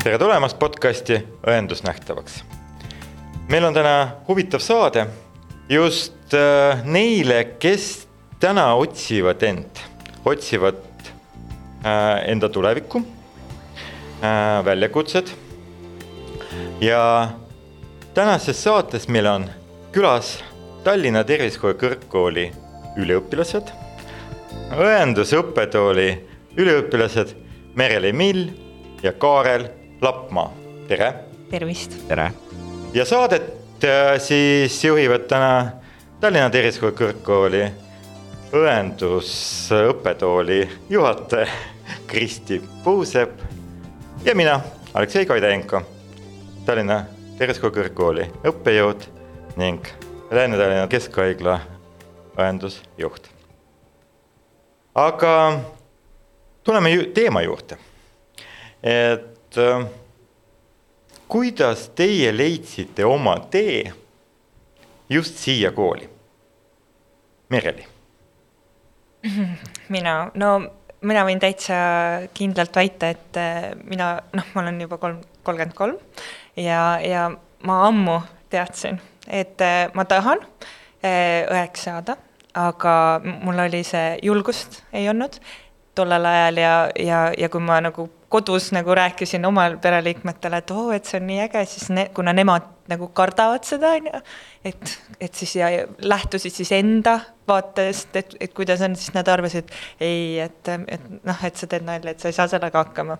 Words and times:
tere 0.00 0.16
tulemast 0.16 0.56
podcasti 0.56 1.18
Õendus 1.44 1.82
nähtavaks. 1.84 2.38
meil 3.48 3.64
on 3.68 3.74
täna 3.74 4.22
huvitav 4.28 4.62
saade 4.64 5.02
just 5.68 6.32
äh, 6.34 6.80
neile, 6.84 7.44
kes 7.60 8.06
täna 8.40 8.74
otsivad 8.80 9.42
end, 9.44 9.80
otsivad 10.24 10.78
äh, 11.84 12.30
enda 12.32 12.48
tulevikku 12.48 13.02
äh,, 14.24 14.64
väljakutsed. 14.64 15.28
ja 16.80 17.28
tänases 18.14 18.62
saates 18.62 19.08
meil 19.08 19.26
on 19.26 19.44
külas 19.92 20.38
Tallinna 20.84 21.24
Tervishoiu 21.24 21.76
Kõrgkooli 21.76 22.46
üliõpilased, 22.96 23.68
õendusõppetooli 24.80 26.08
üliõpilased 26.56 27.36
Merele 27.76 28.14
Mill 28.16 28.48
ja 29.02 29.12
Kaarel 29.12 29.68
Lappmaa, 30.02 30.52
tere! 30.88 31.14
tervist! 31.50 32.08
tere! 32.08 32.32
ja 32.94 33.04
saadet 33.04 33.84
äh, 33.84 34.18
siis 34.18 34.84
juhivad 34.84 35.20
täna 35.28 35.70
Tallinna 36.20 36.50
Tervishoiu 36.50 36.92
Kõrgkooli 36.96 37.72
õendusõppetooli 38.56 40.68
juhataja 40.88 41.46
Kristi 42.08 42.62
Puusepp 42.84 43.40
ja 44.24 44.34
mina, 44.34 44.60
Aleksei 44.94 45.26
Kaidenko, 45.28 45.82
Tallinna 46.64 47.04
Tervishoiu 47.36 47.72
Kõrgkooli 47.76 48.24
õppejõud 48.48 49.04
ning 49.60 49.84
Lääne-Tallinna 50.30 50.88
Keskhaigla 50.88 51.60
õendusjuht. 52.40 53.28
aga 54.94 55.60
tuleme 56.64 56.90
ju 56.90 57.04
teema 57.12 57.42
juurde. 57.44 57.76
et 58.82 59.29
äh, 59.58 59.86
kuidas 61.28 61.88
teie 61.94 62.30
leidsite 62.36 63.04
oma 63.04 63.38
tee 63.50 63.92
just 65.10 65.38
siia 65.42 65.72
kooli? 65.72 66.08
Mereli. 67.50 67.86
mina, 69.94 70.30
no 70.34 70.50
mina 71.00 71.24
võin 71.26 71.40
täitsa 71.42 71.76
kindlalt 72.34 72.76
väita, 72.76 73.10
et 73.10 73.40
äh, 73.40 73.70
mina, 73.84 74.12
noh, 74.36 74.52
ma 74.54 74.62
olen 74.62 74.80
juba 74.84 75.00
kolm, 75.02 75.20
kolmkümmend 75.42 75.76
kolm 75.76 75.98
ja, 76.56 77.00
ja 77.02 77.28
ma 77.66 77.80
ammu 77.88 78.20
teadsin, 78.52 79.00
et 79.26 79.60
äh, 79.64 79.88
ma 79.94 80.04
tahan 80.08 80.44
õeks 81.00 81.86
saada, 81.86 82.18
aga 82.52 82.92
mul 83.24 83.62
oli 83.64 83.80
see 83.88 84.18
julgust 84.26 84.82
ei 84.92 85.06
olnud 85.08 85.38
tollel 85.96 86.26
ajal 86.28 86.60
ja, 86.60 86.74
ja, 86.98 87.20
ja 87.38 87.48
kui 87.48 87.62
ma 87.64 87.78
nagu 87.80 88.04
kodus 88.30 88.70
nagu 88.72 88.94
rääkisin 88.94 89.46
oma 89.46 89.64
pereliikmetele, 89.82 90.60
et 90.62 90.70
oo 90.70 90.84
oh,, 90.86 90.92
et 90.94 91.08
see 91.08 91.18
on 91.18 91.26
nii 91.26 91.40
äge, 91.48 91.64
siis 91.66 91.88
ne, 91.90 92.04
kuna 92.14 92.32
nemad 92.36 92.68
nagu 92.90 93.08
kardavad 93.14 93.66
seda, 93.66 93.90
on 93.98 94.06
ju, 94.06 94.20
et, 94.70 94.92
et 95.26 95.34
siis 95.34 95.56
ja 95.58 95.70
lähtusid 95.98 96.54
siis 96.54 96.70
enda 96.76 97.18
vaatest, 97.50 98.14
et, 98.20 98.36
et 98.46 98.54
kuidas 98.54 98.82
on, 98.86 98.94
siis 98.98 99.10
nad 99.16 99.28
arvasid, 99.28 99.72
ei, 99.98 100.38
et, 100.44 100.70
et 100.70 101.08
noh, 101.26 101.42
et 101.46 101.58
sa 101.58 101.66
teed 101.70 101.86
nalja, 101.86 102.14
et 102.14 102.22
sa 102.22 102.30
ei 102.30 102.36
saa 102.36 102.46
sellega 102.52 102.84
hakkama. 102.84 103.18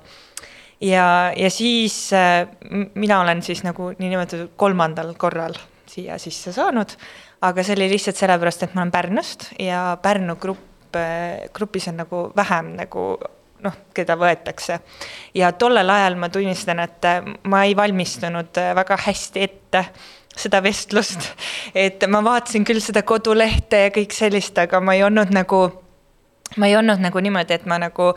ja, 0.86 1.08
ja 1.36 1.50
siis 1.50 1.98
äh, 2.14 2.46
mina 2.94 3.20
olen 3.24 3.42
siis 3.42 3.64
nagu 3.66 3.90
niinimetatud 3.98 4.54
kolmandal 4.56 5.14
korral 5.18 5.58
siia 5.90 6.20
sisse 6.22 6.54
saanud, 6.54 6.94
aga 7.42 7.66
see 7.66 7.74
oli 7.74 7.90
lihtsalt 7.96 8.22
sellepärast, 8.22 8.62
et 8.62 8.78
ma 8.78 8.84
olen 8.84 8.94
Pärnust 8.94 9.50
ja 9.58 9.98
Pärnu 10.02 10.38
grupp, 10.38 10.94
äh, 10.94 11.50
grupis 11.54 11.90
on 11.90 11.98
nagu 12.04 12.24
vähem 12.38 12.76
nagu 12.78 13.10
noh, 13.64 13.76
keda 13.94 14.16
võetakse. 14.18 14.80
ja 15.34 15.52
tollel 15.52 15.90
ajal 15.90 16.16
ma 16.20 16.28
tunnistan, 16.28 16.80
et 16.80 17.04
äh, 17.04 17.20
ma 17.44 17.64
ei 17.64 17.76
valmistunud 17.76 18.58
äh, 18.58 18.74
väga 18.76 18.98
hästi 19.06 19.42
ette 19.46 19.84
seda 20.36 20.62
vestlust, 20.62 21.30
et 21.86 22.04
ma 22.08 22.22
vaatasin 22.24 22.64
küll 22.64 22.82
seda 22.84 23.02
kodulehte 23.02 23.86
ja 23.86 23.94
kõik 23.94 24.14
sellist, 24.16 24.58
aga 24.58 24.80
ma 24.80 24.96
ei 24.96 25.04
olnud 25.06 25.32
nagu, 25.34 25.64
ma 26.56 26.70
ei 26.70 26.76
olnud 26.76 27.02
nagu 27.02 27.24
niimoodi, 27.26 27.58
et 27.58 27.66
ma 27.70 27.80
nagu 27.82 28.12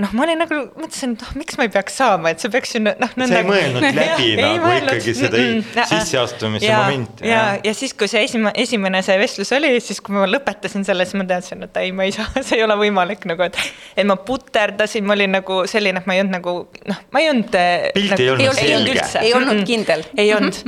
noh, 0.00 0.12
ma 0.16 0.24
olin 0.26 0.40
nagu, 0.40 0.58
mõtlesin, 0.78 1.14
et 1.16 1.24
noh, 1.24 1.32
miks 1.40 1.58
ma 1.58 1.66
ei 1.66 1.72
peaks 1.72 1.96
saama, 2.00 2.32
et 2.32 2.42
see 2.42 2.52
peaks 2.52 2.74
ju 2.76 2.82
noh. 2.84 2.96
sa 3.16 3.40
ei 3.40 3.46
mõelnud 3.46 3.86
läbi 4.00 4.28
ja, 4.32 4.40
nagu 4.40 4.66
mõelnud. 4.66 4.92
ikkagi 4.94 5.14
seda 5.18 5.40
mm, 5.40 5.60
-mm, 5.60 5.90
sisseastumise 5.92 6.70
momenti. 6.72 7.26
ja, 7.28 7.40
ja, 7.54 7.60
ja 7.70 7.74
siis, 7.76 7.94
kui 7.98 8.08
see 8.10 8.22
esimene, 8.26 8.52
esimene 8.60 9.02
see 9.06 9.18
vestlus 9.20 9.52
oli, 9.56 9.72
siis 9.84 10.00
kui 10.04 10.16
ma 10.16 10.26
lõpetasin 10.30 10.86
selle, 10.86 11.06
siis 11.08 11.18
ma 11.20 11.26
teadsin, 11.30 11.66
et 11.66 11.80
ei, 11.82 11.92
ma 11.96 12.06
ei 12.08 12.14
saa, 12.16 12.28
see 12.40 12.60
ei 12.60 12.66
ole 12.66 12.78
võimalik 12.80 13.26
nagu, 13.30 13.46
et. 13.46 13.58
et 13.96 14.08
ma 14.08 14.16
puterdasin, 14.16 15.06
ma 15.06 15.16
olin 15.18 15.36
nagu 15.38 15.62
selline, 15.70 16.02
et 16.02 16.10
ma 16.10 16.16
ei 16.16 16.24
olnud 16.24 16.36
nagu 16.38 16.56
noh, 16.90 17.02
ma 17.12 17.22
ei 17.22 17.30
olnud. 17.32 17.54
Eh, 17.60 17.90
pilt 17.96 18.14
nagu, 18.14 18.22
ei 18.22 18.30
olnud 18.30 18.56
selge. 18.60 19.24
ei 19.24 19.34
olnud 19.36 19.64
kindel. 19.68 20.04
ei 20.18 20.34
olnud 20.34 20.60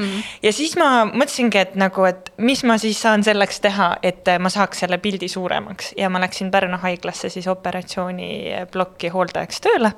ja 0.43 0.53
siis 0.55 0.77
ma 0.81 0.91
mõtlesingi, 1.09 1.61
et 1.63 1.77
nagu, 1.79 2.05
et 2.09 2.33
mis 2.43 2.63
ma 2.69 2.77
siis 2.81 3.01
saan 3.03 3.25
selleks 3.27 3.61
teha, 3.65 3.93
et 4.05 4.29
ma 4.43 4.51
saaks 4.53 4.83
selle 4.85 4.99
pildi 5.03 5.29
suuremaks 5.31 5.93
ja 5.99 6.11
ma 6.13 6.21
läksin 6.23 6.51
Pärnu 6.53 6.79
haiglasse 6.83 7.31
siis 7.33 7.47
operatsiooniplokki 7.51 9.13
hooldajaks 9.23 9.63
tööle. 9.65 9.93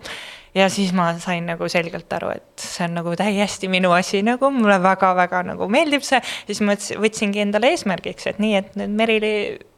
ja 0.55 0.69
siis 0.71 0.93
ma 0.95 1.09
sain 1.19 1.49
nagu 1.51 1.69
selgelt 1.69 2.13
aru, 2.15 2.35
et 2.37 2.63
see 2.63 2.85
on 2.87 2.95
nagu 3.01 3.17
täiesti 3.19 3.71
minu 3.73 3.91
asi 3.97 4.23
nagu, 4.23 4.51
mulle 4.55 4.79
väga-väga 4.83 5.43
nagu 5.51 5.69
meeldib 5.69 6.05
see. 6.07 6.21
siis 6.47 6.63
ma 6.63 6.77
võtsingi 6.77 7.43
endale 7.47 7.73
eesmärgiks, 7.75 8.31
et 8.31 8.39
nii, 8.43 8.55
et 8.61 8.79
nüüd 8.79 8.95
Merili 9.01 9.35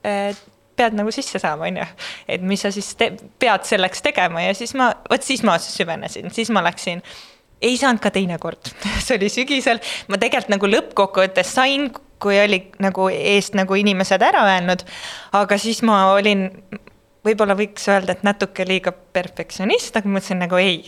äh, 0.07 0.37
pead 0.77 0.97
nagu 0.97 1.13
sisse 1.15 1.41
saama, 1.41 1.71
on 1.71 1.81
ju. 1.81 1.87
et 2.29 2.45
mis 2.45 2.61
sa 2.63 2.73
siis 2.75 2.93
pead 2.99 3.65
selleks 3.69 4.05
tegema 4.05 4.45
ja 4.45 4.55
siis 4.55 4.75
ma, 4.77 4.93
vot 5.11 5.25
siis 5.25 5.45
ma 5.47 5.57
süvenesin, 5.63 6.31
siis 6.35 6.53
ma 6.53 6.65
läksin 6.67 7.03
ei 7.63 7.77
saanud 7.81 8.03
ka 8.05 8.13
teine 8.13 8.39
kord 8.43 8.73
see 9.05 9.17
oli 9.17 9.31
sügisel, 9.33 9.81
ma 10.11 10.21
tegelikult 10.21 10.53
nagu 10.57 10.71
lõppkokkuvõttes 10.71 11.55
sain, 11.57 11.89
kui 12.23 12.39
oli 12.41 12.61
nagu 12.83 13.09
eest 13.13 13.57
nagu 13.57 13.77
inimesed 13.77 14.23
ära 14.25 14.45
öelnud. 14.53 14.85
aga 15.37 15.59
siis 15.61 15.83
ma 15.87 16.13
olin 16.15 16.49
võib-olla 17.27 17.57
võiks 17.59 17.89
öelda, 17.91 18.17
et 18.17 18.25
natuke 18.27 18.67
liiga 18.69 18.93
perfektsionist, 18.93 19.97
aga 19.97 20.09
ma 20.09 20.19
mõtlesin 20.19 20.43
nagu 20.45 20.61
ei. 20.61 20.85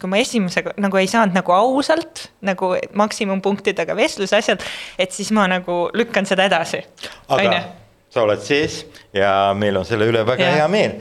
kui 0.00 0.10
ma 0.10 0.18
esimesega 0.20 0.74
nagu 0.82 0.98
ei 0.98 1.06
saanud 1.08 1.36
nagu 1.36 1.52
ausalt 1.54 2.26
nagu 2.44 2.74
maksimumpunktidega 2.98 3.94
vestluse 3.96 4.36
asjad, 4.36 4.64
et 4.98 5.12
siis 5.14 5.30
ma 5.32 5.46
nagu 5.48 5.88
lükkan 5.94 6.26
seda 6.26 6.48
edasi. 6.50 6.82
aga 7.28 7.40
Aine? 7.40 7.62
sa 8.10 8.22
oled 8.22 8.42
sees 8.42 8.84
ja 9.14 9.52
meil 9.58 9.76
on 9.76 9.86
selle 9.86 10.06
üle 10.10 10.24
väga 10.26 10.48
ja. 10.48 10.56
hea 10.60 10.66
meel. 10.68 10.98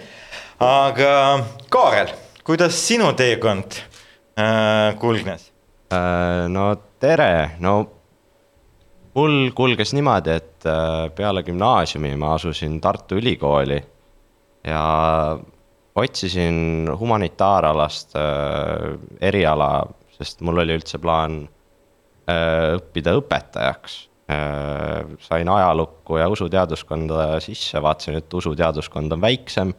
aga 0.60 1.16
Kaarel, 1.74 2.14
kuidas 2.44 2.78
sinu 2.88 3.12
teekond 3.18 3.80
äh, 4.38 4.94
kulgnes 5.00 5.52
äh,? 5.92 6.48
no 6.50 6.72
tere, 7.00 7.58
no 7.60 7.76
mul 9.14 9.52
kulges 9.56 9.94
niimoodi, 9.94 10.38
et 10.38 10.70
äh, 10.70 11.10
peale 11.16 11.44
gümnaasiumi 11.44 12.16
ma 12.18 12.34
asusin 12.38 12.80
Tartu 12.82 13.20
Ülikooli 13.22 13.82
ja 14.63 15.40
otsisin 15.96 16.90
humanitaaralast 17.00 18.16
äh, 18.16 19.00
eriala, 19.22 19.85
sest 20.18 20.41
mul 20.41 20.63
oli 20.63 20.78
üldse 20.79 21.00
plaan 21.01 21.44
äh, 21.44 22.74
õppida 22.78 23.16
õpetajaks 23.19 23.97
äh,. 24.31 25.18
sain 25.19 25.50
ajalukku 25.50 26.18
ja 26.18 26.29
usuteaduskonda 26.31 27.40
sisse, 27.44 27.81
vaatasin, 27.81 28.22
et 28.22 28.34
usuteaduskond 28.34 29.12
on 29.12 29.22
väiksem. 29.22 29.74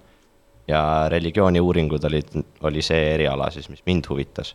ja 0.69 1.09
religiooniuuringud 1.09 2.05
olid, 2.09 2.31
oli 2.65 2.83
see 2.83 3.15
eriala 3.15 3.51
siis, 3.51 3.69
mis 3.69 3.83
mind 3.87 4.07
huvitas. 4.09 4.55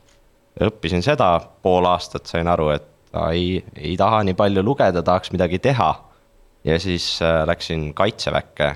õppisin 0.61 1.03
seda 1.06 1.40
pool 1.61 1.85
aastat, 1.85 2.25
sain 2.25 2.47
aru, 2.47 2.69
et 2.69 2.88
ei, 3.29 3.63
ei 3.75 3.97
taha 3.97 4.23
nii 4.23 4.34
palju 4.34 4.63
lugeda, 4.63 5.03
tahaks 5.03 5.31
midagi 5.31 5.59
teha. 5.59 5.96
ja 6.63 6.79
siis 6.79 7.22
äh, 7.22 7.44
läksin 7.47 7.94
kaitseväkke 7.94 8.75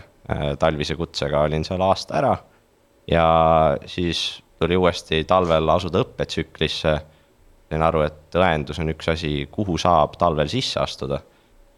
talvise 0.59 0.95
kutsega 0.95 1.41
olin 1.43 1.65
seal 1.67 1.81
aasta 1.83 2.15
ära. 2.15 2.37
ja 3.11 3.25
siis 3.85 4.43
tuli 4.59 4.77
uuesti 4.79 5.23
talvel 5.27 5.69
asuda 5.69 6.03
õppetsüklisse. 6.05 6.93
sain 7.69 7.81
aru, 7.81 8.03
et 8.05 8.37
õendus 8.37 8.79
on 8.79 8.93
üks 8.93 9.09
asi, 9.09 9.33
kuhu 9.51 9.77
saab 9.81 10.15
talvel 10.21 10.47
sisse 10.47 10.79
astuda. 10.79 11.19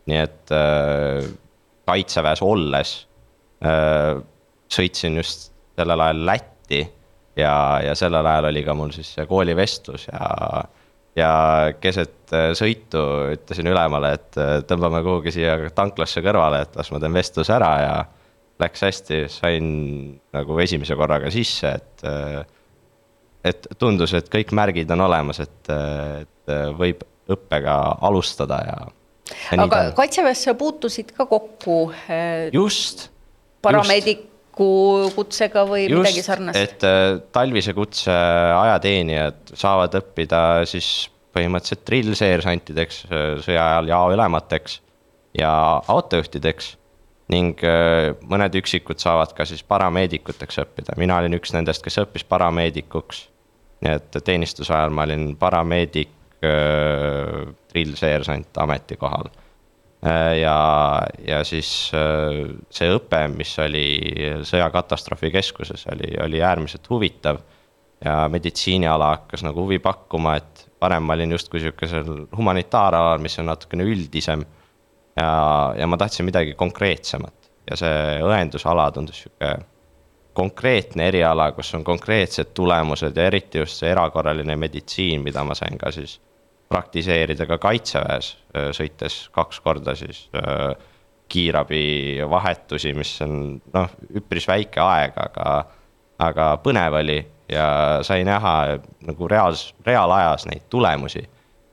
nii 0.05 0.21
et 0.21 0.53
äh, 0.53 1.25
kaitseväes 1.85 2.41
olles 2.45 2.95
äh, 3.65 4.21
sõitsin 4.69 5.17
just 5.17 5.51
sellel 5.75 6.01
ajal 6.01 6.25
Lätti 6.25 6.81
ja, 7.37 7.81
ja 7.83 7.95
sellel 7.97 8.25
ajal 8.25 8.51
oli 8.51 8.63
ka 8.63 8.75
mul 8.77 8.93
siis 8.93 9.13
see 9.15 9.25
koolivestlus 9.29 10.07
ja 10.11 10.65
ja 11.15 11.31
keset 11.79 12.33
äh, 12.35 12.51
sõitu 12.57 13.01
ütlesin 13.35 13.69
ülemale, 13.71 14.13
et 14.17 14.39
äh, 14.39 14.57
tõmbame 14.67 15.01
kuhugi 15.05 15.33
siia 15.35 15.57
tanklasse 15.75 16.23
kõrvale, 16.25 16.65
et 16.65 16.75
las 16.75 16.91
ma 16.91 16.99
teen 16.99 17.15
vestluse 17.15 17.53
ära 17.55 17.71
ja 17.81 17.95
läks 18.61 18.85
hästi, 18.85 19.23
sain 19.31 19.65
nagu 20.35 20.59
esimese 20.63 20.95
korraga 20.95 21.31
sisse, 21.33 21.73
et. 21.75 22.05
et 23.45 23.67
tundus, 23.77 24.13
et 24.17 24.29
kõik 24.31 24.53
märgid 24.57 24.89
on 24.95 25.03
olemas, 25.05 25.41
et, 25.43 25.71
et 26.23 26.53
võib 26.79 27.03
õppega 27.29 27.75
alustada 28.05 28.61
ja. 28.65 28.77
aga 29.61 29.81
kaitseväes 29.97 30.45
sa 30.47 30.55
puutusid 30.57 31.11
ka 31.17 31.27
kokku. 31.29 31.91
just. 32.53 33.09
parameediku 33.61 34.33
talvikukutsega 34.55 35.65
või 35.67 35.89
Just, 35.89 35.99
midagi 35.99 36.23
sarnast? 36.23 36.59
et 36.59 36.83
äh, 36.83 37.19
talvise 37.31 37.73
kutse 37.73 38.11
ajateenijad 38.11 39.53
saavad 39.53 39.95
õppida 39.99 40.65
siis 40.65 41.09
põhimõtteliselt 41.35 41.85
drillseersantideks 41.87 43.05
äh, 43.09 43.25
sõja 43.43 43.65
ajal 43.65 43.89
jaoülemateks 43.91 44.81
ja 45.39 45.81
autojuhtideks 45.87 46.77
ning 47.33 47.61
äh, 47.65 48.11
mõned 48.29 48.57
üksikud 48.61 49.01
saavad 49.01 49.33
ka 49.37 49.47
siis 49.49 49.63
parameedikuteks 49.63 50.61
õppida, 50.61 50.97
mina 51.01 51.17
olin 51.21 51.37
üks 51.39 51.55
nendest, 51.55 51.83
kes 51.85 51.97
õppis 52.03 52.27
parameedikuks. 52.29 53.25
nii 53.85 53.95
et 53.97 54.19
teenistuse 54.23 54.73
ajal 54.73 54.93
ma 54.93 55.03
olin 55.07 55.33
parameedik 55.39 56.13
äh,, 56.45 57.49
drillseersant 57.73 58.57
ametikohal 58.57 59.33
Äh, 60.05 60.39
ja, 60.39 61.01
ja 61.27 61.41
siis 61.47 61.89
äh, 61.95 62.45
see 62.69 62.91
õpe, 62.93 63.23
mis 63.33 63.55
oli 63.63 63.85
sõjakatastroofi 64.45 65.31
keskuses, 65.33 65.87
oli, 65.93 66.11
oli 66.21 66.41
äärmiselt 66.45 66.89
huvitav. 66.91 67.41
ja 68.05 68.27
meditsiiniala 68.29 69.07
hakkas 69.13 69.41
nagu 69.45 69.63
huvi 69.63 69.79
pakkuma, 69.79 70.35
et 70.35 70.65
varem 70.83 71.05
ma 71.07 71.15
olin 71.15 71.31
justkui 71.31 71.61
sihukesel 71.63 72.25
humanitaaralal, 72.37 73.21
mis 73.23 73.39
on 73.39 73.47
natukene 73.49 73.87
üldisem. 73.87 74.43
Ja, 75.15 75.73
ja 75.77 75.87
ma 75.87 75.97
tahtsin 75.97 76.25
midagi 76.25 76.53
konkreetsemat. 76.53 77.51
Ja 77.69 77.77
see 77.79 78.19
õendusala 78.21 78.91
tundus 78.93 79.23
sihuke 79.23 79.55
konkreetne 80.35 81.07
eriala, 81.07 81.49
kus 81.55 81.71
on 81.77 81.83
konkreetsed 81.87 82.51
tulemused 82.53 83.17
ja 83.17 83.29
eriti 83.29 83.61
just 83.61 83.79
see 83.81 83.89
erakorraline 83.89 84.57
meditsiin, 84.59 85.23
mida 85.23 85.43
ma 85.47 85.55
sain 85.57 85.79
ka 85.81 85.91
siis 85.95 86.19
praktiseerida 86.69 87.47
ka 87.49 87.57
kaitseväes, 87.61 88.33
sõites 88.75 89.19
kaks 89.33 89.61
korda 89.63 89.95
siis 89.97 90.25
kiirabi 91.31 92.19
vahetusi, 92.29 92.93
mis 92.93 93.15
on 93.25 93.55
noh, 93.73 93.95
üpris 94.13 94.45
väike 94.49 94.81
aeg, 94.83 95.15
aga, 95.17 95.55
aga 96.21 96.49
põnev 96.63 96.99
oli. 97.01 97.21
Ja 97.49 97.65
sai 98.01 98.23
näha 98.25 98.79
nagu 99.05 99.27
reaals, 99.29 99.67
reaalajas 99.85 100.47
neid 100.49 100.63
tulemusi, 100.73 101.21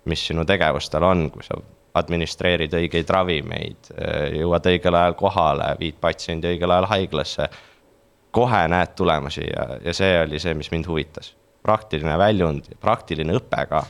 mis 0.05 0.25
sinu 0.29 0.45
tegevustel 0.45 1.05
on, 1.09 1.31
kui 1.33 1.45
sa 1.47 1.57
administreerid 1.95 2.73
õigeid 2.73 3.11
ravimeid, 3.13 3.91
jõuad 4.39 4.69
õigel 4.71 4.97
ajal 4.97 5.17
kohale, 5.19 5.75
viid 5.81 5.99
patsiendi 6.01 6.49
õigel 6.55 6.73
ajal 6.73 6.89
haiglasse. 6.95 7.49
kohe 8.33 8.61
näed 8.69 8.95
tulemusi 8.97 9.43
ja, 9.45 9.67
ja 9.85 9.93
see 9.93 10.15
oli 10.23 10.39
see, 10.41 10.55
mis 10.55 10.71
mind 10.73 10.87
huvitas. 10.89 11.35
praktiline 11.63 12.19
väljund, 12.19 12.71
praktiline 12.81 13.37
õpe 13.37 13.67
ka 13.69 13.85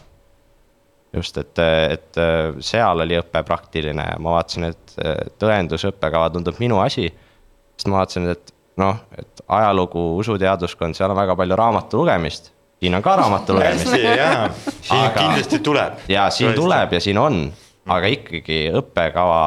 just, 1.15 1.39
et, 1.39 1.59
et 1.93 2.21
seal 2.61 3.01
oli 3.01 3.19
õpe 3.21 3.43
praktiline 3.47 4.07
ja 4.11 4.19
ma 4.19 4.37
vaatasin, 4.39 4.65
et 4.65 4.97
tõendusõppekava 5.39 6.31
tundub 6.33 6.59
minu 6.59 6.81
asi. 6.81 7.07
sest 7.77 7.89
ma 7.89 8.03
vaatasin, 8.03 8.29
et 8.33 8.53
noh, 8.81 8.99
et 9.19 9.45
ajalugu, 9.49 10.05
usuteaduskond, 10.23 10.97
seal 10.97 11.13
on 11.13 11.19
väga 11.19 11.37
palju 11.37 11.57
raamatu 11.57 12.03
lugemist. 12.03 12.53
siin 12.81 12.95
on 12.95 13.03
ka 13.03 13.17
raamatu 13.17 13.55
lugemist. 13.57 13.91
siin 13.91 14.99
Aga, 14.99 15.19
kindlasti 15.19 15.59
tuleb. 15.59 16.07
ja 16.09 16.31
siin 16.31 16.55
tuleb 16.55 16.93
ja 16.93 17.01
siin 17.01 17.19
on 17.19 17.45
aga 17.91 18.11
ikkagi 18.13 18.59
õppekava 18.79 19.39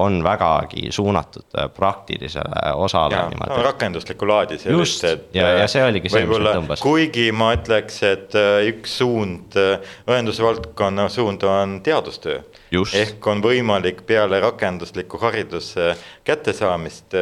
on 0.00 0.22
vägagi 0.24 0.88
suunatud 0.94 1.44
äh, 1.58 1.66
praktilisele 1.76 2.72
osale. 2.80 3.26
No, 3.36 3.58
rakenduslikku 3.66 4.28
laadi. 4.28 4.56
just, 4.64 5.04
ja, 5.34 5.48
ja 5.58 5.66
see 5.68 5.84
oligi 5.84 6.08
see, 6.12 6.24
mis 6.24 6.38
mind 6.38 6.48
tõmbas. 6.48 6.84
kuigi 6.84 7.28
ma 7.36 7.50
ütleks, 7.58 8.00
et 8.08 8.36
äh, 8.38 8.62
üks 8.70 8.96
suund, 9.02 9.58
äh, 9.60 9.94
õendusvaldkonna 10.08 11.08
suund 11.12 11.44
on 11.48 11.80
teadustöö. 11.84 12.40
ehk 12.72 13.26
on 13.28 13.44
võimalik 13.44 14.06
peale 14.08 14.40
rakendusliku 14.40 15.20
hariduse 15.20 15.92
kättesaamist, 16.24 17.12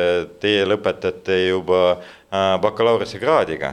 teie 0.40 0.66
lõpetate 0.68 1.46
juba 1.48 1.98
bakalaureusekraadiga 2.62 3.72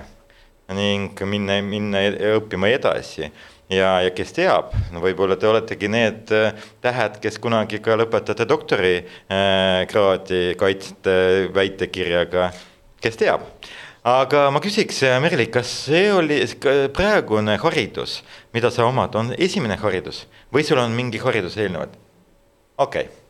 ning 0.74 1.22
minna, 1.30 1.60
minna 1.62 2.02
õppima 2.40 2.72
edasi 2.74 3.30
ja, 3.74 3.90
ja 4.06 4.14
kes 4.16 4.34
teab, 4.36 4.72
no 4.94 5.02
võib-olla 5.04 5.38
te 5.40 5.50
oletegi 5.50 5.90
need 5.92 6.32
äh, 6.36 6.56
tähed, 6.84 7.20
kes 7.24 7.40
kunagi 7.44 7.82
ka 7.84 7.98
lõpetate 8.00 8.48
doktorikraadi 8.50 10.42
äh,, 10.52 10.56
kaitsete 10.60 11.18
väitekirjaga, 11.56 12.50
kes 13.04 13.20
teab. 13.20 13.46
aga 14.08 14.48
ma 14.54 14.64
küsiks, 14.64 15.04
äh, 15.08 15.20
Merli, 15.24 15.50
kas 15.52 15.72
see 15.90 16.08
oli 16.14 16.42
praegune 16.96 17.60
haridus, 17.64 18.22
mida 18.56 18.72
sa 18.72 18.88
omad, 18.88 19.16
on 19.20 19.36
esimene 19.38 19.80
haridus 19.84 20.26
või 20.54 20.68
sul 20.68 20.84
on 20.84 20.96
mingi 20.96 21.24
haridus 21.24 21.60
eelnevalt? 21.60 21.96
okei 22.78 23.08
okay 23.10 23.27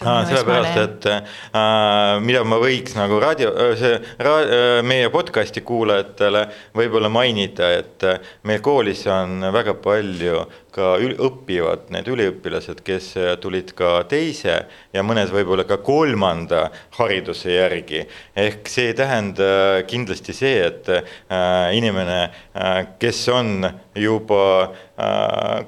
sellepärast, 0.00 0.76
et 0.82 1.06
äh, 1.10 2.18
mida 2.24 2.42
ma 2.46 2.58
võiks 2.60 2.96
nagu 2.98 3.18
raadio, 3.22 3.52
äh, 3.54 3.72
see 3.78 3.96
ra, 4.22 4.34
äh, 4.42 4.82
meie 4.86 5.08
podcast'i 5.12 5.62
kuulajatele 5.66 6.46
võib-olla 6.76 7.10
mainida, 7.12 7.70
et 7.80 8.06
äh, 8.06 8.20
meil 8.48 8.62
koolis 8.64 9.06
on 9.10 9.48
väga 9.54 9.76
palju 9.84 10.44
ka 10.76 10.96
õpivad 11.00 11.88
need 11.94 12.08
üliõpilased, 12.12 12.82
kes 12.84 13.14
tulid 13.40 13.72
ka 13.78 14.02
teise 14.10 14.58
ja 14.92 15.04
mõned 15.06 15.32
võib-olla 15.32 15.64
ka 15.64 15.78
kolmanda 15.80 16.66
hariduse 16.98 17.54
järgi. 17.54 18.04
ehk 18.36 18.68
see 18.68 18.90
ei 18.90 18.96
tähenda 18.98 19.46
kindlasti 19.88 20.36
see, 20.36 20.58
et 20.68 20.90
äh, 20.92 21.72
inimene 21.76 22.20
äh,, 22.28 22.82
kes 23.00 23.24
on 23.32 23.70
juba 23.96 24.72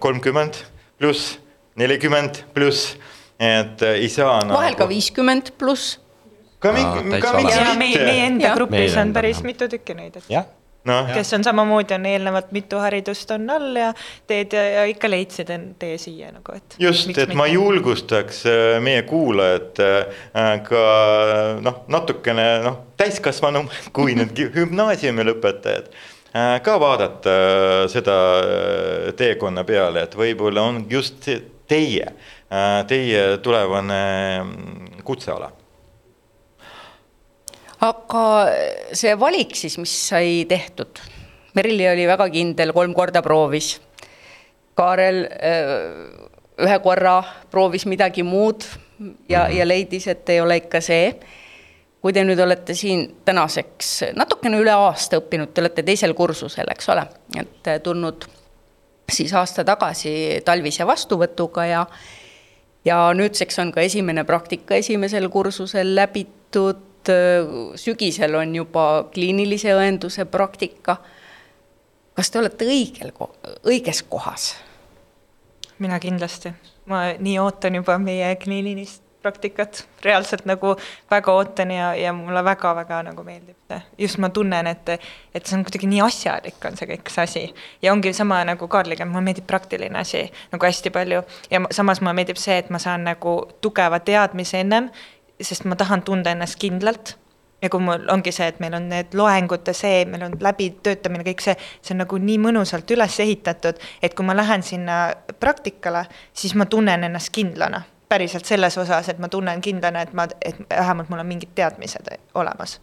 kolmkümmend 0.01 0.57
pluss, 0.99 1.39
nelikümmend 1.77 2.43
pluss 2.55 2.97
et 3.39 3.83
äh, 3.83 4.03
ei 4.03 4.09
saa 4.13 4.41
nagu.... 4.43 4.59
vahel 4.59 4.77
ka 4.79 4.89
viiskümmend 4.91 5.55
pluss. 5.59 5.99
ka 6.59 6.75
mingi, 6.75 7.21
ka 7.23 7.35
mingi. 7.39 7.59
meie, 7.79 8.05
meie 8.05 8.31
enda 8.33 8.55
grupis 8.59 8.97
on 8.99 9.13
päris 9.15 9.43
mitu 9.47 9.71
tükki 9.71 9.99
neid, 9.99 10.19
et. 10.19 10.55
No, 10.89 11.03
kes 11.13 11.35
on 11.37 11.43
samamoodi, 11.45 11.93
on 11.99 12.07
eelnevalt 12.07 12.53
mitu 12.55 12.79
haridust 12.81 13.31
on 13.35 13.51
all 13.51 13.77
ja 13.77 13.89
teed 14.31 14.55
ja, 14.57 14.63
ja 14.73 14.85
ikka 14.89 15.11
leidsid 15.11 15.51
tee 15.79 15.99
siia 16.01 16.31
nagu, 16.33 16.55
et. 16.55 16.77
just, 16.81 17.11
et 17.11 17.19
mitte. 17.27 17.37
ma 17.37 17.49
julgustaks 17.51 18.45
äh, 18.49 18.79
meie 18.83 19.03
kuulajat 19.07 19.83
äh, 19.85 20.53
ka 20.67 20.85
noh, 21.63 21.83
natukene 21.93 22.47
noh, 22.65 22.79
täiskasvanum 22.99 23.69
kui 23.97 24.17
need 24.19 24.35
gümnaasiumi 24.55 25.27
lõpetajad 25.33 25.93
ka 26.63 26.75
vaadata 26.77 27.35
seda 27.89 28.15
teekonna 29.17 29.65
peale, 29.67 30.03
et 30.05 30.13
võib-olla 30.15 30.63
on 30.69 30.83
just 30.93 31.25
teie 31.69 32.13
teie 32.89 33.39
tulevane 33.45 34.03
mm, 34.43 35.03
kutseala? 35.05 35.53
aga 37.85 38.25
see 38.97 39.13
valik 39.21 39.55
siis, 39.55 39.77
mis 39.79 39.93
sai 40.09 40.43
tehtud, 40.51 40.99
Merili 41.55 41.89
oli 41.91 42.05
väga 42.07 42.29
kindel, 42.31 42.71
kolm 42.77 42.93
korda 42.95 43.23
proovis. 43.25 43.73
Kaarel 44.79 45.25
äh, 45.27 45.71
ühe 46.63 46.79
korra 46.85 47.17
proovis 47.51 47.87
midagi 47.89 48.23
muud 48.23 48.63
ja 48.63 48.99
mm, 48.99 49.15
-hmm. 49.29 49.57
ja 49.59 49.69
leidis, 49.69 50.07
et 50.09 50.29
ei 50.29 50.41
ole 50.41 50.57
ikka 50.57 50.81
see. 50.81 51.15
kui 51.99 52.13
te 52.13 52.23
nüüd 52.23 52.39
olete 52.39 52.75
siin 52.79 53.17
tänaseks 53.25 54.15
natukene 54.15 54.61
üle 54.63 54.71
aasta 54.71 55.19
õppinud, 55.19 55.51
te 55.51 55.61
olete 55.61 55.83
teisel 55.83 56.15
kursusel, 56.15 56.69
eks 56.71 56.89
ole, 56.89 57.03
et 57.41 57.67
äh, 57.67 57.81
tulnud 57.83 58.25
siis 59.13 59.35
aasta 59.35 59.65
tagasi 59.65 60.41
talvise 60.45 60.87
vastuvõtuga 60.87 61.65
ja 61.67 61.87
ja 62.89 62.99
nüüdseks 63.15 63.61
on 63.63 63.73
ka 63.73 63.85
esimene 63.85 64.25
praktika 64.29 64.79
esimesel 64.81 65.29
kursusel 65.33 65.95
läbitud, 65.97 66.85
sügisel 67.81 68.35
on 68.37 68.55
juba 68.57 68.87
kliinilise 69.15 69.73
õenduse 69.77 70.27
praktika. 70.29 70.99
kas 72.19 72.31
te 72.31 72.41
olete 72.41 72.67
õigel, 72.67 73.13
õiges 73.65 74.03
kohas? 74.09 74.55
mina 75.79 76.01
kindlasti, 76.03 76.51
ma 76.91 77.13
nii 77.19 77.37
ootan 77.39 77.79
juba 77.79 77.99
meie 78.03 78.33
kliinilist 78.37 79.08
praktikat, 79.23 79.85
reaalselt 80.05 80.45
nagu 80.47 80.77
väga 81.11 81.33
ootan 81.33 81.71
ja, 81.71 81.91
ja 81.95 82.13
mulle 82.13 82.45
väga-väga 82.45 83.03
nagu 83.11 83.25
meeldib 83.27 83.57
see. 83.69 83.81
just 83.99 84.19
ma 84.19 84.29
tunnen, 84.29 84.67
et, 84.67 84.89
et 85.35 85.47
see 85.47 85.59
on 85.59 85.65
kuidagi 85.67 85.91
nii 85.91 86.01
asjalik, 86.05 86.59
on 86.65 86.79
see 86.79 86.89
kõik 86.93 87.11
see 87.13 87.25
asi. 87.27 87.45
ja 87.83 87.93
ongi 87.93 88.13
sama 88.15 88.41
nagu 88.47 88.69
Kaarliga, 88.69 89.07
mulle 89.07 89.27
meeldib 89.31 89.47
praktiline 89.47 89.99
asi 89.99 90.25
nagu 90.53 90.67
hästi 90.67 90.95
palju 90.95 91.23
ja 91.51 91.63
samas 91.71 92.01
mulle 92.01 92.15
meeldib 92.21 92.39
see, 92.41 92.59
et 92.63 92.71
ma 92.71 92.79
saan 92.83 93.05
nagu 93.09 93.39
tugeva 93.61 94.01
teadmise 94.01 94.63
ennem, 94.63 94.91
sest 95.41 95.67
ma 95.67 95.79
tahan 95.79 96.03
tunda 96.07 96.31
ennast 96.31 96.59
kindlalt 96.63 97.17
ja 97.63 97.71
kui 97.71 97.83
mul 97.83 98.07
ongi 98.15 98.33
see, 98.33 98.47
et 98.53 98.63
meil 98.63 98.79
on 98.79 98.89
need 98.93 99.19
loengute 99.19 99.75
see, 99.75 100.05
meil 100.07 100.29
on 100.29 100.39
läbitöötamine, 100.41 101.27
kõik 101.27 101.43
see, 101.43 101.59
see 101.83 101.95
on 101.97 102.05
nagu 102.05 102.23
nii 102.23 102.39
mõnusalt 102.47 102.91
üles 102.95 103.19
ehitatud, 103.25 103.83
et 104.03 104.15
kui 104.15 104.27
ma 104.27 104.37
lähen 104.39 104.63
sinna 104.63 105.09
praktikale, 105.41 106.07
siis 106.33 106.55
ma 106.55 106.71
tunnen 106.71 107.11
ennast 107.11 107.35
kindlana 107.35 107.83
päriselt 108.09 108.45
selles 108.49 108.79
osas, 108.79 109.09
et 109.09 109.19
ma 109.19 109.29
tunnen 109.29 109.61
kindlana, 109.61 110.03
et 110.07 110.13
ma, 110.17 110.29
et 110.45 110.61
vähemalt 110.71 111.11
mul 111.13 111.23
on 111.23 111.29
mingid 111.29 111.53
teadmised 111.55 112.09
olemas. 112.35 112.79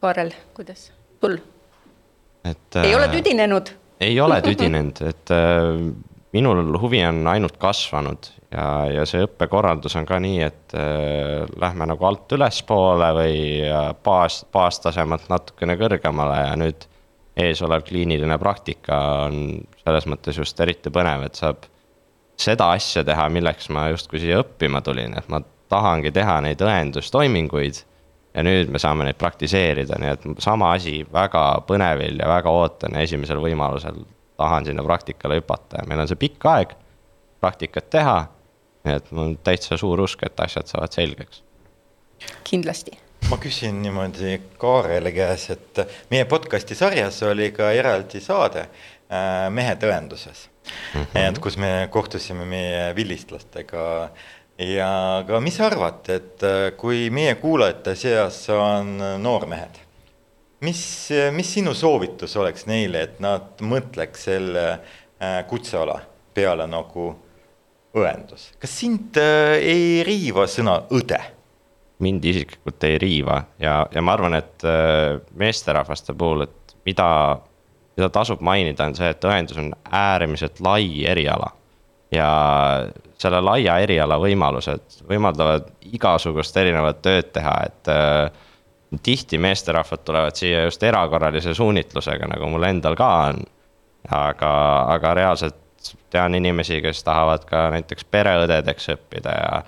Kaarel, 0.00 0.32
kuidas 0.54 0.90
sul? 1.20 1.38
et 2.46 2.76
ei 2.82 2.92
äh, 2.92 2.96
ole 2.96 3.08
tüdinenud? 3.08 3.72
ei 4.00 4.20
ole 4.20 4.40
tüdinenud, 4.48 5.02
et 5.08 5.32
äh, 5.34 5.80
minul 6.36 6.78
huvi 6.80 7.00
on 7.06 7.24
ainult 7.26 7.56
kasvanud 7.58 8.28
ja, 8.52 8.66
ja 8.92 9.06
see 9.08 9.24
õppekorraldus 9.26 9.96
on 9.98 10.06
ka 10.08 10.20
nii, 10.22 10.42
et 10.46 10.76
äh, 10.78 11.46
lähme 11.60 11.88
nagu 11.90 12.06
alt 12.08 12.32
ülespoole 12.36 13.12
või 13.16 13.38
baas, 14.04 14.42
baastasemelt 14.52 15.30
natukene 15.32 15.78
kõrgemale 15.80 16.42
ja 16.44 16.52
nüüd 16.60 16.86
eesolev 17.36 17.84
kliiniline 17.84 18.38
praktika 18.40 18.98
on 19.26 19.40
selles 19.82 20.06
mõttes 20.08 20.38
just 20.40 20.60
eriti 20.64 20.92
põnev, 20.92 21.26
et 21.26 21.36
saab 21.36 21.66
seda 22.36 22.70
asja 22.76 23.04
teha, 23.04 23.28
milleks 23.32 23.70
ma 23.72 23.88
justkui 23.92 24.20
siia 24.22 24.40
õppima 24.42 24.82
tulin, 24.84 25.16
et 25.18 25.28
ma 25.32 25.40
tahangi 25.72 26.12
teha 26.14 26.40
neid 26.44 26.62
õendustoiminguid 26.62 27.82
ja 28.36 28.44
nüüd 28.44 28.70
me 28.70 28.78
saame 28.78 29.06
neid 29.08 29.18
praktiseerida, 29.18 29.98
nii 29.98 30.12
et 30.12 30.26
sama 30.44 30.74
asi 30.76 31.00
väga 31.12 31.46
põnevil 31.68 32.20
ja 32.20 32.28
väga 32.30 32.52
ootan 32.52 32.94
ja 32.94 33.04
esimesel 33.06 33.40
võimalusel 33.42 34.04
tahan 34.36 34.68
sinna 34.68 34.84
praktikale 34.84 35.40
hüpata 35.40 35.80
ja 35.80 35.88
meil 35.88 36.04
on 36.04 36.10
see 36.10 36.20
pikk 36.20 36.44
aeg 36.52 36.76
praktikat 37.40 37.88
teha 37.90 38.18
nii 38.86 39.00
et 39.00 39.10
mul 39.10 39.30
on 39.30 39.34
täitsa 39.44 39.78
suur 39.80 40.00
usk, 40.04 40.22
et 40.26 40.40
asjad 40.40 40.70
saavad 40.70 40.94
selgeks. 40.94 41.42
kindlasti. 42.44 42.98
ma 43.30 43.38
küsin 43.42 43.80
niimoodi 43.82 44.40
Kaarele 44.58 45.12
käes, 45.12 45.48
et 45.50 45.80
meie 46.10 46.24
podcast'i 46.30 46.74
sarjas 46.78 47.22
oli 47.26 47.50
ka 47.52 47.72
eraldi 47.74 48.20
saade 48.22 48.66
äh, 48.66 49.48
Mehed 49.50 49.82
õenduses 49.82 50.46
mm. 50.66 51.00
-hmm. 51.02 51.28
et 51.28 51.38
kus 51.38 51.56
me 51.56 51.88
kohtusime 51.90 52.44
meie 52.44 52.94
vilistlastega 52.96 54.10
ja 54.58 55.24
ka 55.26 55.40
mis 55.40 55.56
sa 55.58 55.68
arvad, 55.70 56.06
et 56.12 56.44
äh, 56.46 56.70
kui 56.78 57.08
meie 57.14 57.36
kuulajate 57.40 57.94
seas 57.98 58.38
on 58.52 58.96
noormehed, 59.22 59.80
mis, 60.64 60.82
mis 61.36 61.52
sinu 61.58 61.74
soovitus 61.76 62.36
oleks 62.40 62.66
neile, 62.70 63.06
et 63.06 63.20
nad 63.20 63.60
mõtleks 63.60 64.26
selle 64.30 64.66
äh, 64.72 65.40
kutseala 65.48 66.00
peale 66.36 66.66
nagu 66.68 67.12
õendus. 67.96 68.50
kas 68.60 68.78
sind 68.80 69.18
äh, 69.20 69.56
ei 69.60 70.04
riiva 70.06 70.48
sõna 70.50 70.82
õde? 70.90 71.20
mind 71.98 72.24
isiklikult 72.28 72.84
ei 72.84 72.98
riiva 73.00 73.38
ja, 73.58 73.86
ja 73.88 74.02
ma 74.04 74.12
arvan, 74.12 74.34
et 74.36 74.64
meesterahvaste 75.32 76.12
puhul, 76.12 76.42
et 76.44 76.74
mida, 76.84 77.06
mida 77.96 78.08
tasub 78.12 78.40
mainida, 78.44 78.86
on 78.86 78.96
see, 78.96 79.08
et 79.10 79.24
õendus 79.24 79.60
on 79.60 79.72
äärmiselt 79.90 80.60
lai 80.60 81.04
eriala. 81.08 81.52
ja 82.12 82.28
selle 83.18 83.40
laia 83.42 83.78
eriala 83.82 84.18
võimalused 84.22 85.00
võimaldavad 85.08 85.72
igasugust 85.96 86.56
erinevat 86.56 87.00
tööd 87.02 87.32
teha, 87.34 87.54
et 87.66 87.90
äh, 87.90 88.30
tihti 89.02 89.38
meesterahvad 89.42 90.04
tulevad 90.04 90.36
siia 90.38 90.62
just 90.64 90.82
erakorralise 90.82 91.54
suunitlusega, 91.54 92.28
nagu 92.30 92.48
mul 92.52 92.68
endal 92.68 92.96
ka 92.96 93.10
on. 93.28 93.42
aga, 94.10 94.50
aga 94.94 95.14
reaalselt 95.14 95.56
tean 96.10 96.34
inimesi, 96.34 96.78
kes 96.82 97.02
tahavad 97.04 97.44
ka 97.48 97.66
näiteks 97.74 98.06
pereõdedeks 98.10 98.92
õppida 98.94 99.34
ja. 99.34 99.62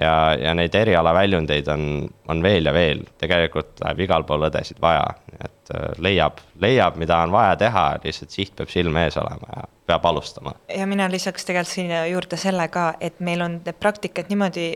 Ja, 0.00 0.14
ja 0.40 0.54
neid 0.54 0.74
erialaväljundeid 0.74 1.68
on, 1.68 1.84
on 2.28 2.42
veel 2.42 2.66
ja 2.66 2.74
veel, 2.74 3.02
tegelikult 3.20 3.80
läheb 3.84 4.04
igal 4.06 4.24
pool 4.28 4.46
õdesid 4.48 4.80
vaja, 4.82 5.04
et 5.38 5.74
äh, 5.74 5.90
leiab, 5.98 6.40
leiab, 6.62 6.96
mida 7.00 7.20
on 7.24 7.34
vaja 7.34 7.56
teha, 7.60 7.84
lihtsalt 8.04 8.34
siht 8.34 8.56
peab 8.58 8.72
silme 8.72 9.04
ees 9.06 9.18
olema 9.20 9.52
ja 9.56 9.68
peab 9.90 10.06
alustama. 10.06 10.54
ja 10.76 10.86
mina 10.86 11.10
lisaks 11.10 11.44
tegelikult 11.44 11.74
sinna 11.74 12.04
juurde 12.06 12.36
selle 12.40 12.68
ka, 12.68 12.92
et 13.00 13.20
meil 13.20 13.42
on 13.46 13.60
need 13.64 13.80
praktikad 13.80 14.30
niimoodi 14.32 14.72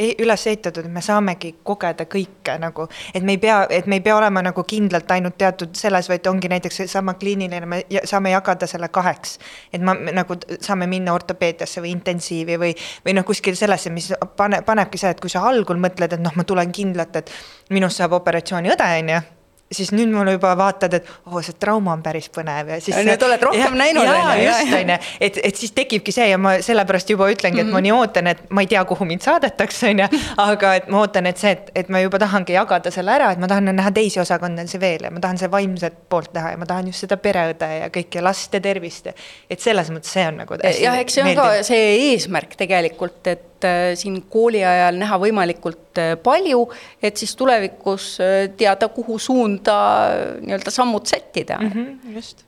üles 0.00 0.46
ehitatud, 0.46 0.84
et 0.84 0.92
me 0.92 1.02
saamegi 1.04 1.52
kogeda 1.64 2.06
kõike 2.10 2.56
nagu, 2.60 2.86
et 3.14 3.24
me 3.26 3.36
ei 3.36 3.40
pea, 3.42 3.62
et 3.70 3.86
me 3.86 4.00
ei 4.00 4.04
pea 4.04 4.16
olema 4.16 4.42
nagu 4.44 4.64
kindlalt 4.64 5.10
ainult 5.10 5.38
teatud 5.40 5.74
selles, 5.78 6.08
vaid 6.10 6.26
ongi 6.30 6.50
näiteks 6.52 6.82
seesama 6.82 7.14
kliiniline, 7.20 7.66
me 7.66 7.82
saame 8.04 8.34
jagada 8.34 8.66
selle 8.70 8.88
kaheks. 8.88 9.38
et 9.72 9.82
ma 9.82 9.94
nagu 9.94 10.36
saame 10.60 10.86
minna 10.90 11.14
ortopeediasse 11.14 11.82
või 11.82 11.94
intensiivi 11.96 12.58
või, 12.58 12.74
või 13.06 13.16
noh, 13.16 13.24
kuskil 13.24 13.56
sellesse, 13.56 13.90
mis 13.90 14.12
pane, 14.36 14.62
panebki 14.66 14.98
see, 14.98 15.10
et 15.10 15.20
kui 15.20 15.30
sa 15.30 15.44
algul 15.48 15.80
mõtled, 15.80 16.12
et 16.12 16.20
noh, 16.22 16.32
ma 16.36 16.44
tulen 16.44 16.72
kindlalt, 16.72 17.16
et 17.16 17.30
minust 17.70 18.00
saab 18.00 18.16
operatsiooniõde, 18.20 18.94
on 19.02 19.14
ju 19.16 19.20
siis 19.72 19.92
nüüd 19.94 20.10
mulle 20.10 20.34
juba 20.34 20.50
vaatad, 20.58 20.94
et 20.98 21.08
oo 21.28 21.36
oh,, 21.38 21.44
see 21.44 21.54
trauma 21.60 21.92
on 21.94 22.02
päris 22.02 22.26
põnev 22.34 22.72
ja 22.72 22.78
siis. 22.82 22.96
nüüd 23.06 23.22
oled 23.22 23.42
rohkem 23.46 23.76
ja, 23.76 23.78
näinud. 23.78 24.06
jaa, 24.06 24.32
just 24.42 24.74
on 24.74 24.92
ju, 24.92 24.96
et, 25.28 25.38
et 25.50 25.60
siis 25.62 25.74
tekibki 25.76 26.14
see 26.14 26.26
ja 26.32 26.38
ma 26.42 26.56
sellepärast 26.64 27.12
juba 27.14 27.28
ütlengi, 27.30 27.60
et 27.62 27.66
mm 27.66 27.70
-hmm. 27.70 27.78
ma 27.78 27.84
nii 27.86 27.92
ootan, 27.94 28.30
et 28.32 28.42
ma 28.50 28.64
ei 28.64 28.70
tea, 28.70 28.84
kuhu 28.84 29.06
mind 29.06 29.22
saadetakse, 29.26 29.92
on 29.92 30.02
ju. 30.04 30.08
aga 30.50 30.74
et 30.80 30.88
ma 30.90 31.04
ootan, 31.04 31.26
et 31.30 31.38
see, 31.38 31.52
et, 31.54 31.70
et 31.74 31.88
ma 31.88 32.02
juba 32.02 32.18
tahangi 32.18 32.56
jagada 32.56 32.90
selle 32.90 33.14
ära, 33.14 33.30
et 33.32 33.38
ma 33.38 33.48
tahan 33.50 33.70
näha 33.76 33.92
teisi 33.94 34.20
osakondasid 34.20 34.80
veel 34.80 35.06
ja 35.06 35.10
ma 35.10 35.20
tahan 35.20 35.38
seda 35.38 35.52
vaimset 35.52 36.00
poolt 36.08 36.34
näha 36.34 36.56
ja 36.56 36.56
ma 36.56 36.66
tahan 36.66 36.90
just 36.90 37.06
seda 37.06 37.16
pereõde 37.16 37.70
ja 37.78 37.90
kõike 37.94 38.22
laste 38.22 38.60
tervist. 38.60 39.06
et 39.50 39.60
selles 39.60 39.90
mõttes 39.90 40.12
see 40.12 40.26
on 40.26 40.42
nagu. 40.42 40.58
jah, 40.80 40.98
eks 40.98 41.14
see 41.14 41.24
on 41.24 41.34
ka 41.38 41.62
see 41.62 41.94
eesmärk 42.10 42.58
tegelikult, 42.58 43.26
et 43.26 43.49
siin 43.98 44.22
kooli 44.30 44.62
ajal 44.64 44.98
näha 45.00 45.18
võimalikult 45.22 46.00
äh, 46.00 46.12
palju, 46.22 46.64
et 47.02 47.20
siis 47.20 47.34
tulevikus 47.38 48.12
äh, 48.24 48.48
teada, 48.56 48.88
kuhu 48.92 49.18
suunda 49.18 49.78
nii-öelda 50.40 50.72
sammud 50.74 51.06
sättida 51.06 51.58
mm. 51.60 51.72
-hmm, 51.74 52.14
just. 52.16 52.44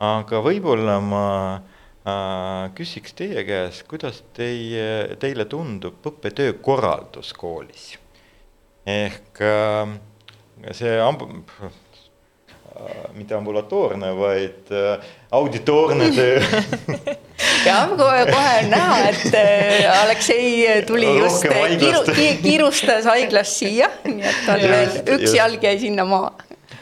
aga 0.00 0.42
võib-olla 0.44 0.98
ma 1.00 1.26
äh, 1.54 2.70
küsiks 2.78 3.14
teie 3.18 3.44
käest, 3.48 3.86
kuidas 3.88 4.22
teie, 4.36 5.16
teile 5.18 5.44
tundub 5.44 6.06
õppetöö 6.06 6.58
korraldus 6.60 7.32
koolis? 7.32 7.92
ehk 8.86 9.40
äh, 9.40 9.96
see 10.72 10.98
Äh, 12.72 13.10
mitte 13.14 13.34
ambulatoorne, 13.34 14.14
vaid 14.16 14.70
äh, 14.72 15.02
auditoorne 15.30 16.06
töö 16.10 16.40
jah, 17.66 17.92
kohe, 17.98 18.22
on 18.28 18.70
näha, 18.72 18.98
et 19.10 19.36
äh, 19.38 20.02
Aleksei 20.02 20.82
tuli 20.86 21.08
just 21.18 21.46
kiiru, 21.46 22.02
kiirustas 22.42 23.08
haiglast 23.10 23.60
siia, 23.62 23.90
nii 24.06 24.24
et 24.28 24.40
tal 24.46 24.64
veel 24.64 24.96
üks 25.02 25.28
just. 25.28 25.36
jalg 25.38 25.66
jäi 25.68 25.76
sinna 25.82 26.06
maha. 26.08 26.32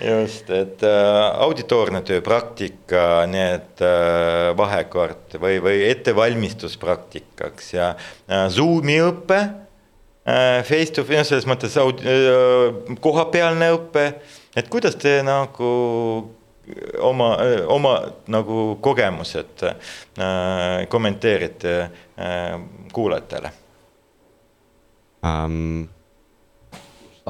just, 0.00 0.50
et 0.54 0.84
äh, 0.86 1.22
auditoorne 1.46 2.02
töö, 2.06 2.22
praktika, 2.24 3.24
need 3.30 3.84
äh, 3.84 4.50
vahekord 4.58 5.38
või, 5.40 5.58
või 5.64 5.84
ettevalmistus 5.90 6.78
praktikaks 6.80 7.74
ja 7.76 7.92
äh, 7.94 8.46
Zoomi 8.52 9.00
õpe 9.04 9.40
äh,, 9.40 10.60
face 10.66 10.94
to 10.96 11.06
face, 11.08 11.30
selles 11.32 11.48
mõttes 11.50 11.76
äh,, 11.80 12.94
kohapealne 13.00 13.74
õpe 13.78 14.12
et 14.56 14.68
kuidas 14.70 14.96
te 14.98 15.20
nagu 15.26 15.70
oma, 16.98 17.30
oma 17.66 17.94
nagu 18.32 18.78
kogemused 18.80 19.64
äh, 19.64 20.86
kommenteerite 20.88 21.80
äh, 21.80 22.60
kuulajatele 22.92 23.52
um,? 25.24 25.88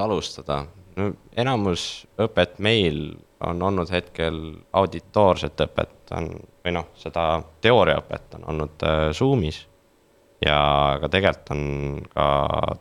alustada, 0.01 0.63
no 0.97 1.11
enamus 1.37 2.07
õpet 2.17 2.57
meil 2.63 3.11
on 3.45 3.61
olnud 3.61 3.89
hetkel 3.93 4.37
auditoorset 4.73 5.61
õpet, 5.65 6.13
on 6.17 6.29
või 6.61 6.73
noh, 6.75 6.87
seda 6.97 7.41
teooriaõpet 7.61 8.37
on 8.39 8.47
olnud 8.53 8.85
äh, 8.87 9.03
Zoom'is. 9.17 9.65
ja 10.45 10.57
aga 10.95 11.09
tegelikult 11.09 11.51
on 11.53 11.63
ka 12.13 12.25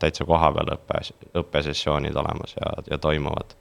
täitsa 0.00 0.24
kohapeal 0.24 0.74
õppe, 0.76 1.00
õppesessioonid 1.42 2.16
olemas 2.16 2.56
ja, 2.56 2.72
ja 2.90 2.98
toimuvad 2.98 3.56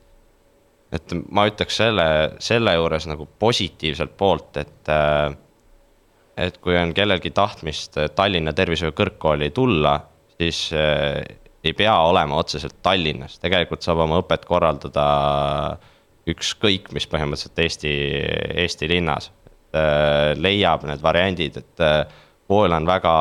et 0.96 1.13
ma 1.29 1.46
ütleks 1.50 1.79
selle, 1.81 2.08
selle 2.41 2.74
juures 2.77 3.08
nagu 3.10 3.29
positiivselt 3.39 4.17
poolt, 4.17 4.58
et. 4.63 4.81
Äh, 4.89 5.38
et 6.39 6.55
kui 6.63 6.72
on 6.79 6.93
kellelgi 6.96 7.34
tahtmist 7.36 7.98
Tallinna 8.15 8.53
Tervishoiu 8.55 8.93
Kõrgkooli 8.96 9.50
tulla, 9.51 9.98
siis 10.39 10.69
äh, 10.72 11.17
ei 11.60 11.74
pea 11.75 11.98
olema 12.08 12.38
otseselt 12.39 12.77
Tallinnas, 12.79 13.36
tegelikult 13.43 13.84
saab 13.84 14.05
oma 14.05 14.22
õpet 14.22 14.46
korraldada 14.48 15.03
ükskõik 16.31 16.93
mis 16.96 17.10
põhimõtteliselt 17.12 17.60
Eesti, 17.60 17.91
Eesti 18.63 18.88
linnas. 18.88 19.27
Äh, 19.75 20.31
leiab 20.39 20.88
need 20.88 21.03
variandid, 21.03 21.60
et 21.60 21.84
kool 22.48 22.72
on 22.72 22.88
väga 22.88 23.12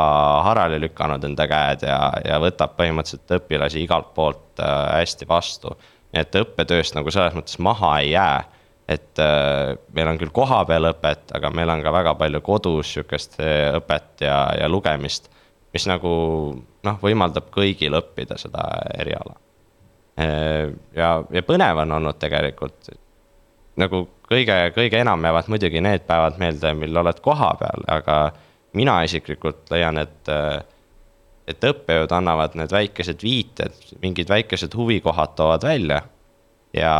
harali 0.46 0.78
lükanud 0.86 1.26
enda 1.26 1.48
käed 1.50 1.88
ja, 1.90 1.98
ja 2.22 2.38
võtab 2.38 2.78
põhimõtteliselt 2.78 3.34
õpilasi 3.40 3.82
igalt 3.82 4.14
poolt 4.14 4.62
hästi 4.62 5.26
vastu 5.26 5.74
et 6.16 6.38
õppetööst 6.40 6.96
nagu 6.96 7.12
selles 7.12 7.36
mõttes 7.36 7.58
maha 7.62 7.98
ei 8.02 8.12
jää. 8.12 8.44
et 8.88 9.20
äh, 9.20 9.74
meil 9.92 10.08
on 10.08 10.16
küll 10.16 10.30
kohapeal 10.32 10.88
õpet, 10.88 11.26
aga 11.36 11.50
meil 11.52 11.68
on 11.68 11.82
ka 11.84 11.92
väga 11.92 12.14
palju 12.16 12.40
kodus 12.40 12.94
sihukest 12.94 13.36
äh, 13.40 13.74
õpet 13.76 14.24
ja, 14.24 14.38
ja 14.60 14.68
lugemist. 14.68 15.28
mis 15.72 15.84
nagu 15.86 16.10
noh, 16.84 16.96
võimaldab 17.02 17.50
kõigil 17.52 17.92
õppida 17.98 18.38
seda 18.40 18.64
eriala. 18.98 19.36
Äh, 20.18 20.72
ja, 20.96 21.10
ja 21.30 21.42
põnev 21.44 21.84
on 21.84 21.92
olnud 21.98 22.18
tegelikult. 22.18 22.88
nagu 23.76 24.08
kõige, 24.30 24.56
kõige 24.74 24.98
enam 25.00 25.24
jäävad 25.24 25.52
muidugi 25.52 25.80
need 25.84 26.08
päevad 26.08 26.40
meelde, 26.40 26.74
mil 26.74 26.96
oled 26.96 27.20
kohapeal, 27.20 27.84
aga 27.86 28.32
mina 28.72 29.02
isiklikult 29.04 29.68
leian, 29.70 29.98
et 29.98 30.32
et 31.48 31.64
õppejõud 31.64 32.12
annavad 32.12 32.54
need 32.60 32.72
väikesed 32.72 33.22
viited, 33.24 33.76
mingid 34.02 34.28
väikesed 34.28 34.74
huvikohad 34.76 35.34
toovad 35.36 35.64
välja. 35.64 36.02
ja 36.76 36.94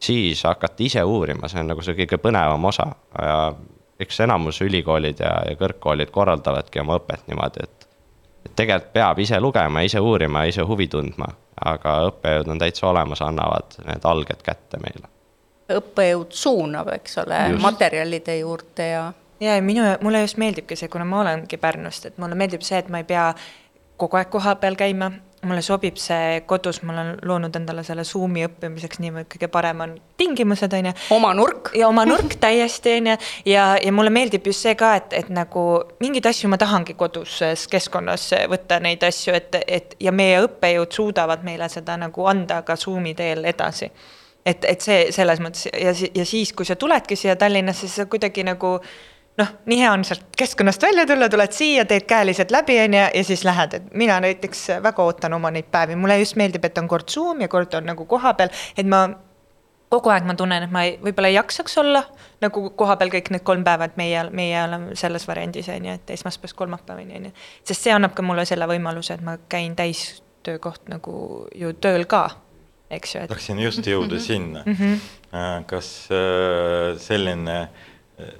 siis 0.00 0.44
hakata 0.44 0.82
ise 0.82 1.02
uurima, 1.02 1.48
see 1.48 1.60
on 1.60 1.70
nagu 1.72 1.82
see 1.82 1.96
kõige 1.98 2.18
põnevam 2.22 2.64
osa 2.70 2.86
ja 3.18 3.38
eks 4.00 4.20
enamus 4.20 4.60
ülikoolid 4.62 5.20
ja, 5.20 5.32
ja 5.48 5.58
kõrgkoolid 5.58 6.10
korraldavadki 6.14 6.80
oma 6.80 6.98
õpet 7.00 7.26
niimoodi, 7.26 7.66
et. 7.66 7.86
et 8.46 8.54
tegelikult 8.56 8.92
peab 8.94 9.18
ise 9.18 9.40
lugema, 9.40 9.82
ise 9.86 10.00
uurima, 10.00 10.44
ise 10.48 10.62
huvi 10.66 10.88
tundma, 10.88 11.28
aga 11.64 12.00
õppejõud 12.12 12.50
on 12.54 12.62
täitsa 12.62 12.86
olemas, 12.90 13.22
annavad 13.26 13.78
need 13.86 14.10
alged 14.12 14.42
kätte 14.46 14.82
meile. 14.82 15.10
õppejõud 15.78 16.32
suunab, 16.32 16.92
eks 16.94 17.18
ole, 17.24 17.40
materjalide 17.60 18.38
juurde 18.38 18.90
ja. 18.92 19.06
ja, 19.40 19.56
ja 19.58 19.62
minu, 19.62 19.84
mulle 20.02 20.22
just 20.22 20.38
meeldibki 20.38 20.78
see, 20.78 20.88
kuna 20.88 21.04
ma 21.04 21.24
olengi 21.24 21.58
Pärnust, 21.60 22.06
et 22.06 22.22
mulle 22.22 22.38
meeldib 22.38 22.62
see, 22.62 22.78
et 22.78 22.88
ma 22.88 23.02
ei 23.02 23.08
pea 23.08 23.32
kogu 23.98 24.16
aeg 24.16 24.30
kohapeal 24.30 24.76
käima, 24.78 25.10
mulle 25.46 25.62
sobib 25.62 25.98
see 26.00 26.40
kodus, 26.50 26.80
ma 26.82 26.92
olen 26.92 27.10
loonud 27.26 27.54
endale 27.56 27.84
selle 27.86 28.02
Zoomi 28.06 28.42
õppimiseks 28.46 28.98
niimoodi 29.02 29.28
kõige 29.34 29.48
paremad 29.54 29.94
tingimused, 30.18 30.72
on 30.74 30.88
ju. 30.90 30.92
oma 31.14 31.30
nurk. 31.34 31.70
ja 31.78 31.88
oma 31.88 32.04
nurk 32.08 32.34
täiesti, 32.42 32.96
on 32.98 33.10
ju, 33.12 33.16
ja, 33.52 33.66
ja 33.84 33.92
mulle 33.94 34.10
meeldib 34.14 34.46
just 34.50 34.66
see 34.66 34.74
ka, 34.78 34.94
et, 34.98 35.14
et 35.20 35.30
nagu 35.34 35.64
mingeid 36.02 36.26
asju 36.30 36.50
ma 36.50 36.58
tahangi 36.58 36.96
koduses 36.98 37.68
keskkonnas 37.70 38.30
võtta 38.50 38.80
neid 38.82 39.04
asju, 39.06 39.34
et, 39.38 39.60
et 39.66 39.94
ja 40.02 40.14
meie 40.14 40.40
õppejõud 40.46 40.94
suudavad 40.98 41.46
meile 41.46 41.70
seda 41.70 41.98
nagu 42.00 42.26
anda 42.30 42.62
ka 42.66 42.76
Zoomi 42.76 43.14
teel 43.18 43.46
edasi. 43.46 43.92
et, 44.46 44.64
et 44.64 44.80
see 44.80 45.12
selles 45.12 45.42
mõttes 45.44 45.68
ja, 45.70 45.94
ja 46.14 46.26
siis, 46.26 46.52
kui 46.52 46.66
sa 46.66 46.76
tuledki 46.76 47.16
siia 47.16 47.36
Tallinnasse, 47.36 47.86
siis 47.86 48.02
sa 48.02 48.10
kuidagi 48.10 48.42
nagu 48.46 48.78
noh, 49.38 49.52
nii 49.70 49.78
hea 49.80 49.92
on 49.92 50.04
sealt 50.04 50.26
keskkonnast 50.38 50.82
välja 50.82 51.06
tulla, 51.06 51.28
tuled 51.30 51.54
siia, 51.54 51.84
teed 51.88 52.06
käelised 52.10 52.52
läbi, 52.54 52.78
on 52.82 52.96
ju, 52.96 53.04
ja 53.14 53.24
siis 53.24 53.44
lähed, 53.46 53.78
et 53.78 53.88
mina 53.94 54.18
näiteks 54.24 54.66
väga 54.82 55.04
ootan 55.04 55.36
oma 55.38 55.50
neid 55.54 55.70
päevi, 55.72 55.96
mulle 55.96 56.18
just 56.18 56.36
meeldib, 56.40 56.64
et 56.66 56.78
on 56.78 56.88
kord 56.90 57.08
Zoom 57.10 57.44
ja 57.44 57.48
kord 57.48 57.74
on 57.78 57.86
nagu 57.92 58.06
kohapeal, 58.08 58.52
et 58.76 58.86
ma 58.86 59.06
kogu 59.88 60.12
aeg 60.12 60.26
ma 60.28 60.34
tunnen, 60.36 60.66
et 60.66 60.72
ma 60.72 60.84
ei, 60.84 60.96
võib-olla 61.02 61.30
ei 61.30 61.38
jaksaks 61.38 61.78
olla 61.80 62.02
nagu 62.44 62.64
kohapeal 62.76 63.12
kõik 63.14 63.30
need 63.34 63.44
kolm 63.46 63.64
päeva, 63.66 63.88
et 63.88 63.96
meie, 64.00 64.24
meie 64.34 64.58
oleme 64.64 64.96
selles 64.98 65.24
variandis, 65.28 65.70
on 65.72 65.86
ju, 65.88 65.98
et 66.00 66.16
esmaspäevast 66.18 66.58
kolmapäevani, 66.58 67.20
on 67.20 67.30
ju. 67.30 67.36
sest 67.70 67.86
see 67.86 67.94
annab 67.94 68.16
ka 68.16 68.26
mulle 68.26 68.44
selle 68.48 68.68
võimaluse, 68.68 69.16
et 69.16 69.24
ma 69.24 69.38
käin 69.48 69.76
täistöökoht 69.78 70.90
nagu 70.92 71.46
ju 71.56 71.72
tööl 71.80 72.04
ka, 72.10 72.26
eks 72.90 73.14
ju 73.14 73.22
et.... 73.22 73.32
tahtsin 73.32 73.62
just 73.62 73.86
jõuda 73.86 74.20
sinna 74.20 74.64
mm. 74.66 74.74
-hmm. 74.74 75.64
kas 75.70 76.08
äh, 76.12 76.98
selline 77.00 77.60
äh, 77.62 77.87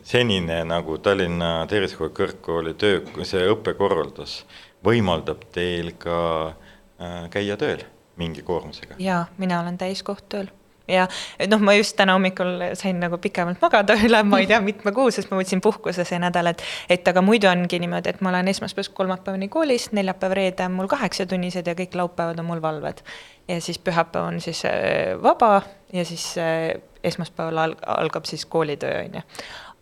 senine 0.03 0.63
nagu 0.67 0.99
Tallinna 0.99 1.67
Tervishoiu 1.71 2.11
Kõrgkooli 2.15 2.75
töö, 2.79 3.03
see 3.23 3.45
õppekorraldus 3.53 4.41
võimaldab 4.85 5.45
teil 5.55 5.93
ka 5.99 6.19
äh, 6.49 7.27
käia 7.31 7.57
tööl 7.61 7.85
mingi 8.19 8.43
koormusega? 8.43 8.99
jaa, 9.03 9.27
mina 9.39 9.61
olen 9.63 9.79
täiskoht-tööl 9.79 10.51
ja 10.89 11.05
noh, 11.51 11.63
ma 11.63 11.75
just 11.77 11.97
täna 11.99 12.15
hommikul 12.17 12.63
sain 12.79 12.99
nagu 13.01 13.19
pikemalt 13.23 13.61
magada 13.63 13.97
üle, 14.07 14.23
ma 14.27 14.41
ei 14.43 14.49
tea, 14.51 14.61
mitme 14.65 14.93
kuu, 14.97 15.13
sest 15.15 15.31
ma 15.31 15.39
võtsin 15.41 15.63
puhkuse 15.65 16.07
see 16.09 16.21
nädal, 16.23 16.53
et. 16.53 16.65
et 16.91 17.09
aga 17.13 17.23
muidu 17.25 17.51
ongi 17.51 17.81
niimoodi, 17.83 18.15
et 18.15 18.23
ma 18.25 18.33
olen 18.33 18.51
esmaspäevast 18.55 18.95
kolmapäevani 18.97 19.51
koolis, 19.53 19.91
neljapäev-reede 19.97 20.67
on 20.67 20.79
mul 20.81 20.91
kaheksatunnised 20.91 21.69
ja 21.69 21.77
kõik 21.79 21.97
laupäevad 21.99 22.41
on 22.41 22.51
mul 22.51 22.63
valved. 22.65 23.05
ja 23.49 23.61
siis 23.65 23.79
pühapäev 23.79 24.33
on 24.33 24.41
siis 24.41 24.65
äh, 24.69 25.15
vaba 25.23 25.63
ja 25.93 26.05
siis 26.05 26.35
äh, 26.39 26.81
esmaspäeval 27.05 27.77
algab 27.87 28.25
siis 28.25 28.47
koolitöö, 28.47 29.05
on 29.05 29.21
ju 29.21 29.27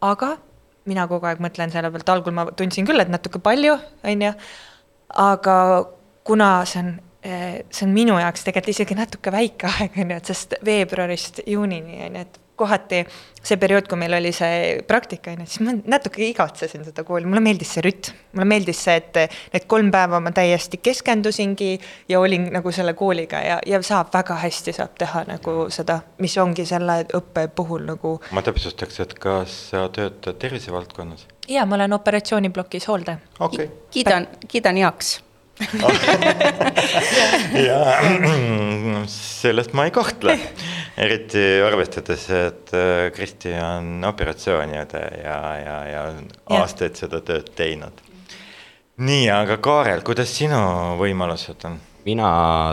aga 0.04 0.36
mina 0.86 1.06
kogu 1.10 1.26
aeg 1.26 1.42
mõtlen 1.42 1.72
selle 1.72 1.90
pealt, 1.90 2.08
algul 2.12 2.34
ma 2.34 2.46
tundsin 2.56 2.86
küll, 2.86 3.02
et 3.02 3.10
natuke 3.10 3.40
palju, 3.42 3.74
on 4.06 4.24
ju, 4.26 4.32
aga 5.26 5.58
kuna 6.26 6.50
see 6.68 6.82
on, 6.82 6.90
eh, 7.22 7.60
see 7.70 7.86
on 7.88 7.94
minu 7.94 8.18
jaoks 8.20 8.46
tegelikult 8.46 8.74
isegi 8.74 8.98
natuke 8.98 9.32
väike 9.34 9.70
aeg, 9.72 9.98
on 10.02 10.14
ju, 10.14 10.18
et 10.20 10.32
sest 10.32 10.58
veebruarist 10.66 11.42
juunini, 11.46 12.00
on 12.06 12.20
ju, 12.20 12.26
et 12.26 12.40
kohati 12.56 13.02
see 13.46 13.58
periood, 13.60 13.86
kui 13.88 13.98
meil 14.00 14.16
oli 14.16 14.32
see 14.34 14.80
praktika, 14.88 15.32
on 15.32 15.44
ju, 15.44 15.48
siis 15.52 15.62
ma 15.66 15.74
natuke 15.94 16.24
igatsesin 16.26 16.84
seda 16.86 17.04
kooli, 17.06 17.28
mulle 17.28 17.42
meeldis 17.44 17.74
see 17.76 17.84
rütm. 17.86 18.16
mulle 18.36 18.48
meeldis 18.50 18.80
see, 18.88 18.96
et 19.00 19.20
need 19.52 19.68
kolm 19.70 19.90
päeva 19.94 20.20
ma 20.22 20.32
täiesti 20.34 20.80
keskendusingi 20.82 21.70
ja 22.10 22.20
olin 22.20 22.48
nagu 22.54 22.72
selle 22.74 22.96
kooliga 22.98 23.42
ja, 23.44 23.60
ja 23.66 23.82
saab 23.86 24.10
väga 24.14 24.38
hästi, 24.42 24.74
saab 24.76 24.96
teha 24.98 25.24
nagu 25.30 25.68
seda, 25.74 26.00
mis 26.22 26.36
ongi 26.42 26.66
selle 26.68 27.02
õppe 27.16 27.46
puhul 27.54 27.86
nagu. 27.92 28.16
ma 28.32 28.42
täpsustaks, 28.46 29.00
et 29.04 29.14
kas 29.20 29.60
sa 29.70 29.86
töötad 29.92 30.40
tervisevaldkonnas? 30.42 31.28
ja 31.48 31.66
ma 31.66 31.78
olen 31.78 31.92
operatsiooniplokis 31.92 32.88
hooldaja 32.88 33.22
okay.. 33.38 33.70
kiidan, 33.94 34.28
kiidan 34.48 34.82
heaks 34.82 35.20
ja 37.68 37.78
sellest 39.42 39.72
ma 39.72 39.86
ei 39.88 39.92
kahtle, 39.94 40.36
eriti 40.96 41.44
arvestades, 41.64 42.26
et 42.32 42.74
äh, 42.76 43.08
Kristi 43.14 43.52
on 43.60 44.04
operatsiooniõde 44.08 45.02
ja, 45.22 45.38
ja, 45.60 45.76
ja 45.90 46.04
aastaid 46.58 46.98
seda 46.98 47.20
tööd 47.26 47.52
teinud. 47.58 48.02
nii, 48.96 49.28
aga 49.32 49.58
Kaarel, 49.62 50.04
kuidas 50.06 50.32
sinu 50.36 50.60
võimalused 51.00 51.68
on? 51.68 51.80
mina 52.06 52.28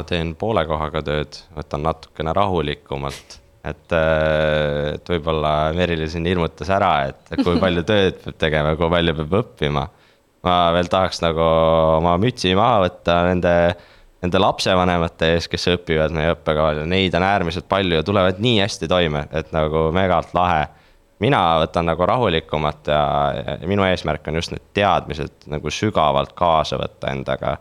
teen 0.09 0.35
poole 0.39 0.65
kohaga 0.69 1.01
tööd, 1.05 1.39
võtan 1.57 1.83
natukene 1.87 2.35
rahulikumalt 2.37 3.39
et, 3.63 3.95
äh, 3.95 4.93
et 4.95 5.09
võib-olla 5.15 5.73
Merilin 5.75 6.11
siin 6.11 6.27
hirmutas 6.27 6.71
ära, 6.73 6.93
et 7.11 7.35
kui 7.43 7.59
palju 7.59 7.83
tööd 7.91 8.23
peab 8.23 8.39
tegema, 8.39 8.77
kui 8.79 8.91
palju 8.91 9.19
peab 9.21 9.37
õppima 9.43 9.87
ma 10.43 10.55
veel 10.75 10.89
tahaks 10.91 11.21
nagu 11.23 11.43
oma 11.99 12.17
mütsi 12.21 12.53
maha 12.57 12.83
võtta 12.83 13.17
nende, 13.29 13.53
nende 14.23 14.39
lapsevanemate 14.39 15.33
ees, 15.35 15.49
kes 15.51 15.67
õpivad 15.73 16.13
meie 16.15 16.31
õppekaval 16.33 16.83
ja 16.83 16.87
neid 16.87 17.15
on 17.17 17.25
äärmiselt 17.27 17.67
palju 17.69 17.99
ja 17.99 18.05
tulevad 18.07 18.39
nii 18.43 18.61
hästi 18.63 18.87
toime, 18.87 19.25
et 19.35 19.51
nagu 19.55 19.89
megalt 19.95 20.31
lahe. 20.37 20.67
mina 21.23 21.39
võtan 21.61 21.85
nagu 21.87 22.05
rahulikumalt 22.05 22.87
ja, 22.87 23.03
ja 23.59 23.67
minu 23.67 23.83
eesmärk 23.87 24.27
on 24.27 24.39
just 24.39 24.51
need 24.51 24.63
teadmised 24.73 25.47
nagu 25.51 25.71
sügavalt 25.71 26.33
kaasa 26.35 26.79
võtta 26.79 27.11
endaga. 27.11 27.57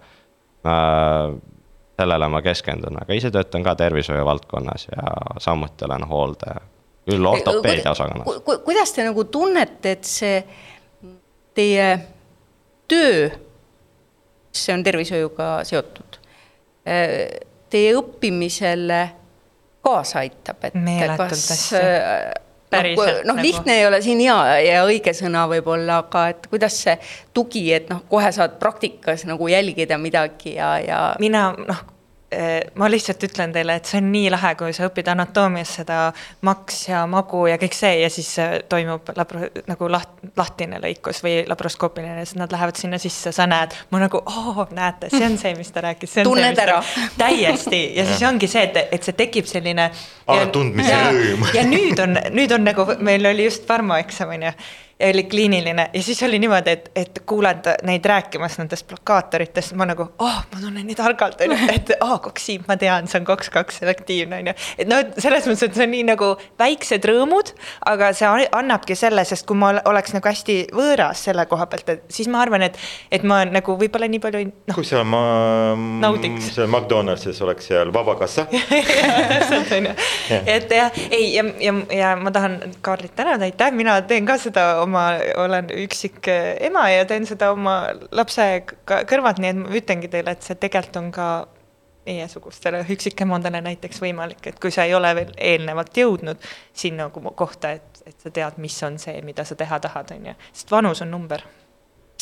sellele 2.00 2.28
ma 2.28 2.42
keskendun, 2.42 2.96
aga 3.02 3.14
ise 3.14 3.30
töötan 3.30 3.62
ka 3.62 3.74
tervishoiu 3.74 4.24
valdkonnas 4.24 4.86
ja 4.86 5.12
samuti 5.38 5.84
olen 5.84 6.06
hooldaja, 6.08 6.62
küll 7.10 7.26
ortopeedia 7.26 7.90
osakonnas 7.90 8.40
ku,. 8.44 8.58
kuidas 8.64 8.92
te 8.92 9.04
nagu 9.04 9.24
tunnete, 9.24 9.98
et 9.98 10.04
see 10.04 10.42
teie 11.54 11.98
töö, 12.88 13.30
see 14.52 14.74
on 14.74 14.82
tervishoiuga 14.86 15.52
seotud, 15.66 16.21
teie 16.82 17.90
õppimisele 17.98 19.02
kaasa 19.82 20.22
aitab, 20.22 20.64
et 20.68 20.74
Meeletult 20.78 21.30
kas 21.30 21.68
noh, 22.72 23.06
noh 23.26 23.36
nagu... 23.36 23.42
lihtne 23.42 23.78
ei 23.80 23.86
ole 23.86 24.00
siin 24.04 24.20
hea 24.22 24.36
ja 24.64 24.82
õige 24.86 25.14
sõna 25.16 25.44
võib-olla, 25.50 26.00
aga 26.06 26.26
et 26.32 26.46
kuidas 26.50 26.78
see 26.84 26.96
tugi, 27.34 27.66
et 27.74 27.90
noh, 27.92 28.04
kohe 28.10 28.30
saad 28.34 28.58
praktikas 28.62 29.26
nagu 29.28 29.48
jälgida 29.50 29.98
midagi 30.00 30.56
ja, 30.56 30.74
ja. 30.82 31.00
mina 31.22 31.50
noh, 31.58 31.82
ma 32.78 32.88
lihtsalt 32.90 33.22
ütlen 33.26 33.52
teile, 33.52 33.76
et 33.78 33.88
see 33.88 34.00
on 34.00 34.08
nii 34.12 34.30
lahe, 34.32 34.54
kui 34.58 34.72
sa 34.76 34.86
õpid 34.88 35.08
anatoomias 35.12 35.74
seda 35.80 35.98
maks 36.46 36.78
ja 36.88 37.02
magu 37.10 37.44
ja 37.50 37.58
kõik 37.60 37.76
see 37.76 37.98
ja 38.02 38.10
siis 38.12 38.30
eh, 38.42 38.54
toimub 38.68 39.12
labro-, 39.16 39.48
nagu 39.68 39.88
laht-, 39.92 40.22
lahtine 40.38 40.80
lõikus 40.82 41.22
või 41.24 41.40
laparoskoopiline, 41.48 42.24
siis 42.24 42.38
nad 42.40 42.52
lähevad 42.52 42.78
sinna 42.80 43.00
sisse, 43.02 43.34
sa 43.34 43.46
näed, 43.50 43.76
ma 43.92 44.02
nagu, 44.04 44.22
oo, 44.22 44.66
näete, 44.76 45.10
see 45.12 45.24
on 45.26 45.38
see, 45.40 45.54
mis 45.58 45.72
ta 45.74 45.84
rääkis. 45.88 46.20
tunned 46.22 46.62
ära. 46.62 46.78
täiesti 47.22 47.82
ja 47.96 48.06
siis 48.08 48.22
ongi 48.28 48.50
see, 48.50 48.64
et, 48.70 48.94
et 48.96 49.02
see 49.02 49.18
tekib 49.18 49.50
selline. 49.50 49.90
tundmise 50.52 51.02
rõõm. 51.08 51.44
ja 51.56 51.66
nüüd 51.68 52.00
on, 52.02 52.16
nüüd 52.32 52.56
on 52.56 52.64
nagu, 52.68 52.88
meil 53.00 53.28
oli 53.32 53.50
just 53.50 53.68
farmaeksam, 53.68 54.32
on 54.32 54.48
ju 54.48 54.52
ja 54.52 54.56
oli 55.08 55.24
kliiniline 55.24 55.90
ja 55.94 56.02
siis 56.02 56.22
oli 56.22 56.38
niimoodi, 56.38 56.70
et, 56.70 56.90
et 56.96 57.22
kuuled 57.26 57.66
neid 57.82 58.04
rääkimas 58.04 58.58
nendest 58.58 58.86
blokaatoritest, 58.88 59.74
ma 59.78 59.86
nagu, 59.88 60.06
oh, 60.18 60.38
ma 60.52 60.60
tunnen 60.60 60.86
nii 60.86 60.96
targalt, 60.98 61.40
on 61.42 61.54
ju, 61.54 61.68
et 61.76 61.92
aa 61.98 62.14
oh,, 62.14 62.20
koksiib, 62.22 62.66
ma 62.68 62.76
tean, 62.80 63.08
see 63.10 63.20
on 63.20 63.26
koks-kaks 63.28 63.80
selektiivne, 63.82 64.42
on 64.42 64.52
ju. 64.52 64.54
et 64.78 64.90
noh, 64.90 65.02
selles 65.18 65.48
mõttes, 65.48 65.64
et 65.66 65.78
see 65.78 65.86
on 65.88 65.94
nii 65.94 66.06
nagu 66.12 66.32
väiksed 66.60 67.08
rõõmud, 67.10 67.52
aga 67.92 68.12
see 68.16 68.46
annabki 68.52 68.96
selle, 68.98 69.24
sest 69.28 69.46
kui 69.48 69.58
ma 69.58 69.72
oleks 69.90 70.14
nagu 70.16 70.30
hästi 70.30 70.58
võõras 70.76 71.24
selle 71.28 71.46
koha 71.50 71.66
pealt, 71.72 71.94
et 71.96 72.06
siis 72.12 72.30
ma 72.32 72.42
arvan, 72.44 72.66
et, 72.68 72.78
et 73.12 73.26
ma 73.26 73.42
nagu 73.48 73.76
võib-olla 73.80 74.10
nii 74.10 74.22
palju 74.22 74.44
no,. 74.46 74.76
kui 74.76 74.86
sa 74.86 75.02
ma, 75.06 75.22
seal 76.46 76.70
McDonaldsis 76.70 77.42
oleks 77.44 77.70
seal 77.72 77.92
vabakassa 77.94 78.46
täpselt, 78.52 79.72
on 79.78 79.90
ju. 79.90 79.96
et 80.46 80.76
jah, 80.78 81.02
ei 81.10 81.32
ja, 81.34 81.44
ja, 81.60 81.74
ja 81.96 82.14
ma 82.20 82.32
tahan 82.34 82.60
Kaarlit 82.82 83.14
tänada, 83.16 83.44
aitäh, 83.44 83.72
mina 83.74 83.98
teen 84.06 84.26
ka 84.26 84.38
seda 84.40 84.66
oma 84.82 84.91
ma 84.92 85.06
olen 85.42 85.72
üksik 85.82 86.28
ema 86.68 86.86
ja 86.92 87.06
teen 87.08 87.26
seda 87.28 87.50
oma 87.54 87.80
lapse 88.14 88.46
kõrvalt, 88.88 89.40
nii 89.42 89.52
et 89.52 89.60
ma 89.60 89.74
ütlengi 89.80 90.12
teile, 90.12 90.36
et 90.36 90.46
see 90.46 90.58
tegelikult 90.60 91.00
on 91.00 91.10
ka 91.14 91.28
meiesugustele 92.06 92.82
üksikemadele 92.90 93.60
näiteks 93.62 94.00
võimalik, 94.02 94.42
et 94.50 94.58
kui 94.60 94.72
sa 94.74 94.86
ei 94.88 94.94
ole 94.94 95.12
veel 95.14 95.32
eelnevalt 95.38 95.96
jõudnud 95.96 96.46
sinna 96.74 97.08
kohta, 97.12 97.76
et, 97.78 98.02
et 98.06 98.16
sa 98.18 98.32
tead, 98.34 98.58
mis 98.62 98.76
on 98.86 98.98
see, 98.98 99.20
mida 99.26 99.44
sa 99.46 99.56
teha 99.58 99.78
tahad, 99.82 100.10
on 100.16 100.30
ju, 100.32 100.36
sest 100.50 100.74
vanus 100.74 101.02
on 101.04 101.12
number. 101.14 101.44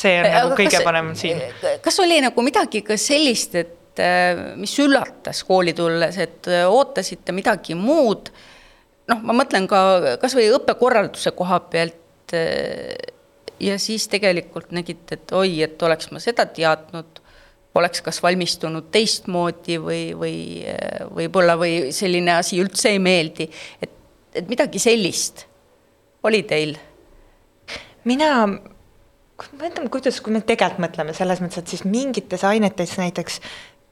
see 0.01 0.19
on 0.21 0.27
Aga 0.27 0.45
nagu 0.45 0.57
kõige 0.57 0.77
kas, 0.77 0.85
parem 0.85 1.15
siin. 1.17 1.41
kas 1.85 1.99
oli 2.01 2.21
nagu 2.25 2.45
midagi 2.45 2.83
ka 2.85 2.97
sellist, 3.01 3.55
et 3.55 4.01
eh, 4.05 4.45
mis 4.57 4.77
üllatas 4.81 5.43
kooli 5.49 5.75
tulles, 5.77 6.19
et 6.19 6.53
ootasite 6.69 7.33
midagi 7.33 7.75
muud? 7.75 8.33
noh, 9.11 9.25
ma 9.27 9.35
mõtlen 9.35 9.67
ka 9.67 9.81
kasvõi 10.23 10.53
õppekorralduse 10.55 11.33
koha 11.35 11.59
pealt 11.73 11.97
et 12.37 13.17
ja 13.61 13.79
siis 13.79 14.09
tegelikult 14.09 14.73
nägite, 14.73 15.19
et 15.19 15.33
oi, 15.37 15.63
et 15.65 15.83
oleks 15.83 16.11
ma 16.15 16.21
seda 16.23 16.47
teadnud, 16.49 17.21
oleks 17.79 18.03
kas 18.03 18.23
valmistunud 18.25 18.89
teistmoodi 18.93 19.79
või, 19.83 20.03
või 20.19 20.37
võib-olla 21.21 21.57
või 21.61 21.93
selline 21.95 22.35
asi 22.41 22.59
üldse 22.63 22.95
ei 22.95 22.99
meeldi, 23.03 23.47
et, 23.83 23.93
et 24.35 24.49
midagi 24.51 24.83
sellist 24.83 25.47
oli 26.27 26.43
teil? 26.49 26.77
mina 28.09 28.31
mõtleme, 28.49 29.91
kuidas, 29.93 30.21
kui 30.25 30.33
me 30.33 30.41
tegelikult 30.41 30.87
mõtleme 30.87 31.15
selles 31.17 31.43
mõttes, 31.45 31.61
et 31.61 31.69
siis 31.75 31.85
mingites 31.85 32.45
ainetes 32.49 32.97
näiteks 32.99 33.41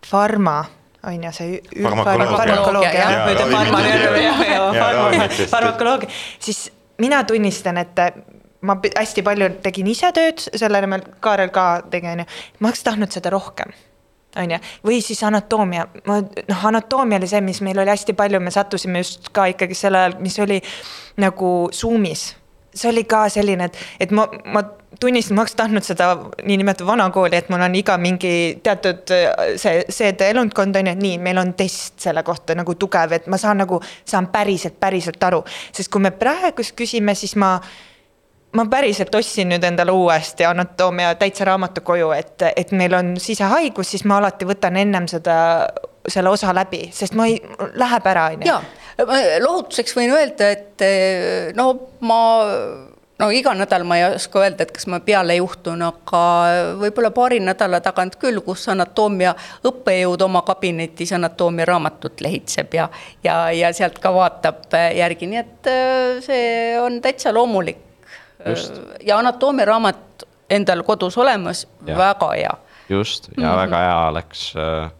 farma 0.09 0.63
on 1.07 1.23
ju 1.23 1.31
see 1.37 1.61
farmakoloogia, 1.77 2.91
jah, 2.97 3.13
farmakoloogia, 5.53 6.09
siis 6.43 6.67
mina 6.99 7.23
tunnistan, 7.25 7.79
et 7.79 8.01
ma 8.61 8.79
hästi 8.85 9.23
palju 9.23 9.51
tegin 9.63 9.91
ise 9.91 10.11
tööd 10.15 10.43
selle 10.49 10.81
nimel, 10.83 11.05
Kaarel 11.21 11.53
ka 11.55 11.69
tegi, 11.91 12.11
on 12.11 12.25
ju, 12.25 12.31
ma 12.61 12.73
oleks 12.73 12.83
tahtnud 12.87 13.15
seda 13.15 13.33
rohkem 13.35 13.75
on 14.39 14.51
ju, 14.53 14.59
või 14.87 14.99
siis 15.03 15.23
anatoomia, 15.25 15.87
ma 16.07 16.19
noh, 16.23 16.65
anatoomia 16.71 17.19
oli 17.19 17.31
see, 17.31 17.41
mis 17.45 17.61
meil 17.65 17.81
oli 17.81 17.91
hästi 17.91 18.15
palju, 18.19 18.41
me 18.45 18.53
sattusime 18.55 19.03
just 19.03 19.31
ka 19.35 19.49
ikkagi 19.53 19.77
sel 19.79 19.97
ajal, 19.99 20.19
mis 20.23 20.37
oli 20.45 20.61
nagu 21.23 21.53
Zoom'is. 21.75 22.29
see 22.75 22.91
oli 22.91 23.05
ka 23.09 23.25
selline, 23.33 23.65
et, 23.65 23.79
et 24.01 24.11
ma, 24.15 24.29
ma 24.45 24.63
tunnistan, 25.01 25.37
ma 25.37 25.43
oleks 25.45 25.55
tahtnud 25.59 25.85
seda 25.85 26.09
niinimetatud 26.43 26.89
vanakooli, 26.89 27.37
et 27.37 27.51
mul 27.53 27.63
on 27.65 27.75
iga 27.79 27.99
mingi 28.01 28.33
teatud 28.65 29.13
see, 29.61 29.83
see 29.93 30.15
elundkond 30.29 30.79
on 30.81 30.89
ju, 30.89 30.95
et 30.97 31.03
nii, 31.03 31.19
meil 31.23 31.41
on 31.43 31.53
test 31.59 32.01
selle 32.09 32.25
kohta 32.27 32.57
nagu 32.59 32.75
tugev, 32.81 33.13
et 33.19 33.29
ma 33.29 33.39
saan 33.41 33.61
nagu, 33.65 33.81
saan 34.09 34.31
päriselt, 34.33 34.79
päriselt 34.81 35.23
aru. 35.29 35.45
sest 35.73 35.93
kui 35.93 36.03
me 36.03 36.13
praegust 36.17 36.77
küsime, 36.79 37.15
siis 37.19 37.37
ma 37.37 37.57
ma 38.57 38.65
päriselt 38.71 39.15
ostsin 39.15 39.51
nüüd 39.53 39.65
endale 39.69 39.93
uuesti 39.93 40.47
anatoomia 40.49 41.13
täitsa 41.21 41.45
raamatu 41.51 41.85
koju, 41.85 42.11
et, 42.17 42.49
et 42.57 42.73
meil 42.73 42.97
on 42.97 43.15
sisehaigus, 43.21 43.93
siis 43.93 44.07
ma 44.09 44.19
alati 44.23 44.49
võtan 44.49 44.79
ennem 44.81 45.09
seda, 45.11 45.37
selle 46.09 46.33
osa 46.33 46.55
läbi, 46.57 46.87
sest 46.97 47.17
ma 47.19 47.29
ei, 47.29 47.37
läheb 47.77 48.09
ära, 48.09 48.31
on 48.33 48.47
ju. 48.47 48.49
jaa, 48.49 48.63
lohutuseks 49.45 49.97
võin 50.01 50.15
öelda, 50.17 50.49
et 50.57 50.87
no 51.61 51.75
ma 52.01 52.23
no 53.19 53.31
iga 53.35 53.55
nädal 53.55 53.85
ma 53.89 53.99
ei 53.99 54.05
oska 54.15 54.43
öelda, 54.45 54.63
et 54.63 54.73
kas 54.75 54.87
ma 54.91 55.01
peale 55.05 55.39
juhtun, 55.39 55.83
aga 55.83 56.23
võib-olla 56.81 57.11
paari 57.15 57.41
nädala 57.43 57.81
tagant 57.85 58.19
küll, 58.21 58.41
kus 58.47 58.69
anatoomia 58.73 59.35
õppejõud 59.67 60.23
oma 60.27 60.43
kabinetis 60.47 61.13
anatoomia 61.17 61.67
raamatut 61.69 62.23
lehitseb 62.25 62.79
ja, 62.79 62.89
ja, 63.25 63.41
ja 63.55 63.73
sealt 63.77 63.99
ka 64.03 64.13
vaatab 64.15 64.79
järgi, 64.97 65.31
nii 65.31 65.43
et 65.43 65.73
see 66.27 66.79
on 66.81 67.01
täitsa 67.05 67.35
loomulik 67.35 67.85
Just. 68.47 68.79
ja 69.03 69.19
anatoomia 69.19 69.67
raamat 69.67 70.25
endal 70.51 70.85
kodus 70.87 71.19
olemas, 71.19 71.67
väga 71.87 72.31
hea. 72.37 72.55
just, 72.89 73.29
ja 73.29 73.35
mm 73.37 73.45
-hmm. 73.45 73.57
väga 73.57 73.79
hea 73.79 74.09
oleks 74.09 74.55
äh, 74.57 74.91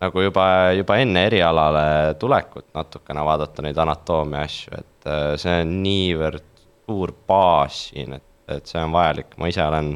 nagu 0.00 0.20
juba, 0.20 0.72
juba 0.72 0.96
enne 0.96 1.26
erialale 1.26 2.14
tulekut 2.18 2.66
natukene 2.74 3.24
vaadata 3.24 3.62
neid 3.62 3.76
anaatoomia 3.78 4.40
asju, 4.40 4.72
et 4.78 5.06
äh, 5.06 5.36
see 5.36 5.60
on 5.60 5.82
niivõrd 5.82 6.53
suur 6.84 7.14
baas 7.28 7.86
siin, 7.90 8.18
et, 8.18 8.26
et 8.56 8.66
see 8.68 8.82
on 8.82 8.92
vajalik, 8.94 9.32
ma 9.40 9.48
ise 9.50 9.64
olen 9.64 9.94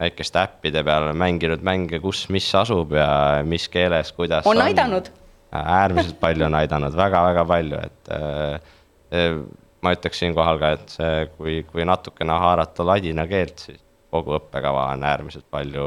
väikeste 0.00 0.40
äppide 0.40 0.82
peal 0.84 1.10
mänginud 1.16 1.64
mänge, 1.66 2.00
kus, 2.00 2.26
mis 2.32 2.48
asub 2.56 2.94
ja 2.96 3.08
mis 3.44 3.68
keeles, 3.72 4.12
kuidas. 4.16 4.46
on 4.48 4.60
aidanud? 4.62 5.10
äärmiselt 5.50 6.20
palju 6.20 6.46
on 6.46 6.54
aidanud 6.54 6.94
väga,, 6.94 7.24
väga-väga 7.26 7.44
palju, 7.50 7.78
et 7.88 8.10
äh, 8.14 9.38
ma 9.82 9.94
ütleks 9.96 10.20
siinkohal 10.22 10.60
ka, 10.60 10.72
et 10.76 10.92
see, 10.94 11.14
kui, 11.36 11.60
kui 11.68 11.86
natukene 11.88 12.36
haarata 12.38 12.86
ladina 12.86 13.26
keelt, 13.30 13.64
siis 13.66 13.80
kogu 14.10 14.34
õppekava 14.38 14.88
on 14.94 15.04
äärmiselt 15.06 15.46
palju 15.50 15.86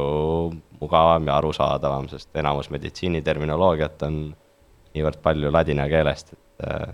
mugavam 0.79 1.27
ja 1.27 1.37
arusaadavam, 1.39 2.07
sest 2.11 2.35
enamus 2.39 2.69
meditsiiniterminoloogiat 2.73 4.05
on 4.07 4.19
niivõrd 4.93 5.19
palju 5.23 5.51
ladina 5.51 5.87
keelest, 5.91 6.35
et 6.35 6.67
äh, 6.67 6.93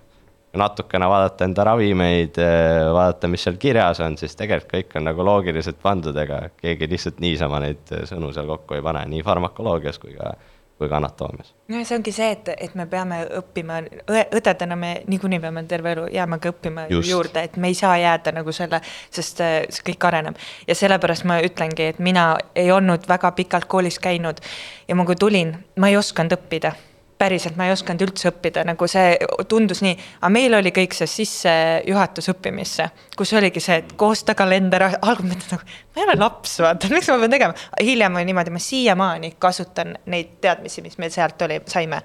natukene 0.57 1.09
vaadata 1.09 1.45
enda 1.45 1.63
ravimeid, 1.67 2.39
äh, 2.41 2.85
vaadata, 2.93 3.29
mis 3.31 3.43
seal 3.45 3.59
kirjas 3.61 3.99
on, 4.05 4.17
siis 4.17 4.37
tegelikult 4.39 4.71
kõik 4.73 4.95
on 4.97 5.09
nagu 5.09 5.25
loogiliselt 5.25 5.81
pandud, 5.81 6.17
ega 6.17 6.47
keegi 6.61 6.89
lihtsalt 6.89 7.19
niisama 7.23 7.61
neid 7.63 7.97
sõnu 8.09 8.31
seal 8.33 8.49
kokku 8.49 8.79
ei 8.79 8.85
pane, 8.85 9.05
nii 9.13 9.25
farmakoloogias 9.25 10.01
kui 10.01 10.15
ka 10.17 10.33
kui 10.79 10.87
ka 10.87 10.97
anatoomias. 10.97 11.51
no 11.67 11.81
see 11.83 11.97
ongi 11.97 12.11
see, 12.15 12.29
et, 12.31 12.49
et 12.55 12.75
me 12.79 12.85
peame 12.87 13.19
õppima, 13.41 13.81
õdedena 14.07 14.77
me 14.79 14.93
niikuinii 15.11 15.41
peame 15.43 15.65
terve 15.67 15.91
elu 15.95 16.05
jääma 16.15 16.39
ka 16.39 16.53
õppima 16.53 16.85
Just. 16.89 17.11
juurde, 17.11 17.43
et 17.43 17.57
me 17.59 17.67
ei 17.67 17.75
saa 17.75 17.97
jääda 17.99 18.31
nagu 18.39 18.53
selle, 18.55 18.79
sest 19.11 19.43
äh, 19.43 19.57
see 19.67 19.89
kõik 19.91 20.07
areneb. 20.07 20.39
ja 20.67 20.77
sellepärast 20.79 21.27
ma 21.27 21.41
ütlengi, 21.43 21.91
et 21.93 21.99
mina 21.99 22.29
ei 22.55 22.71
olnud 22.71 23.07
väga 23.11 23.33
pikalt 23.35 23.67
koolis 23.67 23.99
käinud 23.99 24.39
ja 24.87 24.95
ma, 24.95 25.05
kui 25.05 25.19
tulin, 25.19 25.57
ma 25.75 25.91
ei 25.91 25.99
osanud 25.99 26.39
õppida 26.39 26.73
päriselt 27.19 27.57
ma 27.59 27.67
ei 27.67 27.73
osanud 27.73 28.01
üldse 28.05 28.29
õppida, 28.31 28.63
nagu 28.67 28.87
see 28.89 29.17
tundus 29.51 29.83
nii, 29.83 29.95
aga 30.21 30.31
meil 30.31 30.55
oli 30.59 30.71
kõik 30.75 30.95
see 30.95 31.09
sissejuhatus 31.11 32.31
õppimisse, 32.33 32.87
kus 33.19 33.33
oligi 33.35 33.63
see, 33.63 33.81
et 33.83 33.93
koosta 33.99 34.35
kalender, 34.39 34.87
algul 35.01 35.27
mõtled 35.27 35.53
nagu, 35.53 35.67
ma 35.67 36.01
ei 36.01 36.07
ole 36.07 36.17
laps, 36.21 36.57
vaata, 36.63 36.91
miks 36.93 37.11
ma 37.11 37.19
pean 37.19 37.35
tegema. 37.35 37.67
hiljem 37.83 38.19
oli 38.19 38.29
niimoodi, 38.31 38.55
ma 38.55 38.63
siiamaani 38.63 39.33
kasutan 39.39 39.97
neid 40.13 40.37
teadmisi, 40.41 40.83
mis 40.85 40.97
meil 41.01 41.11
sealt 41.13 41.41
oli, 41.47 41.59
saime. 41.67 42.01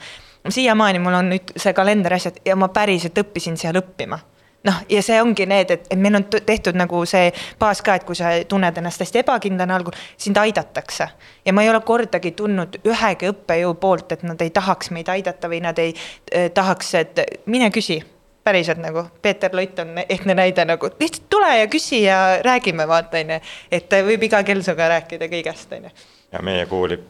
siiamaani 0.49 1.03
mul 1.03 1.21
on 1.23 1.35
nüüd 1.37 1.55
see 1.57 1.73
kalender 1.77 2.19
asjad 2.19 2.43
ja 2.45 2.57
ma 2.59 2.69
päriselt 2.75 3.19
õppisin 3.23 3.57
seal 3.61 3.79
õppima 3.81 4.19
noh, 4.65 4.81
ja 4.89 5.03
see 5.05 5.21
ongi 5.23 5.47
need, 5.49 5.71
et, 5.71 5.87
et 5.91 6.01
meil 6.01 6.19
on 6.19 6.25
tehtud 6.35 6.77
nagu 6.79 7.05
see 7.09 7.29
baas 7.61 7.83
ka, 7.85 7.99
et 7.99 8.07
kui 8.09 8.17
sa 8.19 8.33
tunned 8.49 8.81
ennast 8.81 9.05
hästi 9.05 9.23
ebakindlana 9.23 9.77
algul, 9.79 9.97
sind 10.17 10.39
aidatakse. 10.41 11.09
ja 11.45 11.53
ma 11.53 11.63
ei 11.63 11.71
ole 11.71 11.81
kordagi 11.85 12.33
tundnud 12.37 12.81
ühegi 12.85 13.31
õppejõu 13.33 13.77
poolt, 13.81 14.13
et 14.13 14.25
nad 14.27 14.41
ei 14.43 14.51
tahaks 14.51 14.91
meid 14.95 15.09
aidata 15.13 15.51
või 15.53 15.61
nad 15.65 15.79
ei 15.79 15.95
eh, 16.33 16.51
tahaks, 16.55 16.95
et 17.01 17.25
mine 17.47 17.71
küsi 17.75 18.01
päriselt 18.45 18.81
nagu, 18.81 19.07
Peeter 19.23 19.53
Loit 19.57 19.79
on 19.81 19.97
ehtne 20.09 20.35
näide 20.37 20.67
nagu, 20.69 20.91
lihtsalt 21.01 21.29
tule 21.33 21.49
ja 21.59 21.67
küsi 21.73 22.03
ja 22.03 22.19
räägime, 22.45 22.89
vaata, 22.89 23.21
on 23.21 23.35
ju. 23.37 23.41
et 23.73 23.99
võib 24.05 24.29
iga 24.29 24.43
kell 24.45 24.65
sinuga 24.65 24.91
rääkida 24.99 25.29
kõigest, 25.33 25.73
on 25.77 25.89
ju. 25.89 25.97
ja 26.33 26.45
meie 26.45 26.67
kooli 26.69 27.01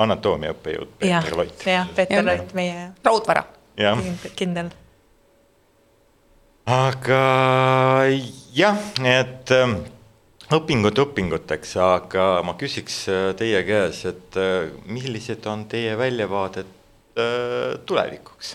anatoomia 0.00 0.54
õppejõud 0.56 0.94
Peeter 0.98 1.36
Loit. 1.36 1.66
jah, 1.66 1.90
Peeter 1.94 2.26
Loit, 2.26 2.54
meie. 2.58 2.90
raudvara. 3.04 3.44
kindel 4.36 4.70
aga 6.70 8.06
jah, 8.54 8.78
et 9.02 9.50
ähm, 9.56 9.80
õpingud 10.54 10.98
õpinguteks, 11.02 11.72
aga 11.82 12.26
ma 12.46 12.54
küsiks 12.60 13.02
äh, 13.10 13.30
teie 13.38 13.64
käes, 13.66 14.04
et 14.06 14.38
äh, 14.38 14.70
millised 14.86 15.46
on 15.50 15.64
teie 15.70 15.96
väljavaadet 15.98 16.70
äh, 17.18 17.74
tulevikuks? 17.86 18.54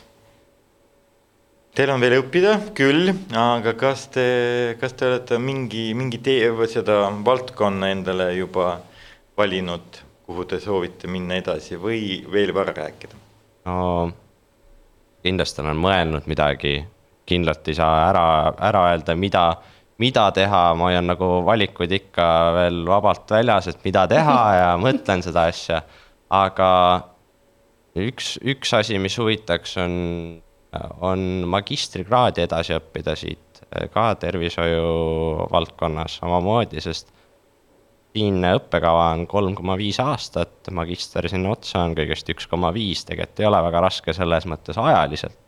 Teil 1.76 1.92
on 1.92 2.00
veel 2.00 2.22
õppida 2.22 2.56
küll, 2.78 3.12
aga 3.36 3.76
kas 3.76 4.08
te, 4.16 4.28
kas 4.80 4.96
te 4.96 5.10
olete 5.10 5.42
mingi, 5.44 5.90
mingi 5.98 6.22
tee 6.24 6.48
või 6.56 6.72
seda 6.72 7.02
valdkonna 7.26 7.92
endale 7.92 8.30
juba 8.38 8.78
valinud, 9.36 10.00
kuhu 10.24 10.48
te 10.48 10.62
soovite 10.64 11.12
minna 11.12 11.36
edasi 11.44 11.76
või 11.76 12.24
veel 12.32 12.56
vara 12.56 12.72
rääkida? 12.80 13.24
no 13.68 13.78
kindlasti 15.26 15.66
olen 15.66 15.80
mõelnud 15.82 16.28
midagi 16.32 16.78
kindlalt 17.26 17.68
ei 17.68 17.78
saa 17.78 18.10
ära, 18.10 18.28
ära 18.70 18.84
öelda, 18.92 19.16
mida, 19.18 19.46
mida 20.02 20.28
teha, 20.36 20.62
ma 20.78 20.90
hoian 20.90 21.10
nagu 21.10 21.30
valikuid 21.48 21.96
ikka 22.00 22.28
veel 22.60 22.84
vabalt 22.88 23.32
väljas, 23.38 23.70
et 23.72 23.84
mida 23.86 24.06
teha 24.12 24.40
ja 24.62 24.72
mõtlen 24.82 25.26
seda 25.26 25.48
asja. 25.52 25.82
aga 26.30 26.70
üks, 27.98 28.36
üks 28.44 28.74
asi, 28.78 29.00
mis 29.02 29.18
huvitaks, 29.22 29.78
on, 29.82 29.98
on 31.06 31.26
magistrikraadi 31.50 32.46
edasi 32.46 32.78
õppida 32.78 33.16
siit 33.18 33.42
ka 33.92 34.10
tervishoiu 34.20 35.48
valdkonnas 35.52 36.20
samamoodi, 36.22 36.82
sest 36.84 37.12
siin 38.16 38.44
õppekava 38.48 39.10
on 39.16 39.26
kolm 39.28 39.56
koma 39.58 39.76
viis 39.80 39.98
aastat, 40.00 40.70
magister 40.72 41.28
sinna 41.32 41.52
otsa 41.52 41.82
on 41.84 41.96
kõigest 41.98 42.30
üks 42.32 42.48
koma 42.52 42.72
viis, 42.76 43.04
tegelikult 43.08 43.42
ei 43.42 43.50
ole 43.50 43.60
väga 43.66 43.82
raske 43.90 44.16
selles 44.16 44.48
mõttes 44.48 44.80
ajaliselt 44.80 45.45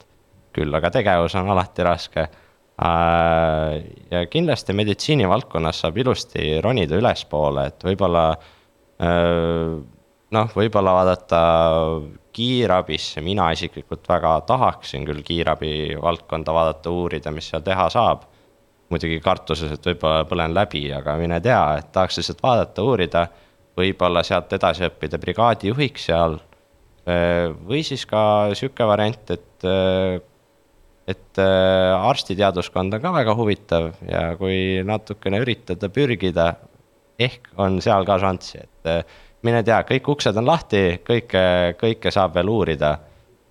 küll 0.57 0.73
aga 0.77 0.91
tegevus 0.93 1.37
on 1.37 1.49
alati 1.53 1.85
raske. 1.85 2.27
Äh, 2.77 3.77
ja 4.11 4.25
kindlasti 4.29 4.73
meditsiinivaldkonnas 4.77 5.83
saab 5.83 5.97
ilusti 5.97 6.57
ronida 6.61 6.97
ülespoole, 6.99 7.69
et 7.71 7.85
võib-olla 7.87 8.25
äh, 9.01 9.77
noh, 10.35 10.51
võib-olla 10.55 10.93
vaadata 10.99 11.41
kiirabisse, 12.37 13.23
mina 13.25 13.49
isiklikult 13.55 14.05
väga 14.09 14.35
tahaksin 14.49 15.07
küll 15.07 15.23
kiirabi 15.25 15.71
valdkonda 16.01 16.53
vaadata, 16.53 16.93
uurida, 16.93 17.33
mis 17.33 17.49
seal 17.49 17.65
teha 17.65 17.89
saab. 17.93 18.27
muidugi 18.87 19.17
kartuses, 19.19 19.71
et 19.75 19.83
võib-olla 19.83 20.23
põlen 20.29 20.53
läbi, 20.55 20.85
aga 20.95 21.17
mine 21.19 21.41
tea, 21.43 21.59
et 21.75 21.89
tahaks 21.91 22.21
lihtsalt 22.21 22.39
vaadata, 22.39 22.85
uurida, 22.87 23.25
võib-olla 23.75 24.21
sealt 24.23 24.53
edasi 24.55 24.85
õppida 24.87 25.19
brigaadijuhiks 25.19 26.05
seal. 26.07 26.37
Äh, 27.03 27.49
või 27.67 27.81
siis 27.83 28.05
ka 28.07 28.53
sihuke 28.55 28.87
variant, 28.87 29.33
et 29.35 29.67
et 31.07 31.39
äh, 31.39 32.07
arstiteaduskond 32.09 32.97
on 32.97 33.01
ka 33.01 33.13
väga 33.15 33.35
huvitav 33.37 33.91
ja 34.09 34.23
kui 34.39 34.83
natukene 34.85 35.39
üritada 35.43 35.89
pürgida 35.93 36.49
ehk 37.19 37.53
on 37.57 37.79
seal 37.81 38.05
ka 38.05 38.17
šanssi, 38.21 38.59
et 38.59 38.91
äh, 38.91 39.19
mine 39.47 39.63
tea, 39.63 39.79
kõik 39.87 40.09
uksed 40.13 40.37
on 40.37 40.49
lahti, 40.49 40.81
kõike, 41.07 41.43
kõike 41.79 42.11
saab 42.13 42.35
veel 42.35 42.51
uurida. 42.51 42.97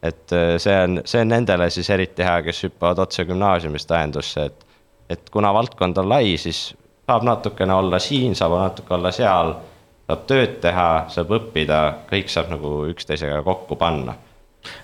et 0.03 0.33
äh, 0.33 0.59
see 0.61 0.77
on, 0.83 1.01
see 1.05 1.23
on 1.25 1.33
nendele 1.33 1.71
siis 1.73 1.89
eriti 1.91 2.23
hea, 2.23 2.43
kes 2.45 2.63
hüppavad 2.67 3.01
otse 3.07 3.25
gümnaasiumist 3.25 3.89
tähendusse, 3.89 4.45
et, 4.45 4.67
et 5.11 5.31
kuna 5.33 5.55
valdkond 5.57 5.97
on 5.99 6.09
lai, 6.09 6.37
siis 6.37 6.75
saab 7.09 7.25
natukene 7.25 7.75
olla 7.75 7.99
siin, 7.99 8.37
saab 8.37 8.59
natuke 8.61 8.95
olla 8.95 9.11
seal, 9.15 9.55
saab 10.07 10.29
tööd 10.29 10.61
teha, 10.61 10.91
saab 11.09 11.33
õppida, 11.41 11.81
kõik 12.13 12.29
saab 12.31 12.53
nagu 12.53 12.83
üksteisega 12.93 13.41
kokku 13.47 13.81
panna 13.81 14.15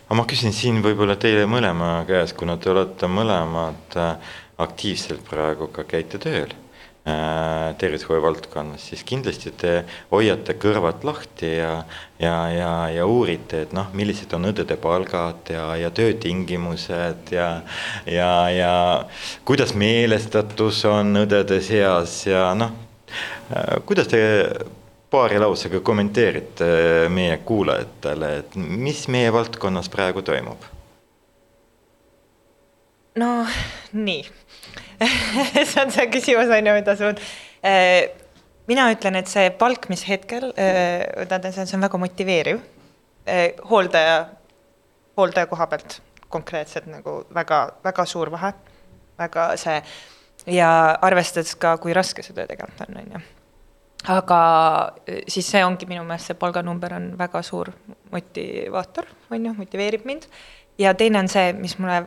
aga 0.07 0.19
ma 0.19 0.27
küsin 0.29 0.55
siin 0.57 0.83
võib-olla 0.85 1.17
teile 1.21 1.47
mõlema 1.51 2.03
käest, 2.09 2.37
kuna 2.39 2.59
te 2.61 2.73
olete 2.73 3.09
mõlemad 3.11 3.97
äh, 4.01 4.35
aktiivselt 4.63 5.25
praegu 5.29 5.71
ka 5.73 5.85
käite 5.89 6.21
tööl 6.23 6.53
äh, 7.07 7.73
tervishoiu 7.79 8.23
valdkonnas, 8.23 8.85
siis 8.91 9.03
kindlasti 9.09 9.53
te 9.59 9.73
hoiate 10.13 10.55
kõrvad 10.61 11.05
lahti 11.07 11.55
ja, 11.57 11.73
ja, 12.23 12.37
ja, 12.53 12.73
ja 12.97 13.07
uurite, 13.09 13.65
et 13.67 13.73
noh, 13.77 13.89
millised 13.97 14.33
on 14.37 14.51
õdede 14.53 14.77
palgad 14.83 15.51
ja, 15.55 15.71
ja 15.81 15.91
töötingimused 15.95 17.33
ja, 17.35 17.49
ja, 18.07 18.31
ja 18.53 18.75
kuidas 19.49 19.75
meelestatus 19.79 20.85
on 20.91 21.25
õdede 21.25 21.63
seas 21.65 22.21
ja 22.29 22.51
noh, 22.59 22.77
äh, 23.51 23.81
kuidas 23.89 24.13
te 24.13 24.23
paari 25.13 25.41
lausega 25.41 25.81
kommenteerite 25.85 26.69
meie 27.13 27.37
kuulajatele, 27.47 28.31
et 28.43 28.55
mis 28.57 29.05
meie 29.13 29.33
valdkonnas 29.33 29.91
praegu 29.93 30.25
toimub? 30.25 30.69
no 33.21 33.31
nii 33.93 34.23
see 35.69 35.83
on 35.83 35.93
see 35.93 36.07
küsimus, 36.13 36.49
on 36.49 36.69
ju, 36.71 36.77
mida 36.79 36.95
sul 36.97 37.13
äh,. 37.61 38.09
mina 38.71 38.87
ütlen, 38.95 39.19
et 39.21 39.29
see 39.29 39.51
palk, 39.59 39.91
mis 39.93 40.07
hetkel 40.09 40.49
äh,, 40.57 41.45
see 41.51 41.77
on 41.77 41.85
väga 41.89 42.01
motiveeriv 42.01 42.63
äh,. 43.27 43.53
hooldaja, 43.69 44.17
hooldaja 45.21 45.51
koha 45.51 45.69
pealt 45.75 46.01
konkreetselt 46.33 46.89
nagu 46.89 47.19
väga-väga 47.35 48.09
suur 48.09 48.33
vahe, 48.33 48.55
väga 49.21 49.51
see 49.61 49.77
ja 50.57 50.73
arvestades 51.05 51.53
ka, 51.61 51.77
kui 51.83 51.93
raske 51.93 52.25
see 52.25 52.33
töö 52.33 52.49
tegelikult 52.49 52.89
on, 52.89 53.01
on 53.05 53.15
ju 53.19 53.25
aga 54.11 54.41
äh, 55.09 55.23
siis 55.29 55.51
see 55.51 55.63
ongi 55.65 55.87
minu 55.87 56.05
meelest 56.07 56.33
see 56.33 56.39
palganumber 56.39 56.97
on 56.97 57.13
väga 57.19 57.43
suur 57.47 57.73
motivaator, 58.13 59.07
on 59.31 59.47
ju, 59.47 59.55
motiveerib 59.59 60.05
mind. 60.09 60.27
ja 60.79 60.95
teine 60.95 61.19
on 61.19 61.29
see, 61.29 61.53
mis 61.53 61.79
mulle 61.79 62.03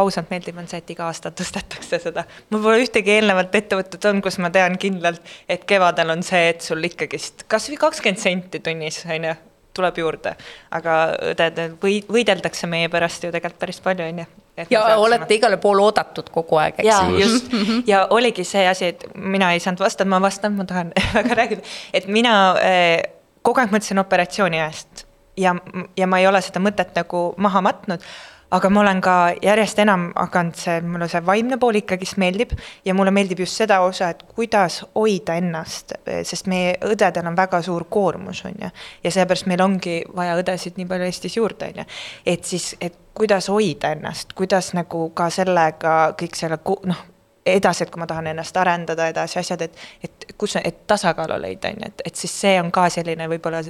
ausalt 0.00 0.30
meeldib, 0.30 0.58
on 0.60 0.68
see, 0.70 0.78
et 0.82 0.90
iga 0.94 1.06
aasta 1.08 1.32
tõstetakse 1.34 2.00
seda. 2.02 2.24
mul 2.50 2.62
pole 2.62 2.82
ühtegi 2.84 3.16
eelnevat 3.16 3.54
ettevõtet 3.54 4.04
olnud, 4.10 4.24
kus 4.26 4.38
ma 4.42 4.50
tean 4.54 4.76
kindlalt, 4.80 5.22
et 5.48 5.64
kevadel 5.68 6.14
on 6.14 6.24
see, 6.26 6.50
et 6.52 6.64
sul 6.64 6.84
ikkagist 6.86 7.46
kasvõi 7.50 7.80
kakskümmend 7.80 8.22
senti 8.22 8.60
tunnis, 8.64 9.02
on 9.06 9.30
ju, 9.30 9.34
tuleb 9.76 9.98
juurde. 10.02 10.36
aga 10.76 11.00
õdedel 11.32 11.76
või 11.82 12.00
võideldakse 12.08 12.70
meie 12.70 12.88
pärast 12.92 13.24
ju 13.24 13.32
tegelikult 13.34 13.60
päris 13.64 13.82
palju, 13.84 14.06
on 14.12 14.24
ju 14.24 14.30
ja 14.70 14.96
olete 14.96 15.34
igale 15.34 15.56
poole 15.62 15.82
oodatud 15.82 16.30
kogu 16.32 16.60
aeg, 16.62 16.80
eks. 16.82 16.88
ja 16.88 17.00
just. 17.18 17.52
Ja 17.86 18.06
oligi 18.10 18.44
see 18.44 18.66
asi, 18.68 18.92
et 18.94 19.06
mina 19.14 19.52
ei 19.52 19.60
saanud 19.60 19.82
vastata, 19.82 20.08
ma 20.08 20.20
vastan, 20.22 20.56
ma 20.58 20.66
tahan 20.68 20.92
väga 21.18 21.38
rääkida, 21.42 21.62
et 21.94 22.08
mina 22.08 22.34
eh, 22.64 22.98
kogu 23.42 23.62
aeg 23.62 23.72
mõtlesin 23.72 24.02
operatsiooni 24.02 24.60
eest 24.66 25.06
ja, 25.40 25.54
ja 25.96 26.06
ma 26.10 26.20
ei 26.20 26.28
ole 26.28 26.42
seda 26.44 26.62
mõtet 26.62 26.92
nagu 26.96 27.30
maha 27.40 27.62
matnud 27.64 28.04
aga 28.50 28.70
ma 28.70 28.80
olen 28.80 29.00
ka 29.00 29.14
järjest 29.42 29.78
enam 29.78 30.08
hakanud 30.16 30.58
see, 30.58 30.80
mulle 30.82 31.08
see 31.10 31.22
vaimne 31.26 31.58
pool 31.60 31.78
ikkagist 31.80 32.18
meeldib 32.20 32.54
ja 32.84 32.94
mulle 32.94 33.12
meeldib 33.14 33.42
just 33.44 33.60
seda 33.60 33.80
osa, 33.86 34.10
et 34.10 34.24
kuidas 34.34 34.80
hoida 34.94 35.36
ennast, 35.38 35.94
sest 36.26 36.50
meie 36.50 36.74
õdedel 36.86 37.28
on 37.30 37.38
väga 37.38 37.62
suur 37.62 37.86
koormus, 37.90 38.42
on 38.48 38.56
ju. 38.58 38.70
ja 39.04 39.12
seepärast 39.14 39.46
meil 39.50 39.62
ongi 39.64 40.00
vaja 40.16 40.38
õdesid 40.40 40.80
nii 40.80 40.88
palju 40.90 41.06
Eestis 41.06 41.36
juurde, 41.36 41.70
on 41.70 41.82
ju. 41.82 41.86
et 42.34 42.44
siis, 42.44 42.72
et 42.80 42.98
kuidas 43.14 43.50
hoida 43.52 43.94
ennast, 43.94 44.34
kuidas 44.38 44.72
nagu 44.78 45.08
ka 45.14 45.30
sellega 45.30 45.94
kõik 46.18 46.38
selle 46.38 46.58
noh, 46.90 47.04
edasi, 47.46 47.84
et 47.84 47.90
kui 47.90 48.02
ma 48.02 48.08
tahan 48.10 48.32
ennast 48.32 48.56
arendada 48.56 49.06
edasi, 49.10 49.38
asjad, 49.40 49.62
et, 49.68 49.86
et 50.04 50.34
kus, 50.38 50.58
et 50.64 50.86
tasakaalu 50.90 51.38
leida, 51.42 51.70
on 51.70 51.84
ju, 51.84 51.92
et, 51.94 52.04
et 52.10 52.24
siis 52.24 52.34
see 52.42 52.58
on 52.62 52.74
ka 52.74 52.88
selline 52.90 53.30
võib-olla 53.30 53.62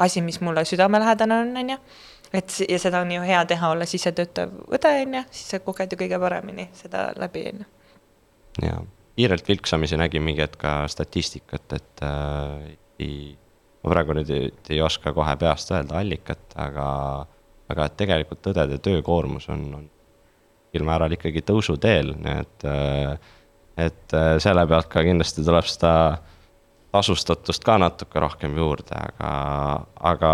asi, 0.00 0.22
mis 0.24 0.40
mulle 0.40 0.64
südamelähedane 0.64 1.42
on, 1.42 1.56
on 1.56 1.74
ju 1.74 1.82
et 2.34 2.56
ja 2.68 2.78
seda 2.78 3.02
on 3.04 3.12
ju 3.12 3.24
hea 3.26 3.40
teha, 3.48 3.72
olles 3.74 3.94
ise 3.96 4.12
töötav 4.16 4.52
õde, 4.70 4.94
on 5.04 5.18
ju, 5.18 5.22
siis 5.34 5.52
sa 5.54 5.60
koged 5.64 5.92
ju 5.92 5.98
kõige 6.00 6.20
paremini 6.22 6.68
seda 6.78 7.10
läbi, 7.18 7.44
on 7.52 7.62
ju. 7.64 7.68
ja 8.66 8.80
kiirelt 9.20 9.48
vilksamisi 9.48 9.98
nägin 10.00 10.24
mingi 10.24 10.40
hetk 10.44 10.60
ka 10.62 10.74
statistikat, 10.88 11.72
et 11.76 12.04
äh, 12.06 12.70
ei, 13.02 13.18
ma 13.82 13.92
praegu 13.92 14.16
nüüd 14.16 14.30
ei, 14.32 14.52
ei 14.72 14.80
oska 14.84 15.12
kohe 15.16 15.34
peast 15.40 15.72
öelda 15.74 15.98
allikat, 16.00 16.46
aga, 16.56 16.86
aga 17.72 17.88
et 17.88 17.98
tegelikult 18.00 18.52
õdede 18.52 18.78
töökoormus 18.80 19.50
on, 19.52 19.66
on 19.76 19.84
mingil 20.70 20.86
määral 20.86 21.12
ikkagi 21.16 21.42
tõusuteel, 21.44 22.14
nii 22.16 22.40
et 22.46 22.66
äh, 22.70 23.36
et 23.80 24.14
äh, 24.16 24.34
selle 24.42 24.66
pealt 24.68 24.90
ka 24.92 25.02
kindlasti 25.06 25.44
tuleb 25.46 25.68
seda 25.68 25.92
tasustatust 26.90 27.64
ka 27.64 27.76
natuke 27.78 28.22
rohkem 28.22 28.56
juurde, 28.58 28.96
aga, 28.98 29.30
aga 30.12 30.32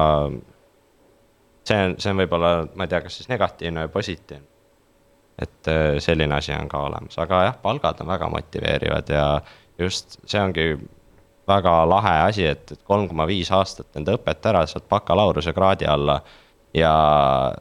see 1.67 1.87
on, 1.87 1.97
see 2.01 2.13
on 2.13 2.21
võib-olla, 2.23 2.53
ma 2.75 2.87
ei 2.87 2.93
tea, 2.93 3.03
kas 3.05 3.21
siis 3.21 3.31
negatiivne 3.31 3.87
või 3.87 3.95
positiivne. 3.99 4.47
et 5.43 5.69
äh, 5.69 5.99
selline 6.01 6.35
asi 6.35 6.55
on 6.57 6.69
ka 6.69 6.81
olemas, 6.89 7.19
aga 7.21 7.43
jah, 7.51 7.57
palgad 7.63 8.01
on 8.01 8.09
väga 8.09 8.29
motiveerivad 8.33 9.11
ja 9.13 9.27
just 9.79 10.19
see 10.25 10.41
ongi 10.41 10.71
väga 11.49 11.75
lahe 11.89 12.15
asi, 12.31 12.47
et, 12.47 12.73
et 12.73 12.83
kolm 12.85 13.09
koma 13.09 13.27
viis 13.29 13.51
aastat 13.53 13.99
enda 13.99 14.17
õpet 14.17 14.49
ära, 14.51 14.65
saad 14.67 14.89
bakalaureusekraadi 14.91 15.87
alla 15.93 16.21
ja 16.75 16.93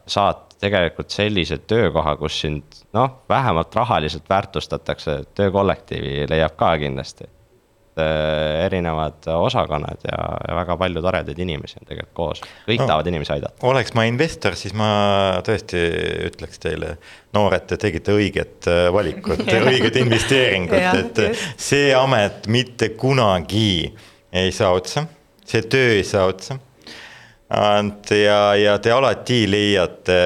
saad 0.07 0.45
tegelikult 0.59 1.11
sellise 1.11 1.57
töökoha, 1.67 2.15
kus 2.17 2.39
sind 2.45 2.79
noh, 2.95 3.19
vähemalt 3.29 3.75
rahaliselt 3.75 4.29
väärtustatakse, 4.29 5.23
töökollektiivi 5.35 6.29
leiab 6.31 6.55
ka 6.57 6.71
kindlasti 6.81 7.27
erinevad 7.95 9.27
osakonnad 9.31 10.03
ja, 10.03 10.17
ja 10.47 10.55
väga 10.57 10.75
palju 10.77 11.03
toredaid 11.03 11.39
inimesi 11.39 11.79
on 11.79 11.87
tegelikult 11.87 12.15
koos, 12.17 12.41
kõik 12.67 12.81
no, 12.81 12.87
tahavad 12.89 13.09
inimesi 13.11 13.33
aidata. 13.37 13.55
oleks 13.69 13.95
ma 13.95 14.05
investor, 14.09 14.57
siis 14.59 14.75
ma 14.77 14.89
tõesti 15.45 15.81
ütleks 16.27 16.61
teile, 16.63 16.95
noored, 17.35 17.67
te 17.69 17.79
tegite 17.81 18.15
õiget 18.15 18.69
äh, 18.71 18.83
valikut 18.95 19.45
õiget 19.71 19.99
investeeringut, 20.01 20.99
et 20.99 21.41
see 21.55 21.93
amet 21.95 22.49
mitte 22.51 22.91
kunagi 22.99 23.93
ei 24.35 24.51
saa 24.55 24.75
otsa, 24.75 25.05
see 25.45 25.63
töö 25.71 25.95
ei 25.95 26.03
saa 26.07 26.27
otsa 26.31 26.59
ja, 28.09 28.55
ja 28.55 28.77
te 28.79 28.91
alati 28.91 29.45
leiate 29.49 30.17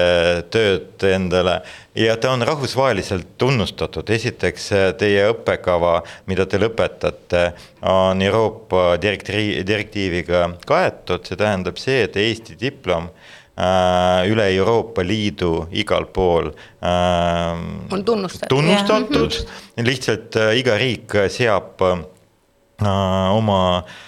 tööd 0.50 1.04
endale. 1.06 1.60
Ja 1.98 2.14
ta 2.16 2.30
on 2.34 2.42
rahvusvaheliselt 2.46 3.34
tunnustatud, 3.38 4.08
esiteks 4.10 4.68
teie 4.98 5.26
õppekava, 5.32 6.00
mida 6.30 6.46
te 6.46 6.60
lõpetate, 6.62 7.50
on 7.82 8.22
Euroopa 8.22 8.94
direktiivi, 9.02 9.64
direktiiviga 9.66 10.46
kaetud, 10.66 11.26
see 11.26 11.38
tähendab 11.40 11.80
see, 11.82 12.04
et 12.06 12.16
Eesti 12.16 12.56
diplom 12.60 13.10
äh, 13.10 14.22
üle 14.30 14.46
Euroopa 14.54 15.02
Liidu 15.02 15.66
igal 15.70 16.06
pool 16.14 16.52
äh, 16.52 17.58
on 17.90 18.04
tunnustatud, 18.06 18.54
tunnustatud., 18.54 19.40
lihtsalt 19.82 20.38
äh, 20.38 20.54
iga 20.62 20.78
riik 20.78 21.18
seab 21.30 21.82
oma 22.80 23.60
äh, 23.82 23.98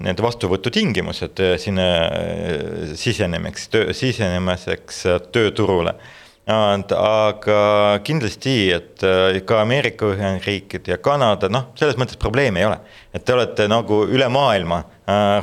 need 0.00 0.22
vastuvõtutingimused 0.24 1.40
äh, 1.42 1.54
sinna 1.60 1.86
äh, 2.08 2.92
sisenemiseks, 2.96 3.68
töö, 3.72 3.92
sisenemiseks 3.96 5.06
äh, 5.06 5.22
tööturule. 5.34 5.96
aga 6.42 7.56
kindlasti, 8.02 8.72
et 8.74 9.04
ka 9.46 9.60
Ameerika 9.62 10.08
Ühendriigid 10.10 10.88
ja 10.90 10.96
Kanada, 10.98 11.46
noh, 11.48 11.68
selles 11.78 11.94
mõttes 11.94 12.18
probleemi 12.18 12.58
ei 12.58 12.66
ole. 12.66 12.80
et 13.14 13.24
te 13.24 13.32
olete 13.32 13.68
nagu 13.70 14.00
üle 14.10 14.26
maailma 14.28 14.82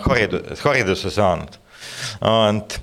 haridus, 0.03 0.59
hariduse 0.59 1.09
saanud. 1.09 1.55
et 2.19 2.79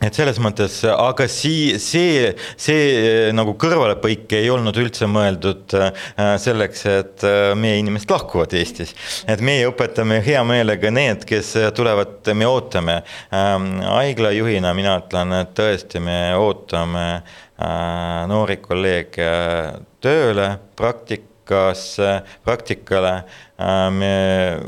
et 0.00 0.16
selles 0.16 0.38
mõttes, 0.42 0.80
aga 0.90 1.26
sii-, 1.28 1.76
see, 1.82 2.30
see 2.60 3.32
nagu 3.36 3.54
kõrvalepõik 3.60 4.32
ei 4.38 4.48
olnud 4.52 4.76
üldse 4.80 5.08
mõeldud 5.10 5.74
äh, 5.76 6.06
selleks, 6.40 6.84
et 6.88 7.26
äh, 7.28 7.52
meie 7.58 7.80
inimesed 7.82 8.12
lahkuvad 8.12 8.54
Eestis. 8.56 8.94
et 9.28 9.42
meie 9.44 9.68
õpetame 9.68 10.20
hea 10.24 10.42
meelega 10.46 10.92
need, 10.94 11.26
kes 11.28 11.52
tulevad, 11.76 12.22
me 12.34 12.48
ootame. 12.48 13.00
Ähm, 13.34 13.68
haiglajuhina 13.84 14.72
mina 14.76 14.96
ütlen, 15.02 15.36
et 15.42 15.52
tõesti, 15.58 16.00
me 16.04 16.18
ootame 16.38 17.06
äh, 17.12 18.24
noori 18.30 18.56
kolleege 18.64 19.30
tööle, 20.00 20.54
praktikasse, 20.80 22.20
praktikale. 22.46 23.20
me 23.92 24.16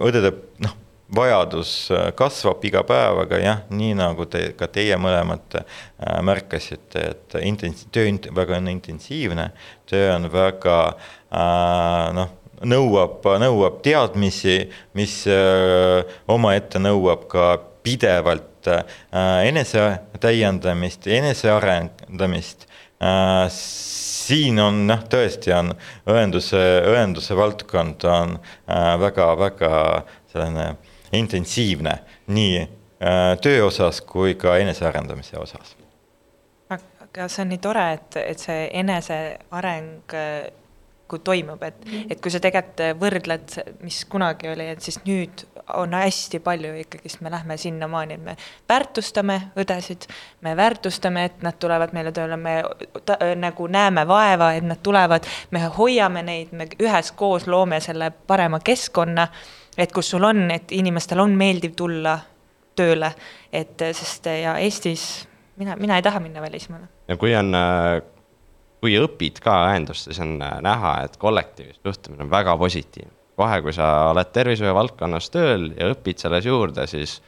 õdede, 0.04 0.34
noh 0.60 0.81
vajadus 1.16 1.90
äh, 1.90 2.10
kasvab 2.16 2.64
iga 2.64 2.82
päevaga, 2.88 3.38
jah, 3.40 3.62
nii 3.70 3.94
nagu 3.98 4.26
te, 4.30 4.52
ka 4.56 4.68
teie 4.72 4.96
mõlemad 5.00 5.58
äh, 5.60 5.64
märkasite, 6.24 7.04
et 7.12 7.36
intensi-, 7.44 7.88
töö 7.92 8.08
väga 8.34 8.56
on 8.60 8.70
intensiivne, 8.72 9.50
töö 9.88 10.14
on 10.14 10.30
väga 10.32 10.78
äh, 10.88 12.06
noh, 12.16 12.32
nõuab, 12.62 13.26
nõuab 13.42 13.80
teadmisi, 13.82 14.60
mis 14.94 15.16
omaette 16.30 16.78
nõuab 16.78 17.24
ka 17.26 17.46
pidevalt 17.82 18.68
enese 19.42 19.82
täiendamist, 20.22 21.08
enesearendamist. 21.10 22.68
Siin 23.50 24.62
on 24.62 24.78
noh, 24.86 25.02
tõesti 25.10 25.50
on 25.56 25.72
õenduse, 26.06 26.62
õenduse 26.92 27.34
valdkond 27.34 28.06
on 28.06 28.38
väga-väga 29.02 29.74
selline 30.30 30.70
intensiivne 31.12 31.98
nii 32.26 32.68
töö 33.42 33.66
osas 33.66 34.00
kui 34.06 34.34
ka 34.34 34.56
enesearendamise 34.62 35.38
osas. 35.38 35.76
Aga 36.72 37.28
see 37.28 37.42
on 37.44 37.50
nii 37.52 37.60
tore, 37.60 37.86
et, 37.98 38.18
et 38.22 38.40
see 38.40 38.66
eneseareng 38.80 40.14
kui 41.12 41.20
toimub, 41.20 41.60
et, 41.66 41.82
et 42.08 42.20
kui 42.24 42.32
sa 42.32 42.40
tegelikult 42.40 42.80
võrdled, 43.00 43.56
mis 43.84 43.98
kunagi 44.08 44.48
oli, 44.48 44.70
et 44.72 44.80
siis 44.80 44.96
nüüd 45.04 45.44
on 45.76 45.92
hästi 45.92 46.40
palju 46.40 46.72
ikkagist, 46.80 47.20
me 47.20 47.30
lähme 47.32 47.58
sinnamaani, 47.60 48.16
et 48.16 48.24
me 48.24 48.36
väärtustame 48.70 49.38
õdesid, 49.60 50.08
me 50.46 50.54
väärtustame, 50.56 51.26
et 51.28 51.44
nad 51.44 51.58
tulevad 51.60 51.92
meile 51.92 52.14
tööle, 52.16 52.38
me 52.40 52.62
ta, 53.04 53.18
nagu 53.36 53.68
näeme 53.68 54.06
vaeva, 54.08 54.54
et 54.56 54.64
nad 54.64 54.80
tulevad, 54.82 55.28
me 55.52 55.66
hoiame 55.76 56.24
neid, 56.24 56.54
me 56.56 56.70
üheskoos 56.80 57.44
loome 57.50 57.82
selle 57.84 58.08
parema 58.26 58.62
keskkonna, 58.64 59.28
et 59.78 59.92
kus 59.92 60.10
sul 60.10 60.24
on, 60.24 60.50
et 60.50 60.72
inimestel 60.72 61.20
on 61.20 61.34
meeldiv 61.36 61.74
tulla 61.76 62.18
tööle, 62.76 63.12
et 63.52 63.84
sest 63.92 64.26
ja 64.26 64.56
Eestis 64.60 65.26
mina, 65.56 65.76
mina 65.76 65.96
ei 65.96 66.02
taha 66.02 66.20
minna 66.20 66.42
välismaale. 66.42 66.84
ja 67.08 67.16
kui 67.16 67.34
on, 67.36 67.54
äh, 67.54 68.02
kui 68.80 68.94
õpid 68.98 69.40
ka 69.42 69.56
õendust, 69.70 70.08
siis 70.08 70.20
on 70.20 70.36
äh, 70.42 70.60
näha, 70.64 70.94
et 71.06 71.16
kollektiivis 71.20 71.80
suhtumine 71.86 72.24
on 72.24 72.30
väga 72.30 72.56
positiivne. 72.56 73.12
kohe, 73.36 73.60
kui 73.62 73.72
sa 73.72 73.88
oled 74.10 74.32
tervishoiu 74.32 74.74
valdkonnas 74.74 75.30
tööl 75.32 75.70
ja 75.78 75.90
õpid 75.92 76.20
selles 76.20 76.46
juurde, 76.46 76.86
siis 76.86 77.20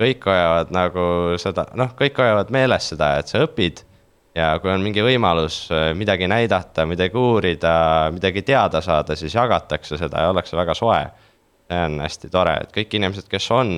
kõik 0.00 0.26
hoiavad 0.26 0.72
nagu 0.74 1.04
seda, 1.38 1.68
noh, 1.78 1.92
kõik 1.98 2.18
hoiavad 2.18 2.50
meeles 2.50 2.88
seda, 2.90 3.18
et 3.18 3.30
sa 3.30 3.44
õpid. 3.46 3.84
ja 4.34 4.58
kui 4.58 4.70
on 4.70 4.82
mingi 4.82 5.02
võimalus 5.02 5.68
midagi 5.94 6.26
näidata, 6.26 6.86
midagi 6.86 7.16
uurida, 7.16 8.10
midagi 8.12 8.42
teada 8.42 8.80
saada, 8.82 9.16
siis 9.16 9.34
jagatakse 9.34 9.96
seda 9.96 10.24
ja 10.24 10.32
ollakse 10.32 10.56
väga 10.56 10.74
soe. 10.74 11.04
See 11.68 11.84
on 11.86 12.00
hästi 12.04 12.30
tore, 12.32 12.56
et 12.62 12.72
kõik 12.74 12.96
inimesed, 12.98 13.28
kes 13.30 13.50
on 13.54 13.76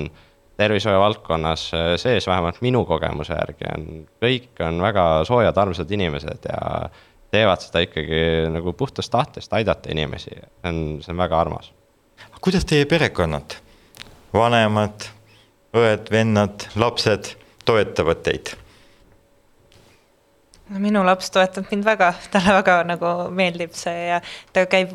tervishoiu 0.57 1.01
valdkonnas 1.01 1.67
äh, 1.75 1.91
sees, 2.01 2.27
vähemalt 2.27 2.63
minu 2.65 2.85
kogemuse 2.89 3.37
järgi 3.37 3.69
on, 3.75 3.87
kõik 4.23 4.65
on 4.65 4.81
väga 4.83 5.07
soojad, 5.29 5.59
armsad 5.61 5.93
inimesed 5.93 6.49
ja 6.49 6.61
teevad 7.35 7.63
seda 7.65 7.83
ikkagi 7.85 8.21
nagu 8.55 8.73
puhtast 8.73 9.13
tahtest 9.13 9.53
aidata 9.53 9.93
inimesi, 9.93 10.33
see 10.33 10.71
on, 10.71 10.83
see 11.05 11.13
on 11.13 11.21
väga 11.21 11.41
armas. 11.41 11.73
kuidas 12.41 12.65
teie 12.65 12.87
perekonnad, 12.87 13.59
vanemad, 14.35 15.09
õed, 15.77 16.13
vennad, 16.13 16.69
lapsed 16.77 17.35
toetavad 17.67 18.23
teid? 18.25 18.55
no 20.71 20.81
minu 20.83 21.03
laps 21.07 21.31
toetab 21.35 21.69
mind 21.71 21.87
väga, 21.87 22.13
talle 22.33 22.57
väga 22.61 22.81
nagu 22.89 23.13
meeldib 23.35 23.75
see 23.77 24.09
ja 24.11 24.21
ta 24.53 24.67
käib, 24.71 24.95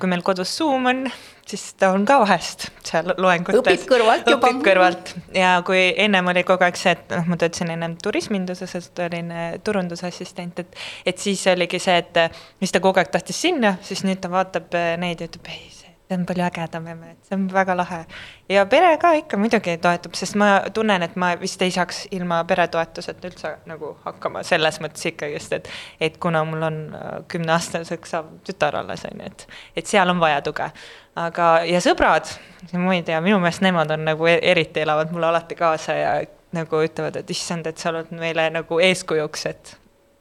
kui 0.00 0.10
meil 0.10 0.24
kodus 0.26 0.52
Zoom 0.58 0.90
on, 0.90 1.06
siis 1.46 1.64
ta 1.78 1.92
on 1.94 2.04
ka 2.08 2.18
vahest 2.22 2.68
seal 2.86 3.12
loengutes. 3.16 3.60
õpib 3.60 3.86
kõrvalt 3.90 4.30
juba. 4.30 4.50
õpib 4.50 4.62
kõrvalt 4.66 5.14
ja 5.34 5.54
kui 5.66 5.88
ennem 6.04 6.32
oli 6.32 6.44
kogu 6.48 6.66
aeg 6.66 6.78
see, 6.80 6.96
et 6.96 7.16
noh, 7.16 7.30
ma 7.30 7.38
töötasin 7.40 7.72
ennem 7.76 7.96
turisminduses, 8.02 8.76
sest 8.76 9.02
olin 9.06 9.32
äh, 9.32 9.48
turundusassistent, 9.64 10.64
et, 10.64 10.78
et 11.06 11.22
siis 11.22 11.46
oligi 11.52 11.80
see, 11.82 11.98
et 12.02 12.38
mis 12.62 12.74
ta 12.74 12.82
kogu 12.84 13.02
aeg 13.02 13.12
tahtis 13.14 13.40
sinna, 13.46 13.76
siis 13.86 14.04
nüüd 14.06 14.22
ta 14.22 14.32
vaatab 14.32 14.74
äh, 14.78 14.94
neid 15.00 15.22
ja 15.22 15.30
ütleb, 15.30 15.52
ei, 15.54 15.68
see 15.70 15.85
on 16.14 16.26
palju 16.26 16.44
ägedam 16.44 16.86
emme, 16.86 17.10
et 17.10 17.28
see 17.28 17.34
on 17.36 17.46
väga 17.52 17.76
lahe. 17.76 18.04
ja 18.48 18.66
pere 18.66 18.96
ka 18.98 19.12
ikka 19.18 19.36
muidugi 19.36 19.76
toetab, 19.82 20.14
sest 20.14 20.36
ma 20.38 20.48
tunnen, 20.74 21.02
et 21.02 21.16
ma 21.16 21.32
vist 21.40 21.62
ei 21.62 21.70
saaks 21.74 22.06
ilma 22.10 22.42
peretoetuseta 22.44 23.28
üldse 23.28 23.52
nagu 23.66 23.96
hakkama 24.04 24.42
selles 24.46 24.80
mõttes 24.80 25.08
ikkagist, 25.10 25.52
et 25.52 25.70
et 26.00 26.18
kuna 26.22 26.44
mul 26.44 26.62
on 26.62 26.78
äh, 26.94 27.16
kümneaastaseks 27.32 28.14
saav 28.16 28.30
tütar 28.46 28.76
alles, 28.82 29.04
on 29.10 29.20
ju, 29.20 29.32
et 29.32 29.48
et 29.76 29.86
seal 29.86 30.10
on 30.10 30.20
vaja 30.20 30.40
tuge. 30.46 30.70
aga, 31.16 31.48
ja 31.66 31.80
sõbrad, 31.80 32.30
ma 32.72 32.94
ei 32.94 33.02
tea, 33.02 33.20
minu 33.24 33.40
meelest 33.40 33.64
nemad 33.64 33.90
on 33.90 34.04
nagu 34.04 34.26
e-, 34.26 34.40
eriti 34.42 34.80
elavad 34.84 35.12
mulle 35.12 35.26
alati 35.26 35.54
kaasa 35.54 35.94
ja 35.96 36.14
nagu 36.52 36.82
ütlevad, 36.84 37.16
et 37.16 37.30
issand, 37.30 37.66
et 37.66 37.78
sa 37.78 37.90
oled 37.90 38.12
meile 38.14 38.50
nagu 38.50 38.80
eeskujuks, 38.80 39.46
et 39.46 39.76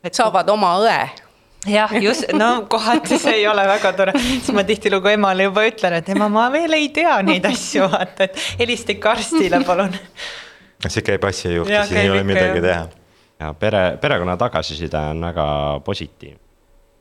et 0.05 0.13
saavad 0.13 0.49
oma 0.53 0.75
õe 0.81 1.24
jah, 1.67 1.93
just, 2.07 2.31
no 2.33 2.65
kohati 2.69 3.19
see 3.21 3.39
ei 3.41 3.47
ole 3.47 3.65
väga 3.67 3.93
tore, 3.97 4.13
siis 4.21 4.51
ma 4.55 4.63
tihtilugu 4.67 5.11
emale 5.13 5.47
juba 5.49 5.65
ütlen, 5.67 5.97
et 5.99 6.11
ema, 6.13 6.29
ma 6.31 6.47
veel 6.53 6.77
ei 6.77 6.89
tea 6.95 7.17
neid 7.25 7.45
asju, 7.49 7.87
vaata, 7.91 8.29
et 8.29 8.39
helista 8.61 8.95
ikka 8.95 9.15
arstile, 9.15 9.61
palun. 9.67 9.97
see 10.87 11.05
käib 11.05 11.25
asja 11.29 11.55
juurde, 11.55 11.81
siin 11.89 12.03
ei 12.03 12.13
ole 12.13 12.23
midagi 12.27 12.61
jah. 12.61 12.67
teha. 12.67 12.85
ja 13.45 13.51
pere, 13.59 13.83
perekonna 14.01 14.37
tagasiside 14.41 15.01
on 15.15 15.27
väga 15.29 15.47
positiivne. 15.85 16.39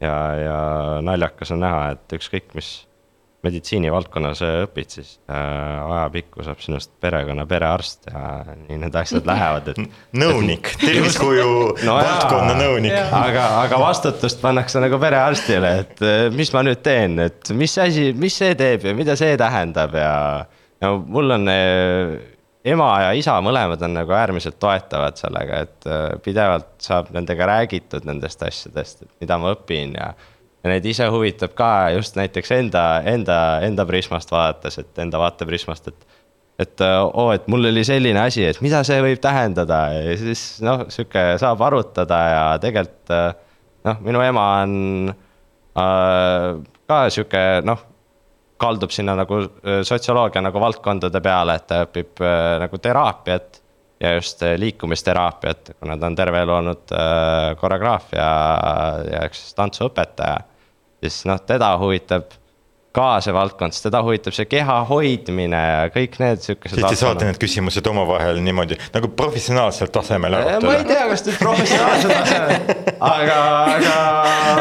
ja, 0.00 0.16
ja 0.40 0.58
naljakas 1.04 1.54
on 1.54 1.64
näha, 1.64 1.86
et 1.96 2.18
ükskõik, 2.18 2.50
mis 2.58 2.74
meditsiinivaldkonnas 3.44 4.42
õpid, 4.46 4.96
siis 4.96 5.14
äh, 5.28 5.36
ajapikku 5.84 6.44
saab 6.46 6.62
sinust 6.64 6.92
perekonna 7.02 7.46
perearst 7.48 8.08
ja 8.10 8.42
nii 8.46 8.80
need 8.84 8.98
asjad 8.98 9.28
lähevad, 9.28 9.70
et. 9.72 9.80
nõunik, 10.24 10.72
tervishoiu 10.80 11.48
no 11.86 11.96
valdkonna 12.00 12.56
nõunik. 12.58 12.96
aga, 13.20 13.46
aga 13.62 13.80
vastutust 13.82 14.42
pannakse 14.42 14.82
nagu 14.84 15.00
perearstile, 15.02 15.72
et 15.84 16.04
äh, 16.04 16.26
mis 16.34 16.52
ma 16.56 16.64
nüüd 16.66 16.84
teen, 16.84 17.18
et 17.28 17.54
mis 17.56 17.78
asi, 17.82 18.10
mis 18.18 18.36
see 18.40 18.54
teeb 18.58 18.88
ja 18.88 18.94
mida 18.96 19.18
see 19.20 19.36
tähendab 19.40 19.96
ja. 19.98 20.14
no 20.84 20.96
mul 21.04 21.36
on 21.38 21.50
äh, 21.52 22.14
ema 22.64 22.90
ja 23.04 23.10
isa 23.16 23.36
mõlemad 23.44 23.82
on 23.84 23.98
nagu 23.98 24.14
äärmiselt 24.16 24.56
toetavad 24.62 25.18
sellega, 25.20 25.64
et 25.66 25.88
äh, 25.88 26.04
pidevalt 26.24 26.70
saab 26.82 27.10
nendega 27.14 27.48
räägitud 27.50 28.06
nendest 28.08 28.42
asjadest, 28.46 29.04
et 29.04 29.10
mida 29.24 29.38
ma 29.40 29.52
õpin 29.54 29.96
ja 29.98 30.14
ja 30.64 30.72
neid 30.72 30.86
ise 30.88 31.06
huvitab 31.12 31.54
ka 31.58 31.70
just 31.94 32.16
näiteks 32.16 32.52
enda, 32.56 32.84
enda, 33.08 33.38
enda 33.66 33.84
prismast 33.88 34.32
vaadates, 34.32 34.80
et 34.80 35.02
enda 35.04 35.20
vaateprismast, 35.20 35.92
et. 35.92 36.20
et 36.64 36.84
oo, 36.86 37.28
et 37.34 37.48
mul 37.52 37.68
oli 37.70 37.84
selline 37.84 38.20
asi, 38.24 38.46
et 38.48 38.60
mida 38.64 38.80
see 38.86 39.00
võib 39.04 39.20
tähendada 39.22 39.80
ja 39.92 40.16
siis 40.20 40.44
noh, 40.64 40.86
sihuke 40.92 41.34
saab 41.42 41.62
arutada 41.66 42.20
ja 42.30 42.44
tegelikult 42.62 43.12
noh, 43.84 43.98
minu 44.06 44.22
ema 44.24 44.46
on 44.62 45.10
äh, 45.10 46.46
ka 46.88 47.02
sihuke 47.12 47.44
noh 47.66 47.90
kaldub 48.64 48.92
sinna 48.94 49.16
nagu 49.18 49.40
sotsioloogia 49.84 50.40
nagu 50.40 50.60
valdkondade 50.62 51.20
peale, 51.20 51.58
et 51.58 51.66
ta 51.68 51.82
õpib 51.84 52.22
äh, 52.24 52.54
nagu 52.62 52.80
teraapiat 52.80 53.60
ja 54.00 54.14
just 54.16 54.40
liikumisteraapiat, 54.58 55.74
kuna 55.80 55.98
ta 55.98 56.08
on 56.08 56.16
terve 56.16 56.40
elu 56.46 56.56
olnud 56.62 56.96
äh, 56.96 57.52
koreograafia 57.60 58.26
ja 59.10 59.22
üks 59.28 59.50
tantsuõpetaja 59.58 60.53
siis 61.12 61.28
noh, 61.28 61.40
teda 61.44 61.74
huvitab 61.80 62.32
ka 62.94 63.18
see 63.24 63.34
valdkond, 63.34 63.74
sest 63.74 63.88
teda 63.88 64.00
huvitab 64.06 64.34
see 64.36 64.46
keha 64.46 64.76
hoidmine 64.86 65.60
ja 65.60 65.78
kõik 65.94 66.14
need 66.22 66.44
siukesed. 66.44 66.78
siis 66.78 66.94
te 66.94 66.98
saate 67.00 67.26
need 67.26 67.40
küsimused 67.42 67.86
omavahel 67.90 68.38
niimoodi 68.44 68.78
nagu 68.94 69.10
professionaalsel 69.18 69.90
tasemel 69.94 70.38
arutada. 70.38 70.62
ma 70.62 70.76
ei 70.78 70.86
tea, 70.86 71.08
kas 71.10 71.24
nüüd 71.26 71.40
professionaalsel 71.42 72.14
tasemel, 72.14 72.54
aga, 73.10 73.38
aga. 73.74 73.96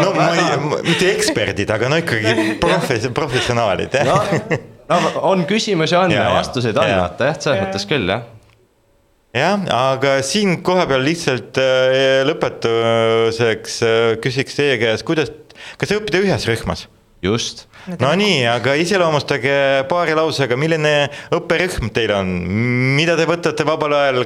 no 0.01 0.13
ma 0.17 0.29
ei, 0.33 0.59
mitte 0.89 1.11
eksperdid, 1.13 1.73
aga 1.77 1.91
no 1.93 2.01
ikkagi 2.01 2.57
profes-, 2.63 3.09
professionaalid 3.13 3.99
jah 4.01 4.09
no, 4.89 4.97
no 4.97 5.13
on 5.29 5.45
küsimusi 5.49 5.97
on 5.99 6.15
ja, 6.15 6.25
ja 6.25 6.37
vastuseid 6.39 6.77
on, 6.77 6.89
vaata 7.03 7.29
jah, 7.29 7.41
selles 7.45 7.67
mõttes 7.67 7.85
küll 7.89 8.15
jah 8.15 8.25
jah, 9.33 9.61
aga 9.73 10.17
siin 10.25 10.59
kohapeal 10.65 11.03
lihtsalt 11.05 11.57
äh, 11.61 12.21
lõpetuseks 12.27 13.79
äh, 13.85 14.09
küsiks 14.23 14.59
teie 14.59 14.77
käest, 14.81 15.05
kuidas 15.07 15.33
kas 15.81 15.95
õpite 15.95 16.21
ühes 16.23 16.49
rühmas? 16.49 16.87
just. 17.23 17.65
no 18.01 18.11
nii, 18.19 18.43
aga 18.51 18.75
iseloomustage 18.79 19.53
paari 19.89 20.15
lausega, 20.17 20.57
milline 20.59 20.93
õpperühm 21.35 21.91
teil 21.95 22.11
on, 22.17 22.33
mida 22.97 23.15
te 23.19 23.27
võtate 23.29 23.65
vabal 23.67 23.95
ajal 23.97 24.25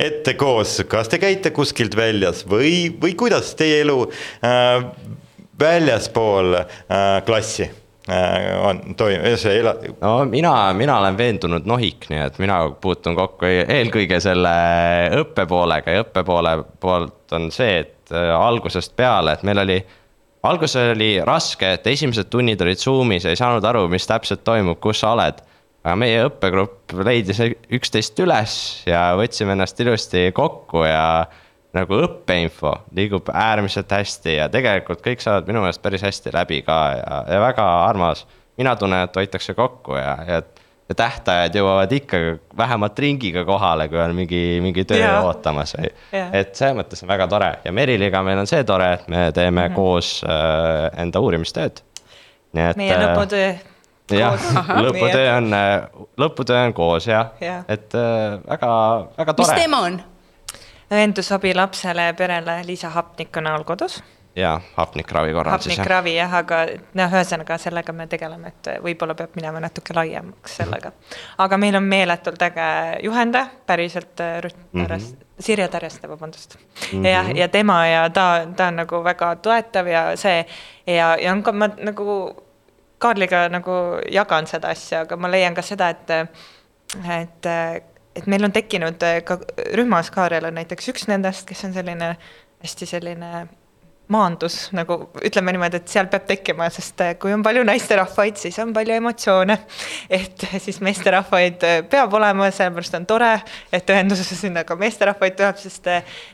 ette 0.00 0.34
koos, 0.40 0.78
kas 0.88 1.12
te 1.12 1.20
käite 1.22 1.52
kuskilt 1.56 1.96
väljas 1.98 2.44
või, 2.48 2.88
või 3.00 3.14
kuidas 3.20 3.52
teie 3.58 3.82
elu 3.84 4.00
äh, 4.08 4.88
väljaspool 5.60 6.56
äh, 6.62 7.20
klassi? 7.28 7.68
Äh, 8.08 8.54
on, 8.64 8.78
toimub, 8.96 9.36
see 9.36 9.58
ela-. 9.60 9.74
no 10.00 10.24
mina, 10.24 10.52
mina 10.72 10.94
olen 11.02 11.16
veendunud 11.18 11.66
nohik, 11.68 12.06
nii 12.08 12.22
et 12.24 12.38
mina 12.40 12.62
puutun 12.80 13.16
kokku 13.18 13.44
e-, 13.44 13.66
eelkõige 13.68 14.16
selle 14.24 14.52
õppepoolega 15.18 15.92
ja 15.92 16.04
õppepoole 16.06 16.54
poolt 16.80 17.36
on 17.36 17.50
see, 17.52 17.82
et 17.82 18.14
äh, 18.14 18.30
algusest 18.32 18.94
peale, 18.96 19.36
et 19.36 19.44
meil 19.44 19.60
oli 19.60 19.76
alguses 20.48 20.94
oli 20.94 21.10
raske, 21.26 21.74
et 21.76 21.86
esimesed 21.92 22.30
tunnid 22.32 22.64
olid 22.64 22.80
Zoom'is, 22.80 23.26
ei 23.28 23.36
saanud 23.36 23.64
aru, 23.68 23.84
mis 23.92 24.08
täpselt 24.08 24.40
toimub, 24.46 24.80
kus 24.80 25.02
sa 25.04 25.12
oled. 25.16 25.44
aga 25.84 25.94
meie 25.96 26.24
õppegrupp 26.26 26.96
leidis 27.06 27.38
üksteist 27.76 28.18
üles 28.24 28.54
ja 28.88 29.12
võtsime 29.16 29.52
ennast 29.54 29.78
ilusti 29.80 30.30
kokku 30.36 30.82
ja 30.84 31.04
nagu 31.76 31.98
õppeinfo 32.04 32.72
liigub 32.96 33.28
äärmiselt 33.32 33.90
hästi 33.92 34.38
ja 34.38 34.48
tegelikult 34.48 35.02
kõik 35.04 35.20
saavad 35.20 35.48
minu 35.50 35.60
meelest 35.60 35.82
päris 35.82 36.04
hästi 36.06 36.32
läbi 36.32 36.62
ka 36.66 36.78
ja, 36.96 37.18
ja 37.34 37.40
väga 37.40 37.66
armas. 37.84 38.26
mina 38.56 38.76
tunnen, 38.76 39.04
et 39.04 39.16
hoitakse 39.16 39.54
kokku 39.54 39.94
ja, 39.94 40.16
ja 40.26 40.42
ja 40.88 40.94
tähtajad 40.96 41.54
jõuavad 41.54 41.92
ikka 41.92 42.18
vähemalt 42.56 42.98
ringiga 42.98 43.44
kohale, 43.44 43.88
kui 43.92 44.00
on 44.00 44.14
mingi, 44.16 44.42
mingi 44.64 44.84
töö 44.88 45.00
ja. 45.02 45.20
ootamas 45.26 45.74
või. 45.76 45.90
et 46.32 46.54
selles 46.56 46.76
mõttes 46.78 47.04
on 47.04 47.10
väga 47.10 47.26
tore 47.28 47.50
ja 47.64 47.72
Meriliga 47.76 48.22
meil 48.24 48.40
on 48.40 48.48
see 48.48 48.64
tore, 48.68 48.92
et 48.96 49.08
me 49.08 49.28
teeme 49.32 49.60
mm 49.60 49.72
-hmm. 49.72 49.76
koos 49.76 50.24
äh, 50.24 51.00
enda 51.02 51.20
uurimistööd. 51.20 51.82
meie 52.52 52.94
äh, 52.94 53.02
lõputöö. 53.04 53.54
jah, 54.10 54.40
lõputöö 54.86 55.36
on, 55.36 55.52
äh, 55.54 55.82
lõputöö 56.16 56.66
on 56.66 56.74
koos 56.74 57.06
jah 57.06 57.26
ja., 57.40 57.64
et 57.68 57.94
äh, 57.94 58.40
väga, 58.48 59.06
väga 59.18 59.34
tore. 59.34 59.52
mis 59.52 59.60
teema 59.60 59.80
on? 59.80 60.00
Õendusabi 60.90 61.54
lapsele 61.54 62.10
ja 62.10 62.14
perele 62.14 62.62
Liisa 62.66 62.88
Hapniku 62.88 63.40
näol 63.44 63.64
kodus 63.64 64.02
jaa, 64.38 64.60
hapnikravi 64.76 65.32
korral 65.32 65.58
siis 65.58 65.72
jah. 65.72 65.78
hapnikravi 65.78 66.14
jah, 66.14 66.34
aga 66.40 66.58
noh, 66.98 67.14
ühesõnaga 67.16 67.58
sellega 67.60 67.92
me 67.96 68.06
tegeleme, 68.10 68.52
et 68.52 68.70
võib-olla 68.84 69.16
peab 69.18 69.36
minema 69.38 69.60
natuke 69.62 69.96
laiemaks 69.96 70.58
sellega. 70.60 70.92
aga 71.44 71.58
meil 71.60 71.78
on 71.78 71.88
meeletult 71.88 72.42
äge 72.48 72.68
juhendaja, 73.04 73.48
päriselt 73.66 74.20
äh, 74.20 74.38
Rutt 74.44 74.58
Tarjas 74.72 75.10
mm, 75.10 75.16
-hmm. 75.16 75.42
Sirje 75.42 75.68
Tarjaste, 75.68 76.08
vabandust 76.08 76.56
mm. 76.56 77.02
-hmm. 77.02 77.06
ja, 77.06 77.24
ja 77.34 77.48
tema 77.48 77.86
ja 77.86 78.10
ta, 78.10 78.46
ta 78.56 78.68
on 78.68 78.76
nagu 78.76 79.04
väga 79.04 79.36
toetav 79.36 79.86
ja 79.86 80.16
see 80.16 80.46
ja, 80.86 81.16
ja 81.16 81.32
on 81.32 81.42
ka 81.42 81.52
ma 81.52 81.68
nagu 81.76 82.44
Kaarliga 82.98 83.48
nagu 83.48 83.72
jagan 84.10 84.46
seda 84.46 84.68
asja, 84.68 85.00
aga 85.00 85.16
ma 85.16 85.30
leian 85.30 85.54
ka 85.54 85.62
seda, 85.62 85.88
et, 85.88 86.10
et 87.20 87.46
et 88.18 88.26
meil 88.30 88.44
on 88.44 88.54
tekkinud 88.54 89.06
ka 89.24 89.38
rühmas, 89.78 90.12
Kaarel 90.14 90.50
on 90.50 90.58
näiteks 90.58 90.92
üks 90.92 91.08
nendest, 91.10 91.46
kes 91.48 91.64
on 91.68 91.74
selline 91.76 92.12
hästi 92.58 92.86
selline 92.90 93.48
maandus 94.08 94.56
nagu 94.72 94.96
ütleme 95.24 95.52
niimoodi, 95.52 95.80
et 95.82 95.92
seal 95.92 96.08
peab 96.10 96.24
tekkima, 96.28 96.68
sest 96.72 97.00
eh, 97.04 97.14
kui 97.20 97.32
on 97.34 97.42
palju 97.44 97.64
naisterahvaid, 97.68 98.38
siis 98.40 98.56
on 98.62 98.72
palju 98.76 98.96
emotsioone. 98.96 99.58
et 100.18 100.46
siis 100.64 100.80
meesterahvaid 100.84 101.66
eh, 101.68 101.80
peab 101.90 102.14
olema, 102.16 102.48
sellepärast 102.54 102.96
on 102.98 103.08
tore, 103.08 103.34
et 103.72 103.92
ühenduses 103.92 104.32
sinna 104.40 104.64
ka 104.68 104.78
meesterahvaid 104.80 105.36
tuleb, 105.38 105.60
sest 105.60 105.90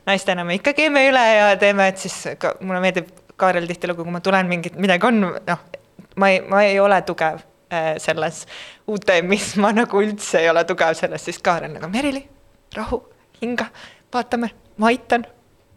naistena 0.07 0.47
me 0.47 0.59
ikka 0.61 0.75
keeme 0.77 1.07
üle 1.11 1.25
ja 1.35 1.51
teeme, 1.61 1.91
et 1.91 2.03
siis 2.03 2.37
ka 2.39 2.57
mulle 2.63 2.83
meeldib 2.85 3.11
Kaarel 3.35 3.67
tihtilugu, 3.67 4.05
kui 4.07 4.15
ma 4.15 4.21
tulen 4.23 4.47
mingit, 4.47 4.77
midagi 4.79 5.09
on, 5.09 5.25
noh, 5.35 5.67
ma 6.23 6.31
ei, 6.31 6.39
ma 6.47 6.63
ei 6.63 6.79
ole 6.79 7.01
tugev 7.03 7.43
selles 8.03 8.45
UTM-is, 8.91 9.55
ma 9.63 9.73
nagu 9.77 10.03
üldse 10.03 10.43
ei 10.43 10.51
ole 10.53 10.65
tugev 10.69 10.97
selles, 10.99 11.25
siis 11.25 11.41
Kaarel 11.45 11.75
nagu 11.77 11.91
Merili, 11.93 12.25
rahu, 12.77 13.03
hinga, 13.43 13.69
vaatame, 14.15 14.53
ma 14.79 14.91
aitan. 14.93 15.27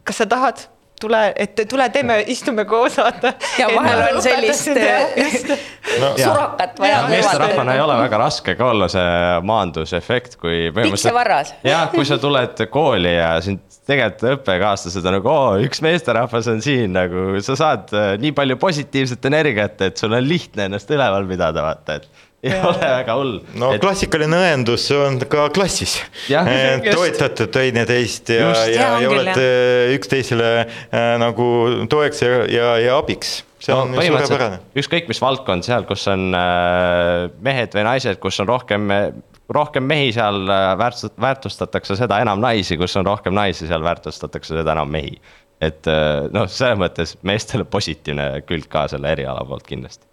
kas 0.07 0.23
sa 0.23 0.25
tahad? 0.29 0.67
Tule, 1.01 1.21
et 1.35 1.61
tule 1.69 1.87
teeme, 1.93 2.19
istume 2.33 2.65
koos, 2.69 2.97
vaata. 2.97 3.33
ja 3.59 3.69
vahel 3.73 4.03
on 4.07 4.21
sellist 4.23 4.69
no, 4.73 6.11
surakat 6.23 6.79
vaja. 6.81 7.03
meesterahvana 7.11 7.77
ei 7.77 7.83
ole 7.83 7.97
väga 8.01 8.21
raske 8.21 8.57
ka 8.59 8.71
olla 8.73 8.89
see 8.91 9.07
maandusefekt, 9.47 10.37
kui 10.41 10.67
põhimõtteliselt. 10.75 11.55
jah, 11.71 11.87
kui 11.93 12.05
sa 12.07 12.19
tuled 12.21 12.65
kooli 12.73 13.15
ja 13.17 13.35
sind 13.45 13.63
tegelikult 13.87 14.41
õppekaaslased 14.41 15.05
on 15.07 15.17
nagu, 15.17 15.31
oo, 15.31 15.51
üks 15.63 15.81
meesterahvas 15.85 16.49
on 16.51 16.61
siin 16.63 16.95
nagu, 16.95 17.29
sa 17.43 17.55
saad 17.59 17.93
äh, 17.95 18.13
nii 18.21 18.33
palju 18.35 18.57
positiivset 18.59 19.29
energiat, 19.29 19.79
et 19.87 20.01
sul 20.01 20.15
on 20.17 20.25
lihtne 20.27 20.67
ennast 20.67 20.91
üleval 20.91 21.27
pidada, 21.29 21.63
vaata, 21.63 22.01
et 22.01 22.26
ei 22.51 22.53
ja. 22.55 22.61
ole 22.69 22.91
väga 22.93 23.17
hull. 23.19 23.33
no 23.59 23.73
et... 23.75 23.81
klassikaline 23.83 24.39
õendus 24.43 24.87
on 24.95 25.19
ka 25.27 25.49
klassis. 25.55 25.99
toetate 26.27 27.49
teineteist 27.53 28.33
ja, 28.35 28.53
ja, 28.53 28.71
ja, 28.71 28.87
ja 29.03 29.11
olete 29.11 29.49
üksteisele 29.97 30.53
äh, 30.63 31.11
nagu 31.21 31.51
toeks 31.91 32.23
ja, 32.23 32.39
ja, 32.51 32.71
ja 32.83 32.97
abiks 33.01 33.41
see 33.59 33.73
no, 33.73 33.85
on 33.85 33.95
ju 33.95 34.05
suurepärane. 34.05 34.59
ükskõik 34.77 35.09
mis 35.09 35.21
valdkond 35.21 35.65
seal, 35.65 35.85
kus 35.89 36.05
on 36.11 36.29
äh, 36.37 37.27
mehed 37.43 37.73
või 37.75 37.85
naised, 37.87 38.19
kus 38.23 38.39
on 38.43 38.49
rohkem, 38.49 38.91
rohkem 39.53 39.87
mehi, 39.89 40.11
seal 40.15 40.43
äh, 40.45 40.69
väärtust-, 40.79 41.17
väärtustatakse 41.21 41.97
seda 41.99 42.21
enam 42.23 42.41
naisi, 42.43 42.77
kus 42.79 42.95
on 42.99 43.07
rohkem 43.09 43.35
naisi, 43.37 43.67
seal 43.69 43.85
väärtustatakse 43.85 44.59
seda 44.59 44.77
enam 44.77 44.91
mehi. 44.93 45.17
et 45.61 45.89
äh, 45.89 46.27
noh, 46.33 46.45
selles 46.51 46.77
mõttes 46.77 47.15
meestele 47.25 47.65
positiivne 47.65 48.29
külg 48.45 48.69
ka 48.69 48.85
selle 48.91 49.09
eriala 49.15 49.45
poolt 49.47 49.65
kindlasti 49.65 50.05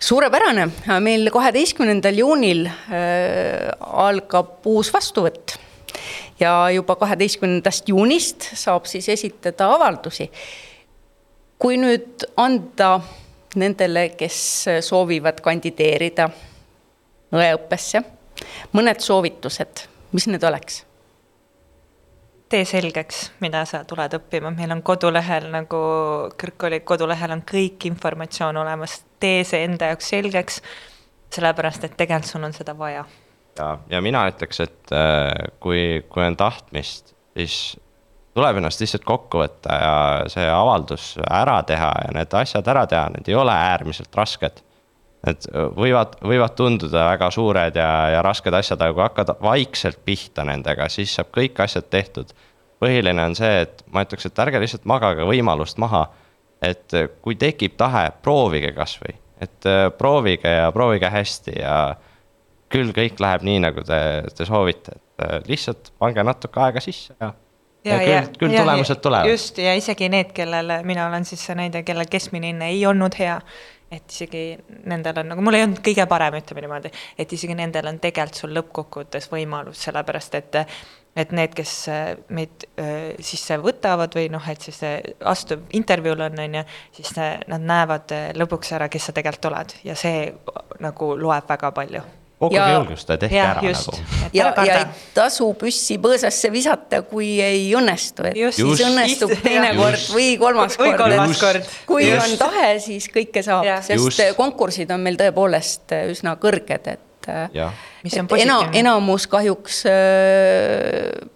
suurepärane, 0.00 0.68
meil 1.00 1.30
kaheteistkümnendal 1.32 2.18
juunil 2.18 2.66
äh, 2.66 3.70
algab 3.80 4.66
uus 4.68 4.92
vastuvõtt 4.94 5.56
ja 6.40 6.70
juba 6.74 6.96
kaheteistkümnendast 7.00 7.88
juunist 7.88 8.48
saab 8.58 8.88
siis 8.90 9.08
esitada 9.08 9.70
avaldusi. 9.74 10.30
kui 11.58 11.76
nüüd 11.80 12.26
anda 12.36 12.98
nendele, 13.56 14.08
kes 14.18 14.38
soovivad 14.84 15.38
kandideerida 15.40 16.26
õeõppesse, 17.32 18.02
mõned 18.74 19.00
soovitused, 19.00 19.86
mis 20.12 20.26
need 20.28 20.44
oleks? 20.44 20.82
Tee 22.54 22.64
selgeks, 22.68 23.20
mida 23.42 23.64
sa 23.66 23.82
tuled 23.88 24.14
õppima, 24.18 24.52
meil 24.54 24.70
on 24.76 24.82
kodulehel 24.86 25.48
nagu 25.50 25.78
kõrgkooli 26.38 26.82
kodulehel 26.86 27.34
on 27.34 27.42
kõik 27.48 27.88
informatsioon 27.90 28.60
olemas, 28.62 29.00
tee 29.22 29.42
see 29.48 29.64
enda 29.66 29.90
jaoks 29.90 30.10
selgeks, 30.14 30.60
sellepärast 31.34 31.88
et 31.88 31.96
tegelikult 31.98 32.30
sul 32.30 32.46
on 32.46 32.54
seda 32.54 32.76
vaja. 32.78 33.02
ja, 33.58 33.70
ja 33.90 34.02
mina 34.04 34.26
ütleks, 34.30 34.60
et 34.62 34.94
äh, 34.94 35.32
kui, 35.62 36.04
kui 36.08 36.26
on 36.26 36.38
tahtmist, 36.38 37.14
siis 37.34 37.56
tuleb 38.34 38.60
ennast 38.60 38.82
lihtsalt 38.82 39.06
kokku 39.08 39.42
võtta 39.42 39.80
ja 39.80 39.96
see 40.30 40.46
avaldus 40.50 41.14
ära 41.26 41.60
teha 41.66 41.90
ja 42.06 42.14
need 42.14 42.38
asjad 42.38 42.70
ära 42.70 42.86
teha, 42.90 43.08
need 43.16 43.30
ei 43.30 43.38
ole 43.38 43.54
äärmiselt 43.54 44.14
rasked 44.14 44.62
Need 45.24 45.46
võivad, 45.76 46.18
võivad 46.20 46.52
tunduda 46.58 47.06
väga 47.08 47.30
suured 47.32 47.76
ja, 47.80 47.90
ja 48.12 48.22
rasked 48.24 48.54
asjad, 48.54 48.82
aga 48.82 48.92
kui 48.92 49.04
hakkad 49.06 49.30
vaikselt 49.42 50.02
pihta 50.04 50.44
nendega, 50.44 50.88
siis 50.92 51.14
saab 51.16 51.30
kõik 51.34 51.62
asjad 51.64 51.88
tehtud. 51.90 52.34
põhiline 52.82 53.22
on 53.24 53.36
see, 53.38 53.62
et 53.64 53.80
ma 53.94 54.02
ütleks, 54.04 54.26
et 54.28 54.42
ärge 54.44 54.60
lihtsalt 54.60 54.84
magage 54.84 55.24
võimalust 55.24 55.78
maha. 55.80 56.08
et 56.64 56.92
kui 57.20 57.36
tekib 57.36 57.74
tahe, 57.76 58.10
proovige 58.22 58.72
kasvõi, 58.72 59.16
et 59.40 59.66
äh, 59.68 59.90
proovige 59.98 60.48
ja 60.48 60.70
proovige 60.72 61.10
hästi 61.12 61.58
ja 61.58 61.96
küll 62.72 62.92
kõik 62.96 63.20
läheb 63.20 63.44
nii, 63.44 63.58
nagu 63.66 63.84
te, 63.84 63.98
te 64.34 64.46
soovite, 64.48 64.96
et 64.96 65.24
äh, 65.26 65.40
lihtsalt 65.48 65.92
pange 65.98 66.24
natuke 66.24 66.60
aega 66.64 66.80
sisse 66.80 67.16
ja 67.20 67.34
ja, 67.84 67.92
ja 67.92 67.98
küll, 67.98 68.12
ja, 68.12 68.22
küll 68.38 68.56
tulemused 68.56 69.00
tulevad. 69.04 69.30
just, 69.30 69.58
ja 69.58 69.74
isegi 69.76 70.08
need, 70.08 70.32
kellel, 70.36 70.72
mina 70.88 71.06
olen 71.08 71.26
siis 71.28 71.42
see 71.44 71.56
näide, 71.58 71.84
kellel 71.86 72.08
keskmine 72.10 72.52
hinne 72.52 72.70
ei 72.72 72.80
olnud 72.88 73.16
hea, 73.18 73.38
et 73.92 74.10
isegi 74.10 74.44
nendel 74.90 75.20
on, 75.22 75.32
nagu 75.32 75.44
mul 75.44 75.58
ei 75.58 75.64
olnud 75.66 75.80
kõige 75.84 76.06
parem, 76.10 76.38
ütleme 76.40 76.64
niimoodi, 76.64 76.90
et 77.18 77.32
isegi 77.32 77.56
nendel 77.58 77.88
on 77.90 78.00
tegelikult 78.02 78.40
sul 78.40 78.54
lõppkokkuvõttes 78.56 79.30
võimalus, 79.32 79.82
sellepärast 79.86 80.38
et 80.40 80.60
et 81.14 81.30
need, 81.30 81.52
kes 81.54 81.72
äh, 81.92 82.16
meid 82.34 82.64
äh, 82.74 83.14
sisse 83.22 83.54
võtavad 83.62 84.16
või 84.18 84.26
noh, 84.34 84.42
et 84.50 84.66
siis 84.66 84.80
astuv 85.22 85.62
intervjuul 85.78 86.26
on, 86.26 86.42
on 86.42 86.58
ju, 86.58 86.64
siis 86.98 87.14
nad 87.14 87.62
näevad 87.62 88.16
äh, 88.16 88.26
lõpuks 88.34 88.74
ära, 88.74 88.90
kes 88.90 89.08
sa 89.08 89.14
tegelikult 89.14 89.52
oled. 89.52 89.78
Ja 89.86 89.94
see 89.94 90.26
nagu 90.82 91.14
loeb 91.20 91.46
väga 91.48 91.70
palju 91.76 92.02
koguge 92.38 92.66
julgust 92.72 93.08
ja 93.08 93.16
tehke 93.20 93.36
ja, 93.36 93.46
ära 93.52 93.62
just, 93.68 93.90
nagu. 93.92 94.28
ja, 94.34 94.50
ja 94.66 94.78
ei 94.80 94.84
tasu 95.14 95.48
püssi 95.58 95.98
põõsasse 96.02 96.50
visata, 96.52 97.02
kui 97.06 97.30
ei 97.42 97.66
õnnestu, 97.78 98.26
et 98.30 98.38
just, 98.38 98.60
siis 98.60 98.84
õnnestub 98.88 99.32
teinekord 99.44 100.08
või 100.14 100.34
kolmas 100.40 100.78
või 100.80 100.92
kord. 100.92 101.04
kolmas 101.06 101.40
kord. 101.40 101.72
kui 101.88 102.08
just. 102.08 102.26
on 102.26 102.38
tahe, 102.42 102.68
siis 102.84 103.08
kõike 103.14 103.44
saab, 103.46 103.68
sest 103.86 104.00
just. 104.00 104.24
konkursid 104.38 104.90
on 104.94 105.04
meil 105.06 105.18
tõepoolest 105.20 105.94
üsna 106.10 106.36
kõrged, 106.42 106.94
et 106.96 107.10
ja. 107.54 107.70
ena, 108.36 108.58
enamus 108.76 109.26
kahjuks 109.30 109.84
äh, 109.88 109.94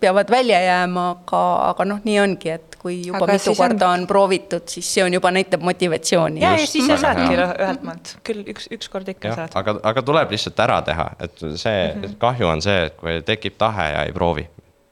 peavad 0.01 0.31
välja 0.31 0.61
jääma, 0.61 1.11
aga, 1.17 1.45
aga 1.71 1.89
noh, 1.95 2.03
nii 2.05 2.19
ongi, 2.27 2.53
et 2.59 2.68
kui 2.79 3.01
juba 3.07 3.25
aga 3.25 3.37
mitu 3.37 3.55
korda 3.59 3.89
on... 3.89 4.03
on 4.03 4.07
proovitud, 4.11 4.67
siis 4.71 4.91
see 4.95 5.05
on 5.05 5.17
juba 5.17 5.33
näitab 5.35 5.65
motivatsiooni. 5.67 6.43
ja, 6.43 6.55
ja 6.59 6.67
siis 6.67 6.87
sa 6.87 6.99
saadki 7.03 7.35
ühelt 7.35 7.83
maalt, 7.87 8.15
küll 8.27 8.47
üks, 8.55 8.69
ükskord 8.75 9.11
ikka 9.15 9.33
ja, 9.33 9.41
saad. 9.41 9.57
aga, 9.59 9.77
aga 9.91 10.05
tuleb 10.07 10.33
lihtsalt 10.35 10.63
ära 10.65 10.79
teha, 10.87 11.11
et 11.19 11.37
see 11.41 11.49
mm, 11.49 12.01
-hmm. 12.03 12.17
kahju 12.23 12.49
on 12.49 12.63
see, 12.65 12.87
et 12.89 12.97
kui 13.01 13.19
tekib 13.27 13.59
tahe 13.59 13.91
ja 13.93 14.07
ei 14.07 14.15
proovi, 14.15 14.47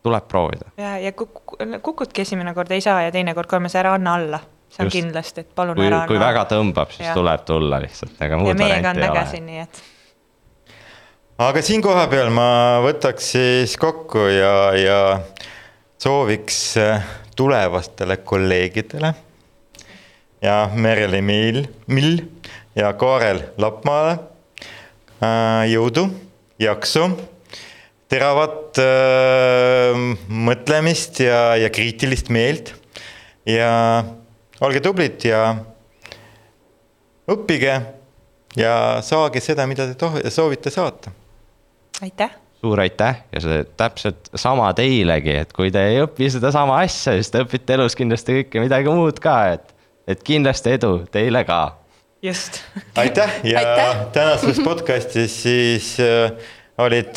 tuleb 0.06 0.28
proovida. 0.28 0.70
ja, 0.76 0.96
ja 1.02 1.14
kuk-, 1.14 1.56
kukudki 1.82 2.26
esimene 2.26 2.54
kord 2.54 2.70
ei 2.74 2.84
saa 2.84 3.02
ja 3.06 3.14
teine 3.14 3.34
kord, 3.34 3.50
kolmas, 3.50 3.78
ära 3.78 3.94
anna 3.94 4.14
alla 4.20 4.40
see 4.68 4.82
on 4.82 4.86
Just. 4.86 4.96
kindlasti, 4.96 5.40
et 5.40 5.52
palun 5.54 5.76
kui, 5.76 5.86
ära 5.86 6.02
anna. 6.02 6.08
kui 6.10 6.20
väga 6.20 6.46
tõmbab, 6.50 6.90
siis 6.94 7.08
ja. 7.08 7.14
tuleb 7.14 7.44
tulla 7.46 7.78
lihtsalt, 7.82 8.16
ega 8.20 8.40
muud 8.40 8.58
varianti 8.58 9.04
ei 9.04 9.10
ole. 9.10 9.44
nii 9.46 9.60
et. 9.62 9.82
aga 11.46 11.62
siin 11.62 11.84
kohapeal 11.84 12.32
ma 12.34 12.48
võtaks 12.84 13.30
siis 13.36 13.76
kokku 13.80 14.26
ja, 14.32 14.56
ja 14.74 14.98
sooviks 16.02 16.74
tulevastele 17.36 18.16
kolleegidele. 18.16 19.14
Ja 20.42 20.70
Mereli 20.74 21.22
Mill, 21.22 21.64
Mill 21.86 22.20
ja 22.76 22.92
Kaarel 22.98 23.40
Lapmaale 23.58 24.18
äh, 25.22 25.64
jõudu, 25.72 26.06
jaksu, 26.60 27.08
teravat 28.12 28.80
äh, 28.82 29.96
mõtlemist 30.28 31.22
ja, 31.24 31.56
ja 31.60 31.72
kriitilist 31.72 32.30
meelt. 32.34 32.74
Ja 33.46 34.04
olge 34.60 34.82
tublid 34.82 35.24
ja 35.24 35.42
õppige 37.30 37.76
ja 38.58 38.74
saage 39.04 39.42
seda, 39.44 39.66
mida 39.70 39.88
te 39.92 40.32
soovite 40.34 40.72
saata. 40.74 41.12
aitäh 42.02 42.45
suur 42.66 42.82
aitäh 42.82 43.22
ja 43.32 43.42
see 43.42 43.62
täpselt 43.78 44.30
sama 44.34 44.72
teilegi, 44.76 45.34
et 45.44 45.52
kui 45.56 45.70
te 45.74 45.82
ei 45.92 46.02
õpi 46.02 46.28
sedasama 46.32 46.80
asja, 46.82 47.14
siis 47.16 47.30
te 47.30 47.44
õpite 47.44 47.76
elus 47.76 47.96
kindlasti 47.98 48.40
kõike 48.40 48.62
midagi 48.64 48.92
muud 48.92 49.20
ka, 49.22 49.36
et, 49.54 49.74
et 50.10 50.22
kindlasti 50.26 50.74
edu 50.76 50.92
teile 51.12 51.44
ka. 51.46 51.60
just. 52.26 52.60
aitäh 52.98 53.38
ja 53.46 53.62
aitäh. 53.62 54.04
tänases 54.16 54.60
podcast'is 54.66 55.40
siis 55.46 55.94
äh, 56.02 56.32
olid 56.82 57.14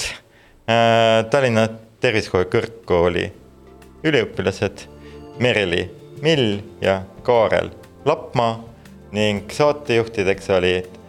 äh, 0.70 1.26
Tallinna 1.32 1.68
Tervisekooli 2.00 2.50
Kõrgkooli 2.54 3.28
üliõpilased 4.06 4.86
Merili 5.40 5.88
Mill 6.22 6.60
ja 6.82 7.02
Kaarel 7.24 7.72
Lapmaa 8.06 8.60
ning 9.16 9.50
saatejuhtideks 9.52 10.52
olid 10.56 11.00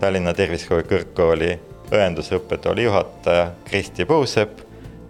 Tallinna 0.00 0.32
Tervisekooli 0.34 0.88
Kõrgkooli 0.88 1.58
õendusõppetooli 1.92 2.84
juhataja 2.84 3.50
Kristi 3.64 4.04
Puusepp 4.04 4.60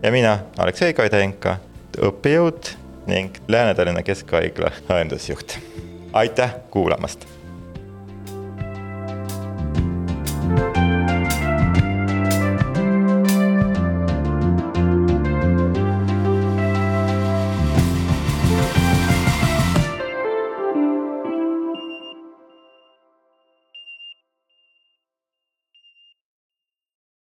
ja 0.03 0.13
mina, 0.13 0.39
Aleksei 0.59 0.95
Kaidenka, 0.95 1.57
õppejõud 1.99 2.73
ning 3.11 3.37
Lääne-Tallinna 3.49 4.03
Keskhaigla 4.03 4.71
õendusjuht. 4.89 5.59
aitäh 6.13 6.55
kuulamast 6.71 7.40